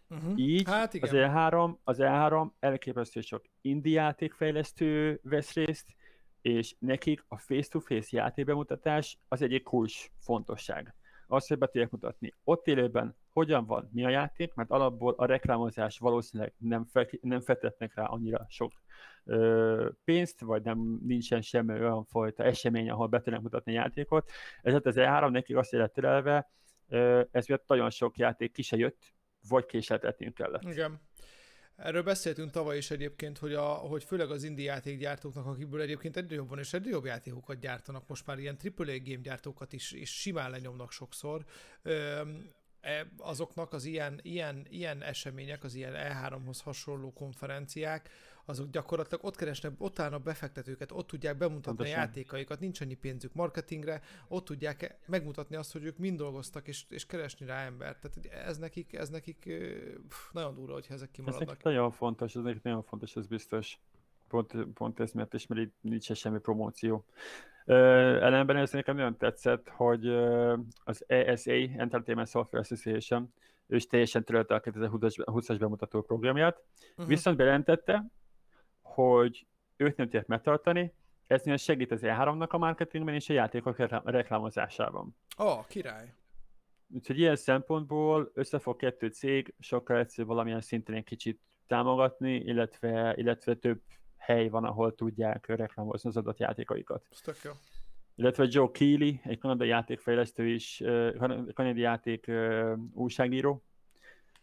[0.08, 0.32] Uh-huh.
[0.36, 1.08] Így hát igen.
[1.08, 5.94] az E3, az E3 elképesztő sok indie játékfejlesztő vesz részt,
[6.40, 10.94] és nekik a face-to-face játékbemutatás az egyik kulcs fontosság.
[11.26, 15.26] Azt, hogy be tudják mutatni ott élőben, hogyan van, mi a játék, mert alapból a
[15.26, 18.72] reklámozás valószínűleg nem, fe, nem fetetnek rá annyira sok
[19.24, 24.30] ö, pénzt, vagy nem nincsen semmi olyan fajta esemény, ahol be tudnak mutatni a játékot.
[24.62, 26.50] Ezért az E3 nekik azt élet terelve,
[27.30, 29.14] ez miatt nagyon sok játék ki se jött,
[29.48, 30.62] vagy késleltetnünk kellett.
[30.62, 31.00] Igen.
[31.76, 36.34] Erről beszéltünk tavaly is egyébként, hogy, a, hogy főleg az indie játékgyártóknak, akikből egyébként egyre
[36.34, 40.50] jobban és egyre jobb játékokat gyártanak, most már ilyen AAA game gyártókat is, is simán
[40.50, 41.44] lenyomnak sokszor.
[41.82, 42.54] Öm,
[42.86, 48.10] E, azoknak az ilyen, ilyen, ilyen események, az ilyen E3-hoz hasonló konferenciák,
[48.46, 51.98] azok gyakorlatilag ott keresnek, ott állnak befektetőket, ott tudják bemutatni Pontosan.
[51.98, 56.84] a játékaikat, nincs annyi pénzük marketingre, ott tudják megmutatni azt, hogy ők mind dolgoztak, és,
[56.88, 58.00] és keresni rá embert.
[58.00, 59.38] Tehát ez nekik, ez nekik
[60.08, 61.50] pff, nagyon durva, hogyha ezek kimaradnak.
[61.50, 63.78] Ez nagyon fontos, ez nagyon fontos, ez biztos.
[64.28, 67.04] Pont, pont ez miatt is, mert itt nincs semmi promóció.
[67.64, 70.08] Ellenben ez nekem nagyon tetszett, hogy
[70.84, 73.32] az ESA, Entertainment Software Association,
[73.66, 77.06] ő is teljesen törölte a 2020-as bemutató programját, uh-huh.
[77.06, 78.06] viszont bejelentette,
[78.96, 79.46] hogy
[79.76, 80.92] ők nem tudják megtartani,
[81.26, 85.16] ez nagyon segít az E3-nak a marketingben és a játékok reklámozásában.
[85.38, 86.14] Ó, oh, király!
[86.94, 93.54] Úgyhogy ilyen szempontból összefog kettő cég, sokkal egyszerűbb valamilyen szinten egy kicsit támogatni, illetve, illetve
[93.54, 93.80] több
[94.16, 97.06] hely van, ahol tudják reklámozni az adott játékaikat.
[97.10, 97.50] Ez tök jó.
[98.14, 100.82] Illetve Joe Keely, egy kanadai játékfejlesztő is,
[101.54, 102.30] kanadai játék
[102.92, 103.64] újságíró,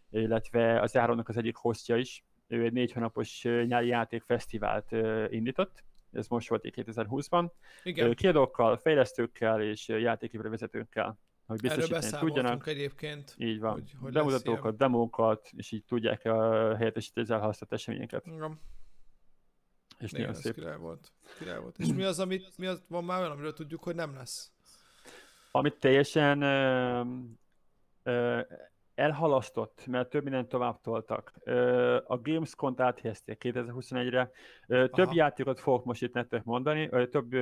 [0.10, 2.24] illetve az Áronnak az egyik hostja is.
[2.54, 4.92] Ő egy négy hónapos nyári játékfesztivált
[5.32, 7.50] indított, ez most volt 2020-ban.
[7.84, 8.14] Igen.
[8.14, 12.68] Kiadókkal, fejlesztőkkel és játékipari vezetőkkel hogy biztosítani tudjanak.
[12.68, 13.36] egyébként.
[13.38, 13.72] Így van.
[13.72, 16.32] hogy- hogy Bemutatókat, demókat, és így tudják uh,
[16.78, 18.26] helyettesíteni az elhasznált eseményeket.
[18.28, 18.60] Igen,
[20.00, 20.54] És igen nagyon szép.
[20.54, 21.12] király volt.
[21.38, 21.78] Király volt.
[21.80, 24.52] És mi az, amit, mi az, van már olyan, amiről tudjuk, hogy nem lesz?
[25.52, 27.02] Amit teljesen ö,
[28.04, 28.40] ö,
[28.96, 31.34] elhalasztott, mert több mindent tovább toltak.
[32.08, 34.32] A Gamescom-t áthelyezték 2021-re.
[34.68, 35.16] Ö, több Aha.
[35.16, 37.34] játékot fogok most itt nektek mondani, több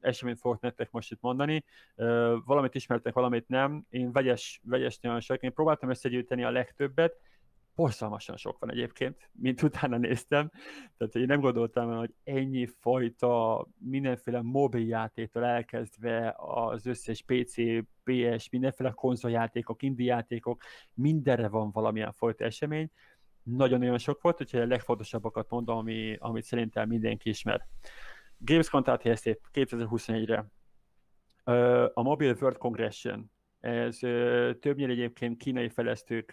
[0.00, 1.64] eseményt fogok nektek most itt mondani.
[2.44, 3.86] Valamit ismertek, valamit nem.
[3.90, 5.42] Én vegyes, vegyes nagyon sok.
[5.42, 7.20] Én próbáltam összegyűjteni a legtöbbet.
[7.74, 10.50] Borzalmasan sok van egyébként, mint utána néztem.
[10.96, 17.54] Tehát én nem gondoltam, hogy ennyi fajta mindenféle mobil játéktól elkezdve az összes PC,
[18.02, 20.62] PS, mindenféle konzoljátékok, indie játékok,
[20.94, 22.90] mindenre van valamilyen fajta esemény.
[23.42, 27.66] Nagyon-nagyon sok volt, úgyhogy a legfontosabbakat mondom, ami, amit szerintem mindenki ismer.
[28.38, 30.46] Gamescom-t áthelyezték 2021-re.
[31.44, 33.30] Ö, A Mobile World Congression,
[33.64, 33.98] ez
[34.60, 36.30] többnyire egyébként kínai fejlesztők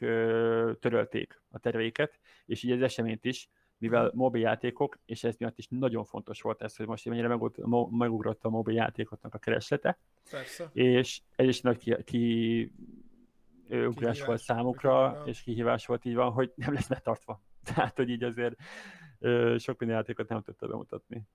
[0.79, 5.67] törölték a terveiket, és így az eseményt is, mivel mobil játékok, és ez miatt is
[5.69, 7.37] nagyon fontos volt ez, hogy most mennyire
[7.89, 9.99] megugrott a mobil játékoknak a kereslete,
[10.29, 10.69] Persze.
[10.73, 12.71] és ez is nagy ki, ki
[13.69, 14.25] ugrás Kihívás.
[14.25, 15.27] volt számukra, Igen.
[15.27, 17.43] és kihívás volt így van, hogy nem lesz betartva.
[17.73, 18.55] Tehát, hogy így azért
[19.19, 21.27] ö, sok minden játékot nem tudta bemutatni.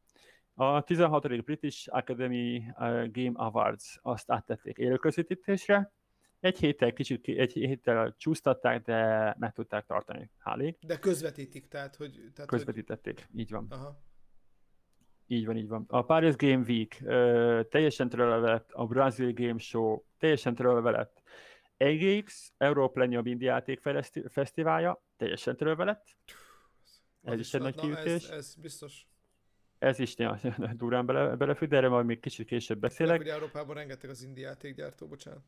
[0.58, 1.44] A 16.
[1.44, 5.92] British Academy uh, Game Awards azt áttették élőközvetítésre.
[6.40, 10.30] Egy héttel kicsit, ki- egy héttel csúsztatták, de meg tudták tartani.
[10.38, 10.76] Hálég.
[10.80, 12.12] De közvetítik, tehát, hogy...
[12.12, 12.58] Tehát, hogy...
[12.58, 13.66] Közvetítették, így van.
[13.70, 14.00] Aha.
[15.26, 15.84] Így van, így van.
[15.88, 21.22] A Paris Game Week ö, teljesen törölve lett, a Brazil Game Show teljesen törölve lett,
[21.76, 26.16] EGX, Európa Legnagyobb Indie Játék Fejleszti- Fesztiválja teljesen törölve lett.
[27.22, 28.28] Ez Az is egy nagy na, kiütés.
[28.28, 29.06] Ez, ez biztos.
[29.78, 30.14] Ez is
[30.78, 33.16] durán bele, belefügg, de erre majd még kicsit később beszélek.
[33.16, 35.42] hogy Európában rengeteg az indie játékgyártó, bocsánat.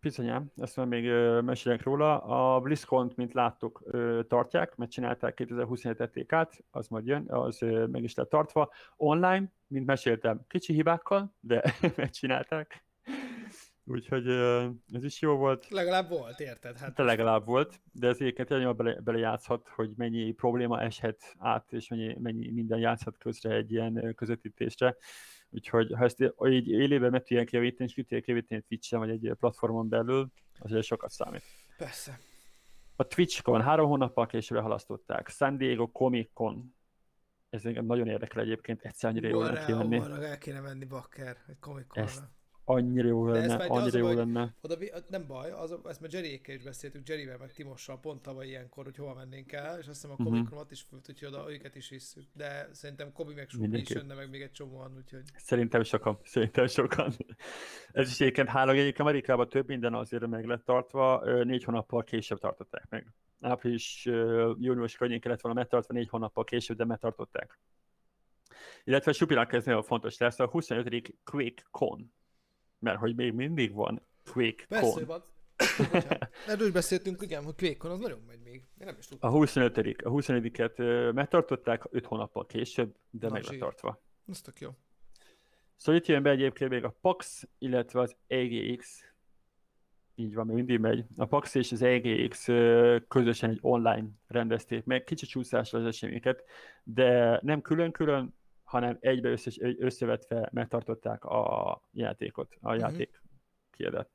[0.00, 1.10] Bizonyám, ezt már még
[1.42, 2.18] mesélek róla.
[2.18, 3.82] A BlizzCon, mint láttuk,
[4.28, 7.58] tartják, mert csinálták 2027-et át, az majd jön, az
[7.90, 8.72] meg is lett tartva.
[8.96, 12.83] Online, mint meséltem, kicsi hibákkal, de megcsinálták.
[13.86, 14.28] Úgyhogy
[14.92, 15.68] ez is jó volt.
[15.68, 16.78] Legalább volt, érted?
[16.78, 21.72] Hát Hát legalább volt, de ez egyébként nagyon bele, belejátszhat, hogy mennyi probléma eshet át,
[21.72, 24.96] és mennyi, mennyi minden játszhat közre egy ilyen közvetítésre.
[25.50, 29.32] Úgyhogy ha ezt így élőben meg tudják javítani, és ki tudják javítani Twitch-en, vagy egy
[29.38, 31.42] platformon belül, azért sokat számít.
[31.76, 32.18] persze.
[32.96, 35.28] A TwitchCon három hónappal később halasztották.
[35.28, 36.74] San Diego Comic Con.
[37.50, 41.58] Ez engem nagyon érdekel egyébként, egyszer annyira jó lenne arra el kéne menni bakker, egy
[41.58, 42.22] comic Ezt
[42.66, 44.54] Annyira jó lenne, annyira jó hogy- lenne.
[44.60, 44.76] Oda,
[45.08, 48.96] nem baj, az, ezt már Jerryékkel is beszéltük, Jerryvel meg Timossal pont tavaly ilyenkor, hogy
[48.96, 50.24] hova mennénk el, és azt hiszem a Mhm.
[50.32, 52.24] Comic Con-ot is fut, úgyhogy oda őket is visszük.
[52.32, 56.66] De szerintem Kobi meg Supi is jönne meg még egy csomóan, úgyhogy Szerintem sokan, szerintem
[56.66, 57.12] sokan.
[57.92, 62.04] Ez is egyébként hála, hogy egyébként Amerikában több minden azért meg lett tartva, négy hónappal
[62.04, 63.06] később tartották meg.
[63.40, 64.04] Április,
[64.58, 67.58] június környékén lett volna megtartva, négy hónappal később, de megtartották.
[68.84, 71.14] Illetve Supinak ez nagyon fontos lesz, a 25.
[71.24, 72.12] Quake Con.
[72.84, 74.00] Mert hogy még mindig van
[74.32, 75.06] Quake Persze, Con.
[75.06, 75.22] van.
[76.48, 78.54] Erről is beszéltünk, igen, hogy Quake-on az nagyon megy még.
[78.54, 79.30] Én nem is A tudtam.
[79.30, 79.76] 25.
[79.78, 84.02] A 25-et ö, megtartották, 5 hónappal később, de Na, meg lett tartva.
[84.28, 84.70] Ez tök jó.
[85.76, 89.04] Szóval itt jön be egyébként még a PAX, illetve az EGX.
[90.14, 91.04] Így van, még mindig megy.
[91.16, 92.44] A PAX és az EGX
[93.08, 96.44] közösen egy online rendezték meg, kicsit csúszásra az eseményeket,
[96.82, 98.34] de nem külön-külön,
[98.74, 102.80] hanem egybe összes, összevetve megtartották a játékot, a Mhm.
[102.80, 103.22] játék
[103.70, 104.10] kiadat.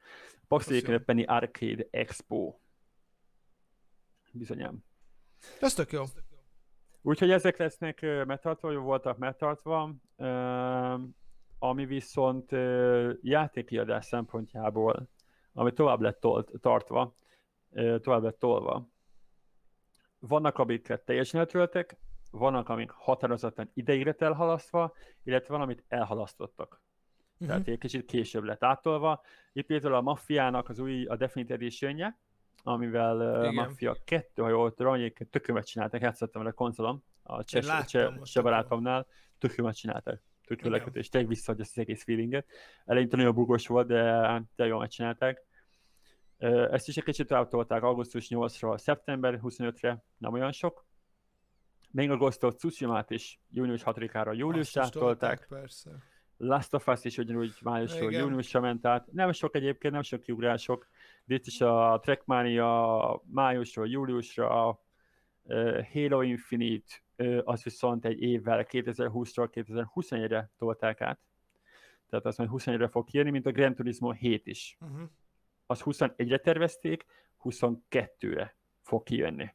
[0.48, 1.04] PAX egyébként jó.
[1.06, 2.56] Penny Arcade Expo.
[4.34, 4.84] Bizonyám.
[5.62, 6.04] Ez tök jó.
[7.02, 9.94] Úgyhogy ezek lesznek megtartva, vagy voltak megtartva,
[11.60, 12.52] ami viszont
[13.22, 15.10] játékiadás szempontjából,
[15.54, 17.14] ami tovább lett tolt, tartva,
[18.02, 18.90] tovább lett tolva.
[20.20, 21.98] Vannak, amiket teljesen eltöltek,
[22.32, 24.94] vannak, amik határozottan ideig lett elhalasztva,
[25.24, 26.82] illetve van, amit elhalasztottak.
[27.40, 27.70] Tehát Mhm.
[27.70, 29.22] egy kicsit később lett átolva.
[29.54, 32.16] Itt például a Maffiának az új, a Definite edition
[32.64, 33.54] amivel Igen.
[33.54, 36.54] Mafia 2, ha jól tudom, egyébként tökömet csináltak, játszottam vele
[37.24, 39.08] a cseh, láttam cseh, most, cseh barátomnál,
[39.38, 40.22] tökömet csináltak.
[40.46, 40.80] Tök jó Igen.
[40.80, 42.48] lekötés, tényleg visszaadja ezt az egész feelinget.
[42.86, 45.46] Eleinte nagyon bugos volt, de, de jól megcsinálták.
[46.72, 50.86] Ezt is egy kicsit tovább tolták augusztus 8-ról szeptember 25-re, nem olyan sok.
[51.92, 55.46] Még a Ghost of Tsushima-t is június 6-ára júliusra tolták.
[55.50, 55.92] Persze.
[56.38, 59.12] Last of Us is ugyanúgy májusról júniusra ment át.
[59.12, 60.88] Nem sok egyébként, nem sok kiugrások.
[61.26, 64.80] De itt is a Trackmania májusról júliusra,
[65.44, 67.02] uh, Halo Infinite
[67.44, 71.20] az viszont egy évvel 2020-ról 2021-re tolták át.
[72.10, 74.78] Tehát azt majd 21-re fog kijönni, mint a Gran Turismo 7 is.
[74.80, 75.10] Uh-huh.
[75.66, 77.06] Az 21-re tervezték,
[77.44, 79.54] 22-re fog kijönni.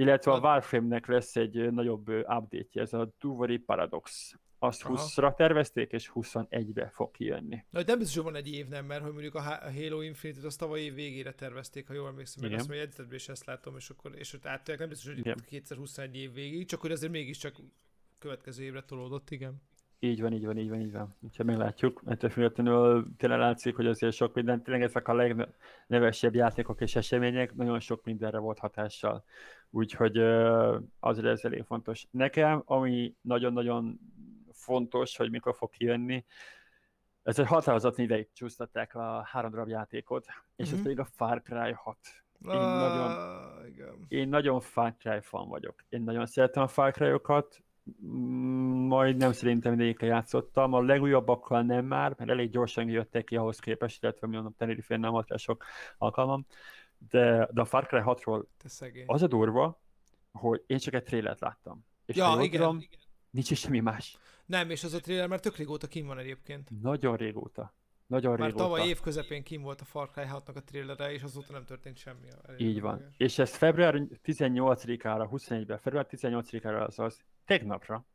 [0.00, 4.34] Illetve a Warframe-nek lesz egy nagyobb update ez a Duvari Paradox.
[4.58, 4.94] Azt Aha.
[4.96, 7.64] 20-ra tervezték, és 21-be fog kijönni.
[7.70, 10.58] Na, nem biztos, hogy van egy év, nem, mert hogy mondjuk a Halo Infinite-t azt
[10.58, 13.90] tavaly év végére tervezték, ha jól emlékszem, mert azt mondja, jegyzetben is ezt látom, és
[13.90, 15.42] akkor és ott átják, nem biztos, hogy igen.
[15.46, 17.56] 2021 év végig, csak hogy azért mégiscsak
[18.18, 19.62] következő évre tolódott, igen.
[20.02, 21.16] Így van, így van, így van, így van.
[21.20, 22.02] Úgyhogy meglátjuk.
[22.06, 27.54] Ettől függetlenül tényleg látszik, hogy azért sok minden, tényleg ezek a legnevesebb játékok és események
[27.54, 29.24] nagyon sok mindenre volt hatással.
[29.70, 30.18] Úgyhogy
[31.00, 32.06] azért ez elég fontos.
[32.10, 34.00] Nekem, ami nagyon-nagyon
[34.52, 36.24] fontos, hogy mikor fog kijönni,
[37.22, 40.62] ez egy határozatlan ideig csúsztatták a három darab játékot, és mm-hmm.
[40.64, 40.82] ez mhm.
[40.82, 41.96] pedig a Far Cry 6.
[42.44, 44.04] Én, uh, nagyon, igen.
[44.08, 45.84] én nagyon Far Cry fan vagyok.
[45.88, 47.62] Én nagyon szeretem a Far Cry-okat,
[48.86, 50.72] majd nem szerintem mindegyikkel játszottam.
[50.72, 54.96] A legújabbakkal nem már, mert elég gyorsan jöttek ki ahhoz képest, illetve mi mondom, tenerife
[54.96, 55.64] nem volt sok
[55.98, 56.46] alkalmam.
[57.10, 58.44] De, de a Far Cry 6-ról
[59.06, 59.80] az a durva,
[60.32, 61.84] hogy én csak egy trélert láttam.
[62.06, 63.00] És ja, igen, tudom, igen.
[63.30, 64.18] nincs is semmi más.
[64.46, 66.70] Nem, és az a trailer már tök régóta kim van egyébként.
[66.82, 67.74] Nagyon régóta.
[68.10, 68.64] Nagyon Már régóta.
[68.64, 71.96] tavaly év közepén kim volt a Far Cry 6-nak a trailere, és azóta nem történt
[71.96, 72.28] semmi.
[72.56, 73.14] Így van.
[73.16, 78.06] És ez február 18-ára, 21-ben, február 18-ára, azaz tegnapra,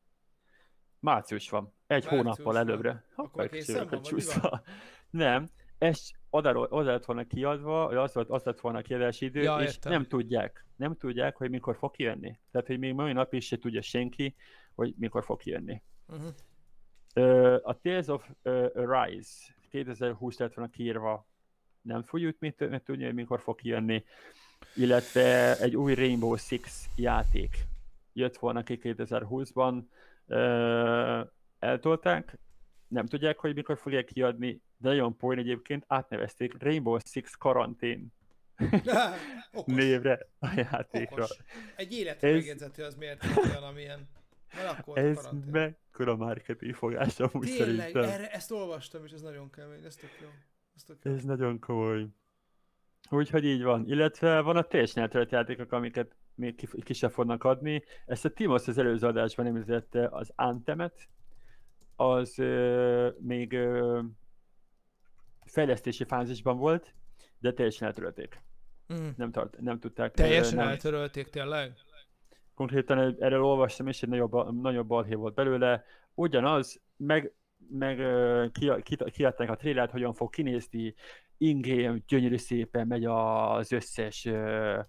[0.99, 1.74] március van.
[1.88, 2.56] Egy március hónappal van.
[2.57, 3.03] előbbre.
[3.16, 4.62] Akkor készen van, csúszva.
[5.10, 9.41] Nem, ez oda, oda lett volna kiadva, vagy az, volt, az lett volna kiadási idő,
[9.41, 9.91] ja, és értem.
[9.91, 10.66] nem tudják.
[10.76, 12.40] Nem tudják, hogy mikor fog kijönni.
[12.52, 14.36] Tehát, hogy még mai nap is se tudja senki,
[14.76, 15.82] hogy mikor fog kijönni.
[16.07, 16.28] Uh-huh.
[17.16, 21.28] Uh, a Tales of uh, Rise 2020 lett volna kiírva,
[21.82, 24.06] nem fogjuk mit, mit tudni, hogy mikor fog kijönni,
[24.76, 27.74] illetve egy új Rainbow Six játék
[28.16, 29.84] jött volna ki 2020-ban,
[30.26, 31.30] uh,
[31.60, 32.38] eltolták,
[32.88, 38.04] nem tudják, hogy mikor fogják kiadni, de nagyon poén egyébként átnevezték Rainbow Six Quarantine
[39.66, 41.24] névre a játékra.
[41.24, 41.38] Okos.
[41.76, 42.62] Egy életre Ez...
[42.78, 44.08] az miért olyan, amilyen
[44.94, 48.04] ez mekkora marketing fogás amúgy Tényleg, szerintem.
[48.04, 50.28] Erre, ezt olvastam, és ez nagyon kemény, ez tök jó.
[50.76, 51.12] Ez, tök jó.
[51.12, 52.08] ez nagyon komoly.
[53.10, 53.86] Úgyhogy így van.
[53.88, 57.84] Illetve van a eltölt játékok, amiket még ki, ki sem fognak adni.
[58.06, 61.10] Ezt a Timos az előző adásban említette az Antemet,
[61.95, 64.02] az ö, még ö,
[65.45, 66.94] fejlesztési fázisban volt,
[67.40, 68.41] de teljesen eltörölték.
[68.94, 69.07] Mm.
[69.18, 70.14] Nem, tart, nem tudták.
[70.14, 70.68] Teljesen nem...
[70.68, 71.74] eltörölték tényleg?
[72.56, 75.84] konkrétan erről olvastam, és egy nagyobb, nagyobb balhé volt belőle.
[76.14, 77.34] Ugyanaz, meg,
[77.70, 77.98] meg
[79.12, 80.94] kiadták a trélert, hogyan fog kinézni,
[81.38, 84.80] ingame gyönyörű szépen megy az összes ö,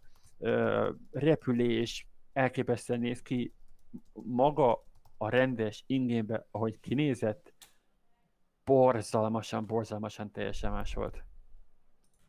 [1.11, 3.55] repülés, elképesztően néz ki.
[4.13, 4.85] Maga
[5.17, 7.53] a rendes ingénbe, ahogy kinézett,
[8.65, 11.25] borzalmasan, borzalmasan teljesen más volt.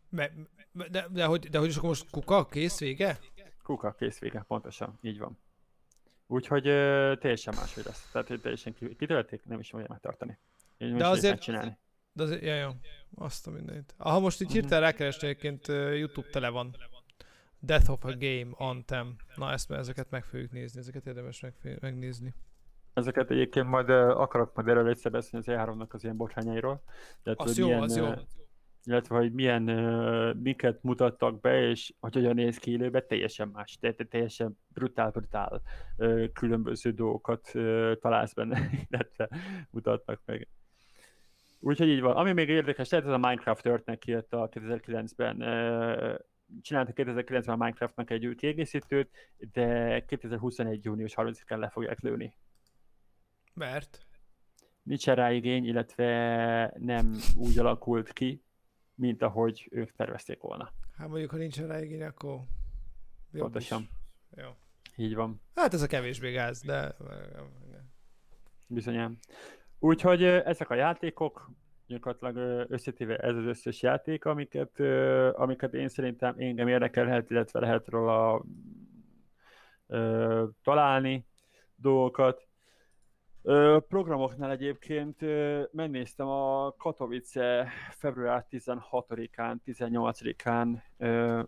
[0.10, 0.34] De,
[0.72, 3.20] de, de, hogy, de hogy is akkor most kuka, kész vége?
[3.64, 5.38] Kuka, kész vége, pontosan, így van.
[6.28, 8.10] Úgyhogy uh, teljesen máshogy lesz.
[8.12, 10.38] Tehát hogy teljesen kitölték, nem is fogja megtartani.
[10.78, 11.78] Én de azért, csinálni.
[12.14, 12.70] De azért, ja, jó,
[13.16, 13.94] azt a mindent.
[13.98, 16.76] Ha most így hirtelen rákeresni, egyébként YouTube tele van.
[17.60, 19.16] Death of a Game, Anthem.
[19.36, 22.34] Na ezt, ezeket meg fogjuk nézni, ezeket érdemes meg, megnézni.
[22.94, 26.84] Ezeket egyébként majd akarok majd erről egyszer beszélni az E3-nak az ilyen botrányairól.
[27.24, 28.14] Tehát, az jó, milyen, az jó
[28.88, 29.64] illetve hogy milyen,
[30.42, 35.62] miket mutattak be, és hogy hogyan néz ki élőben, teljesen más, te, te, teljesen brutál-brutál
[36.34, 37.52] különböző dolgokat
[38.00, 39.30] találsz benne, illetve
[39.70, 40.48] mutatnak meg.
[41.60, 42.16] Úgyhogy így van.
[42.16, 46.16] Ami még érdekes, lehet ez a Minecraft történet kijött a 2009-ben, uh,
[46.62, 50.84] csináltak 2009-ben a Minecraftnak egy új kiegészítőt, de 2021.
[50.84, 52.34] június 30-án le fogják lőni.
[53.54, 54.06] Mert?
[54.84, 58.44] Nincs rá igény, illetve nem úgy alakult ki,
[58.96, 60.74] mint ahogy ők tervezték volna.
[60.98, 62.40] Hát mondjuk, ha nincs rá igény, akkor
[63.32, 63.90] Pontosan.
[64.36, 64.50] Jó.
[64.96, 65.42] Így van.
[65.56, 66.96] Hát ez a kevésbé gáz, de...
[68.68, 69.18] Bizonyám.
[69.80, 71.52] Úgyhogy ezek a játékok,
[71.88, 74.80] gyakorlatilag összetéve ez az összes játék, amiket,
[75.34, 78.44] amiket én szerintem engem érdekelhet, illetve lehet róla
[80.64, 81.26] találni
[81.76, 82.48] dolgokat.
[83.88, 85.22] Programoknál egyébként
[85.72, 90.82] megnéztem a Katowice február 16-án, 18-án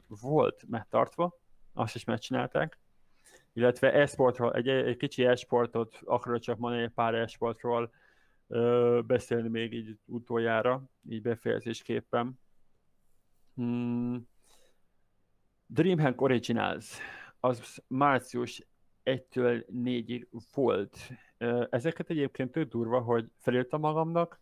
[0.08, 1.38] volt megtartva,
[1.74, 2.80] azt is megcsinálták,
[3.54, 7.92] illetve e-sportról, egy, egy kicsi e-sportot akarok csak mondani, egy pár e-sportról
[9.06, 12.40] beszélni még így utoljára, így befejezésképpen.
[13.56, 14.28] Hmm.
[15.66, 16.98] Dreamhack Originals,
[17.40, 18.68] az március
[19.04, 20.98] egytől négyig volt.
[21.70, 24.42] Ezeket egyébként tök durva, hogy felírtam magamnak,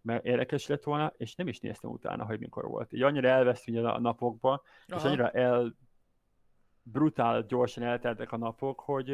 [0.00, 2.92] mert érdekes lett volna, és nem is néztem utána, hogy mikor volt.
[2.92, 4.98] Így annyira elveszt a napokba, Aha.
[4.98, 5.76] és annyira el
[6.82, 9.08] brutál gyorsan elteltek a napok, hogy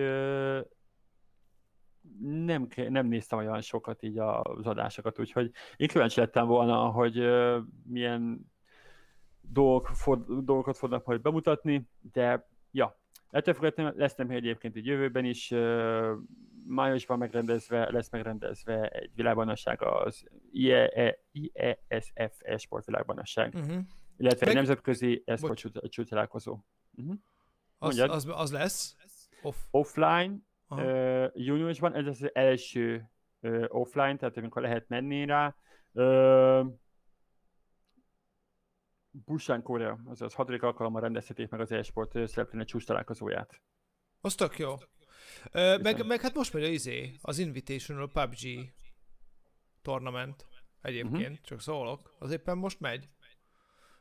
[2.20, 7.22] nem, nem néztem olyan sokat így az adásokat, úgyhogy én kíváncsi lettem volna, hogy
[7.82, 8.50] milyen
[9.40, 9.90] dolgok,
[10.42, 12.98] dolgokat fognak majd bemutatni, de ja,
[13.30, 15.54] ettől függetlenül lesz nem egyébként egy jövőben is,
[16.66, 23.78] májusban megrendezve, lesz megrendezve egy világbajnosság, az IE, IESF sportvilágbajnosság, uh-huh.
[24.16, 24.48] illetve Meg...
[24.48, 26.58] egy nemzetközi esport csúcsalálkozó.
[26.96, 27.14] Uh-huh.
[27.78, 28.96] Az, az, az lesz?
[29.42, 29.56] Off.
[29.70, 35.56] Offline, uh, júniusban, ez az első uh, offline, tehát amikor lehet menni rá.
[35.92, 36.66] Uh,
[39.24, 43.62] Busan Korea, az hatodik alkalommal rendezhetik meg az e-sport szereplőnek csúcs találkozóját.
[44.20, 44.74] Az tök jó.
[45.52, 48.72] Ö, meg, meg hát most megy az izé, az Invitational PUBG
[49.82, 50.46] tournament
[50.80, 51.40] egyébként, uh-huh.
[51.40, 52.14] csak szólok.
[52.18, 53.08] Az éppen most megy.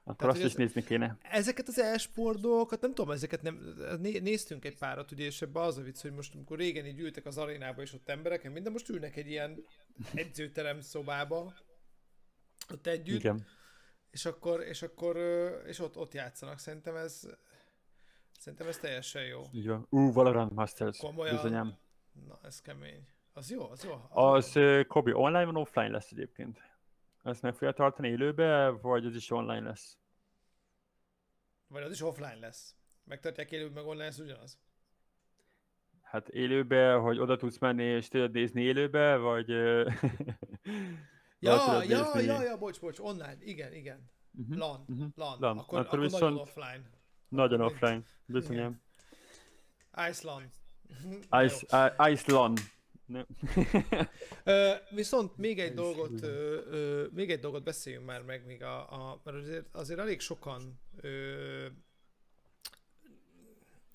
[0.07, 1.17] Akkor Tehát, azt is ez, nézni kéne.
[1.21, 5.77] Ezeket az e-sport dolgokat, nem tudom, ezeket nem, néztünk egy párat, ugye, és ebbe az
[5.77, 8.89] a vicc, hogy most amikor régen így ültek az arénába, és ott emberek, minden most
[8.89, 9.63] ülnek egy ilyen
[10.13, 11.53] edzőterem szobába,
[12.73, 13.45] ott együtt, Igen.
[14.11, 15.17] és akkor, és akkor,
[15.65, 16.59] és ott, ott játszanak.
[16.59, 17.27] Szerintem ez,
[18.39, 19.41] szerintem ez teljesen jó.
[19.51, 19.87] Így van.
[19.89, 21.35] Ú, Valorant Masters, Komolyan.
[21.35, 21.77] bizonyám.
[22.27, 23.07] Na, ez kemény.
[23.33, 24.01] Az jó, az jó.
[24.09, 26.66] Az, az Kobi, online van, offline lesz egyébként?
[27.27, 29.97] Ezt meg fogja tartani élőbe, vagy az is online lesz?
[31.67, 32.75] Vagy az is offline lesz.
[33.03, 34.59] Megtartják élőben, meg online lesz ugyanaz?
[36.01, 39.49] Hát élőbe, hogy oda tudsz menni és tudod nézni élőbe, vagy...
[41.39, 44.09] ja, ja, ja, ja, bocs, bocs, online, igen, igen.
[44.39, 45.07] Uh-huh, LAN, uh-huh.
[45.15, 45.37] LAN.
[45.39, 45.57] LAN.
[45.57, 46.89] Akkor, akkor, akkor viszont nagyon offline.
[47.27, 48.81] Nagyon offline, bizonyám.
[50.09, 50.49] Iceland.
[51.31, 52.09] Ice, uh,
[53.07, 53.27] Iceland.
[54.43, 58.91] ö, viszont még egy dolgot, ö, ö, még egy dolgot beszéljünk már meg, még a,
[58.91, 61.65] a, mert azért, azért elég sokan ö,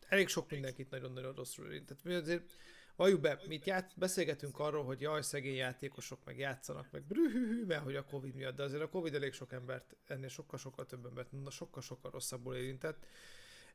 [0.08, 1.86] elég sok mindenkit nagyon-nagyon rosszul érint.
[1.86, 2.52] Tehát mi azért,
[2.96, 7.82] valljuk be, mi ját, beszélgetünk arról, hogy jaj, szegény játékosok meg játszanak, meg brühühű, mert
[7.82, 11.30] hogy a Covid miatt, de azért a Covid elég sok embert, ennél sokkal-sokkal több embert,
[11.50, 13.06] sokkal-sokkal rosszabbul érintett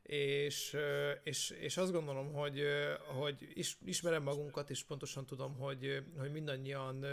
[0.07, 0.77] és,
[1.23, 2.63] és, és azt gondolom, hogy,
[3.05, 7.05] hogy is, ismerem magunkat, és pontosan tudom, hogy, hogy mindannyian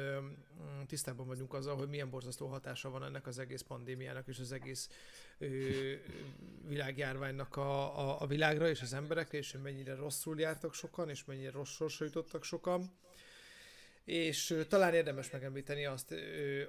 [0.86, 4.88] tisztában vagyunk azzal, hogy milyen borzasztó hatása van ennek az egész pandémiának és az egész
[6.68, 11.50] világjárványnak a, a, a világra és az emberekre, és mennyire rosszul jártak sokan, és mennyire
[11.50, 12.92] rossz sorsra jutottak sokan.
[14.04, 16.14] És talán érdemes megemlíteni azt,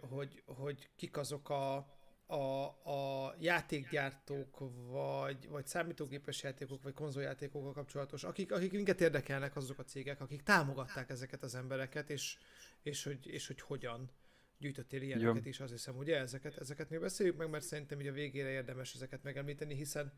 [0.09, 1.87] hogy, hogy kik azok a,
[2.27, 9.79] a, a játékgyártók, vagy, vagy számítógépes játékok, vagy konzoljátékokkal kapcsolatos, akik, akik minket érdekelnek azok
[9.79, 12.37] a cégek, akik támogatták ezeket az embereket, és,
[12.81, 14.11] és, hogy, és hogy hogyan
[14.57, 15.49] gyűjtöttél ilyeneket Jó.
[15.49, 18.93] is, azt hiszem, ugye ezeket, ezeket még beszéljük meg, mert szerintem így a végére érdemes
[18.93, 20.13] ezeket megemlíteni, hiszen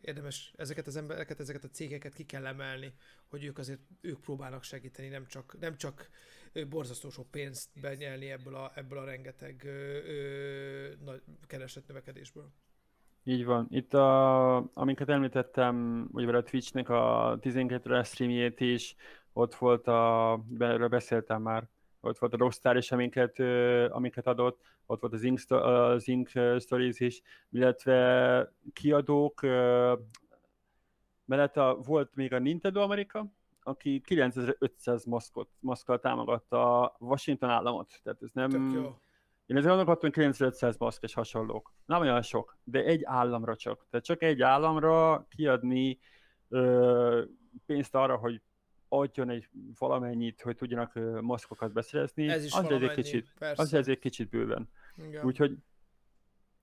[0.00, 2.94] érdemes ezeket az embereket, ezeket a cégeket ki kell emelni,
[3.26, 6.10] hogy ők azért, ők próbálnak segíteni, nem csak, nem csak
[6.68, 12.52] borzasztó sok pénzt benyelni ebből a, ebből a rengeteg ö, nagy keresett növekedésből.
[13.24, 13.66] Így van.
[13.70, 18.96] Itt, a, amiket említettem, ugye a Twitchnek a 12 streamjét is,
[19.32, 21.68] ott volt a, erről beszéltem már,
[22.00, 23.38] ott volt a Rockstar is, amiket,
[23.90, 26.28] amiket adott, ott volt az Ink, az Ink
[26.58, 29.40] Stories is, illetve kiadók,
[31.24, 33.26] mellett a, volt még a Nintendo Amerika,
[33.66, 38.00] aki 9500 maszkot, maszkkal támogatta a Washington államot.
[38.02, 38.50] Tehát ez nem...
[39.46, 41.74] Én ezért gondolkodtam, hogy 9500 maszk és hasonlók.
[41.86, 43.86] Nem olyan sok, de egy államra csak.
[43.90, 45.98] Tehát csak egy államra kiadni
[46.48, 47.22] ö,
[47.66, 48.42] pénzt arra, hogy
[48.88, 54.28] adjon egy valamennyit, hogy tudjanak maszkokat beszerezni, ez is az, egy kicsit, az egy kicsit
[54.28, 54.70] bőven.
[54.96, 55.24] Igen.
[55.24, 55.56] Úgyhogy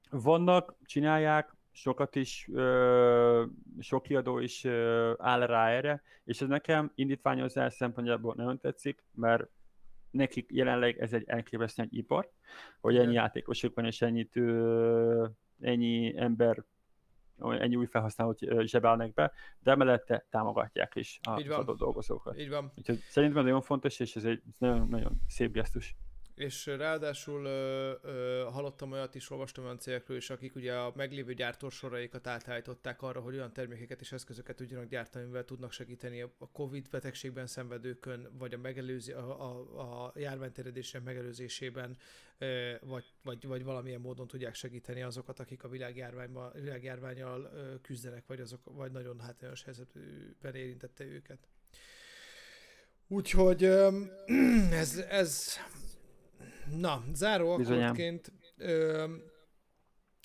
[0.10, 3.46] vannak, csinálják, sokat is, ö,
[3.80, 9.48] sok kiadó is ö, áll rá erre, és ez nekem indítványozás szempontjából nagyon tetszik, mert
[10.12, 12.32] nekik jelenleg ez egy elképesztően egy ipar,
[12.82, 15.28] hogy ennyi játékosuk van, és ennyit, ö,
[15.60, 16.64] ennyi ember
[17.50, 22.40] ennyi új felhasználót zsebelnek be, de mellette támogatják is a adott dolgozókat.
[22.40, 22.72] Így van.
[22.76, 25.96] Úgyhogy szerintem nagyon fontos, és ez egy nagyon, nagyon szép gesztus
[26.36, 31.34] és ráadásul ö, ö, hallottam olyat is, olvastam olyan cégekről is, akik ugye a meglévő
[31.34, 36.90] gyártósoraikat átállították arra, hogy olyan termékeket és eszközöket tudjanak gyártani, mivel tudnak segíteni a Covid
[36.90, 41.98] betegségben szenvedőkön, vagy a, megelőzi, a, a, a járványterjedések megelőzésében,
[42.38, 45.70] ö, vagy, vagy, vagy valamilyen módon tudják segíteni azokat, akik a
[46.54, 47.52] világjárványjal
[47.82, 51.48] küzdenek, vagy, azok, vagy nagyon hátrányos helyzetben érintette őket.
[53.08, 53.64] Úgyhogy
[54.84, 55.58] ez, ez
[56.76, 58.32] na, záró akkordként,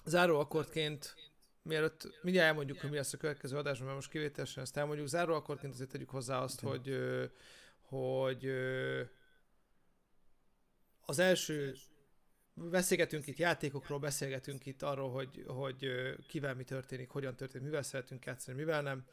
[0.05, 1.14] záró akkordként,
[1.62, 5.34] mielőtt mindjárt elmondjuk, hogy mi lesz a következő adásban, mert most kivételesen ezt elmondjuk, záró
[5.34, 6.98] akkordként azért tegyük hozzá azt, hogy,
[7.80, 8.51] hogy
[11.01, 11.74] az első
[12.55, 15.86] beszélgetünk itt játékokról, beszélgetünk itt arról, hogy, hogy
[16.28, 19.05] kivel mi történik, hogyan történik, mivel szeretünk játszani, mivel nem.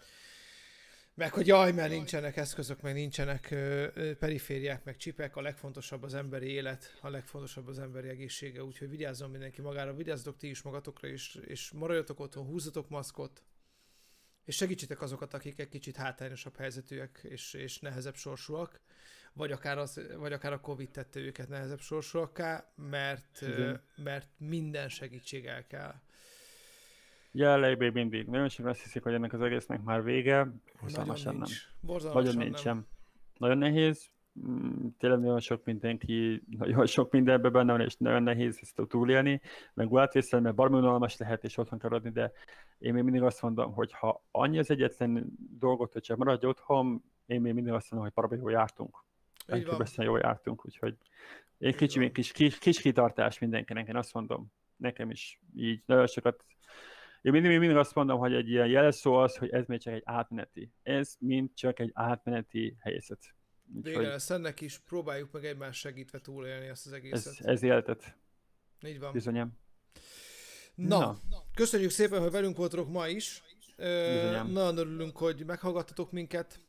[1.15, 6.03] Meg hogy jaj, mert nincsenek eszközök, meg nincsenek ö, ö, perifériák, meg csipek, a legfontosabb
[6.03, 10.61] az emberi élet, a legfontosabb az emberi egészsége, úgyhogy vigyázzon mindenki magára, vigyázzatok ti is
[10.61, 13.43] magatokra, és, és maradjatok otthon, húzzatok maszkot,
[14.45, 18.79] és segítsetek azokat, akik egy kicsit hátrányosabb helyzetűek és, és nehezebb sorsúak,
[19.33, 23.41] vagy akár, az, vagy akár a Covid tette őket nehezebb sorsúakká, mert,
[23.95, 26.01] mert minden segítség el kell.
[27.35, 28.27] Jelenleg még mindig.
[28.27, 30.47] Nagyon sokan azt hiszik, hogy ennek az egésznek már vége.
[30.81, 31.49] Borzalmasan nem.
[32.13, 32.85] Nagyon nincs sem.
[33.37, 34.11] Nagyon nehéz.
[34.47, 39.41] Mm, tényleg nagyon sok mindenki, nagyon sok mindenben benne van, és nagyon nehéz ezt túlélni,
[39.73, 42.31] meg átvészelni, mert baromi unalmas lehet, és otthon kell adni, de
[42.77, 45.25] én még mindig azt mondom, hogy ha annyi az egyetlen
[45.59, 49.03] dolgot, hogy csak maradj otthon, én még mindig azt mondom, hogy baromi jól jártunk.
[49.45, 50.95] Elképesztően jól jártunk, úgyhogy
[51.57, 56.45] egy kicsi, kis, kis, kis kitartás mindenkinek, én azt mondom, nekem is így nagyon sokat
[57.23, 60.01] én mindig, mindig azt mondom, hogy egy ilyen jelszó az, hogy ez még csak egy
[60.05, 60.71] átmeneti.
[60.83, 63.35] Ez mind csak egy átmeneti helyzet.
[63.81, 67.33] Vége lesz ennek is, próbáljuk meg egymás segítve túlélni ezt az egészet.
[67.39, 68.17] Ez, ez életet.
[68.85, 69.11] Így van.
[69.11, 69.57] Bizonyám.
[70.75, 71.17] Na, Na,
[71.53, 73.43] köszönjük szépen, hogy velünk voltatok ma is.
[73.77, 74.51] Bizonyám.
[74.51, 76.59] Nagyon örülünk, hogy meghallgattatok minket.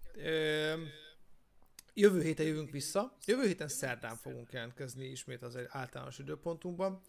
[1.97, 3.17] Jövő héten jövünk vissza.
[3.27, 7.01] Jövő héten szerdán fogunk jelentkezni ismét az egy általános időpontunkban,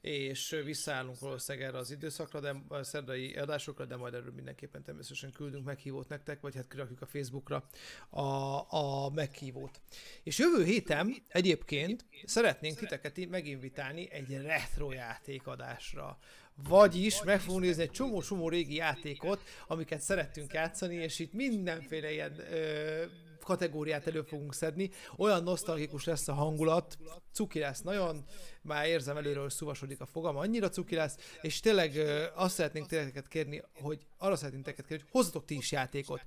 [0.00, 5.32] és visszaállunk valószínűleg erre az időszakra, de a szerdai adásokra, de majd erről mindenképpen természetesen
[5.32, 7.68] küldünk meghívót nektek, vagy hát kirakjuk a Facebookra
[8.10, 8.20] a,
[8.68, 9.80] a meghívót.
[10.22, 16.18] És jövő héten egyébként szeretnénk titeket meginvitálni egy retro játékadásra.
[16.54, 22.38] Vagyis meg fogunk nézni egy csomó-csomó régi játékot, amiket szerettünk játszani, és itt mindenféle ilyen
[22.38, 23.04] ö,
[23.44, 24.90] kategóriát elő fogunk szedni.
[25.16, 26.98] Olyan nosztalgikus lesz a hangulat,
[27.32, 28.24] cuki lesz nagyon,
[28.62, 31.96] már érzem előről, hogy szuvasodik a fogam, annyira cuki lesz, és tényleg
[32.34, 36.20] azt szeretnénk tényleg kérni, hogy arra szeretnénk teket kérni, hogy hozzatok ti is játékot.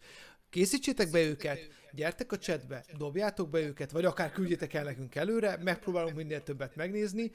[0.50, 1.60] Készítsétek be őket,
[1.92, 6.76] gyertek a chatbe, dobjátok be őket, vagy akár küldjétek el nekünk előre, megpróbálunk minél többet
[6.76, 7.32] megnézni,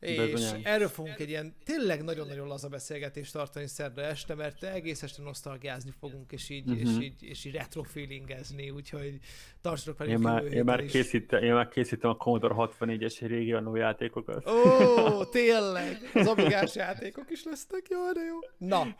[0.00, 0.60] és Bezonyán.
[0.64, 5.92] erről fogunk egy ilyen tényleg nagyon-nagyon laza beszélgetést tartani szerda este, mert egész este nosztalgiázni
[6.00, 6.80] fogunk, és így, uh-huh.
[6.80, 7.00] és mhm.
[7.00, 9.18] így, és így retro feelingezni, úgyhogy
[9.60, 13.76] tartsatok velünk én már, én már, készítem, én már készítem a Commodore 64-es régi annó
[13.76, 14.48] játékokat.
[14.48, 16.10] Ó, tényleg!
[16.14, 18.68] Az amigás játékok is lesznek, jó, de jó.
[18.68, 18.96] Na,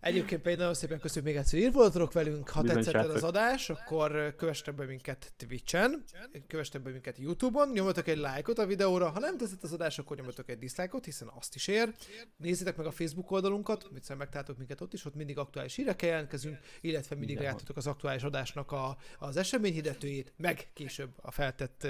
[0.00, 2.48] Egyébként pedig nagyon szépen köszönjük még egyszer, hogy voltatok velünk.
[2.48, 6.04] Ha Bizony tetszett az adás, akkor kövessetek be minket Twitch-en,
[6.46, 9.08] kövessetek be minket YouTube-on, nyomjatok egy lájkot a videóra.
[9.08, 11.94] Ha nem tetszett az adás, akkor nyomjatok egy dislike-ot, hiszen azt is ér.
[12.36, 16.58] Nézzétek meg a Facebook oldalunkat, mit megtaláltok minket ott is, ott mindig aktuális hírekkel jelentkezünk,
[16.80, 21.86] illetve mindig láthatok az aktuális adásnak a, az eseményhirdetőjét, meg később a feltett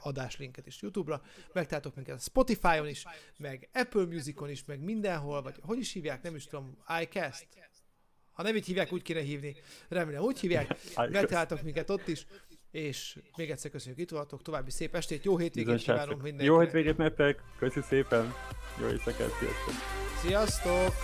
[0.00, 1.22] adáslinket is YouTube-ra.
[1.52, 3.04] Megtaláltok minket a Spotify-on is,
[3.38, 7.37] meg Apple Music-on is, meg mindenhol, vagy hogy is hívják, nem is tudom, iCast.
[8.38, 9.56] Ha nem így hívják, úgy kéne hívni.
[9.88, 10.76] Remélem, úgy hívják.
[11.10, 12.26] Megtaláltok minket ott is.
[12.70, 14.42] És még egyszer köszönjük, itt voltok.
[14.42, 16.46] További szép estét, jó hétvégét kívánom mindenkinek.
[16.46, 18.34] Jó hétvégét nektek, köszi szépen.
[18.80, 19.74] Jó éjszakát, sziasztok.
[20.20, 20.94] Sziasztok!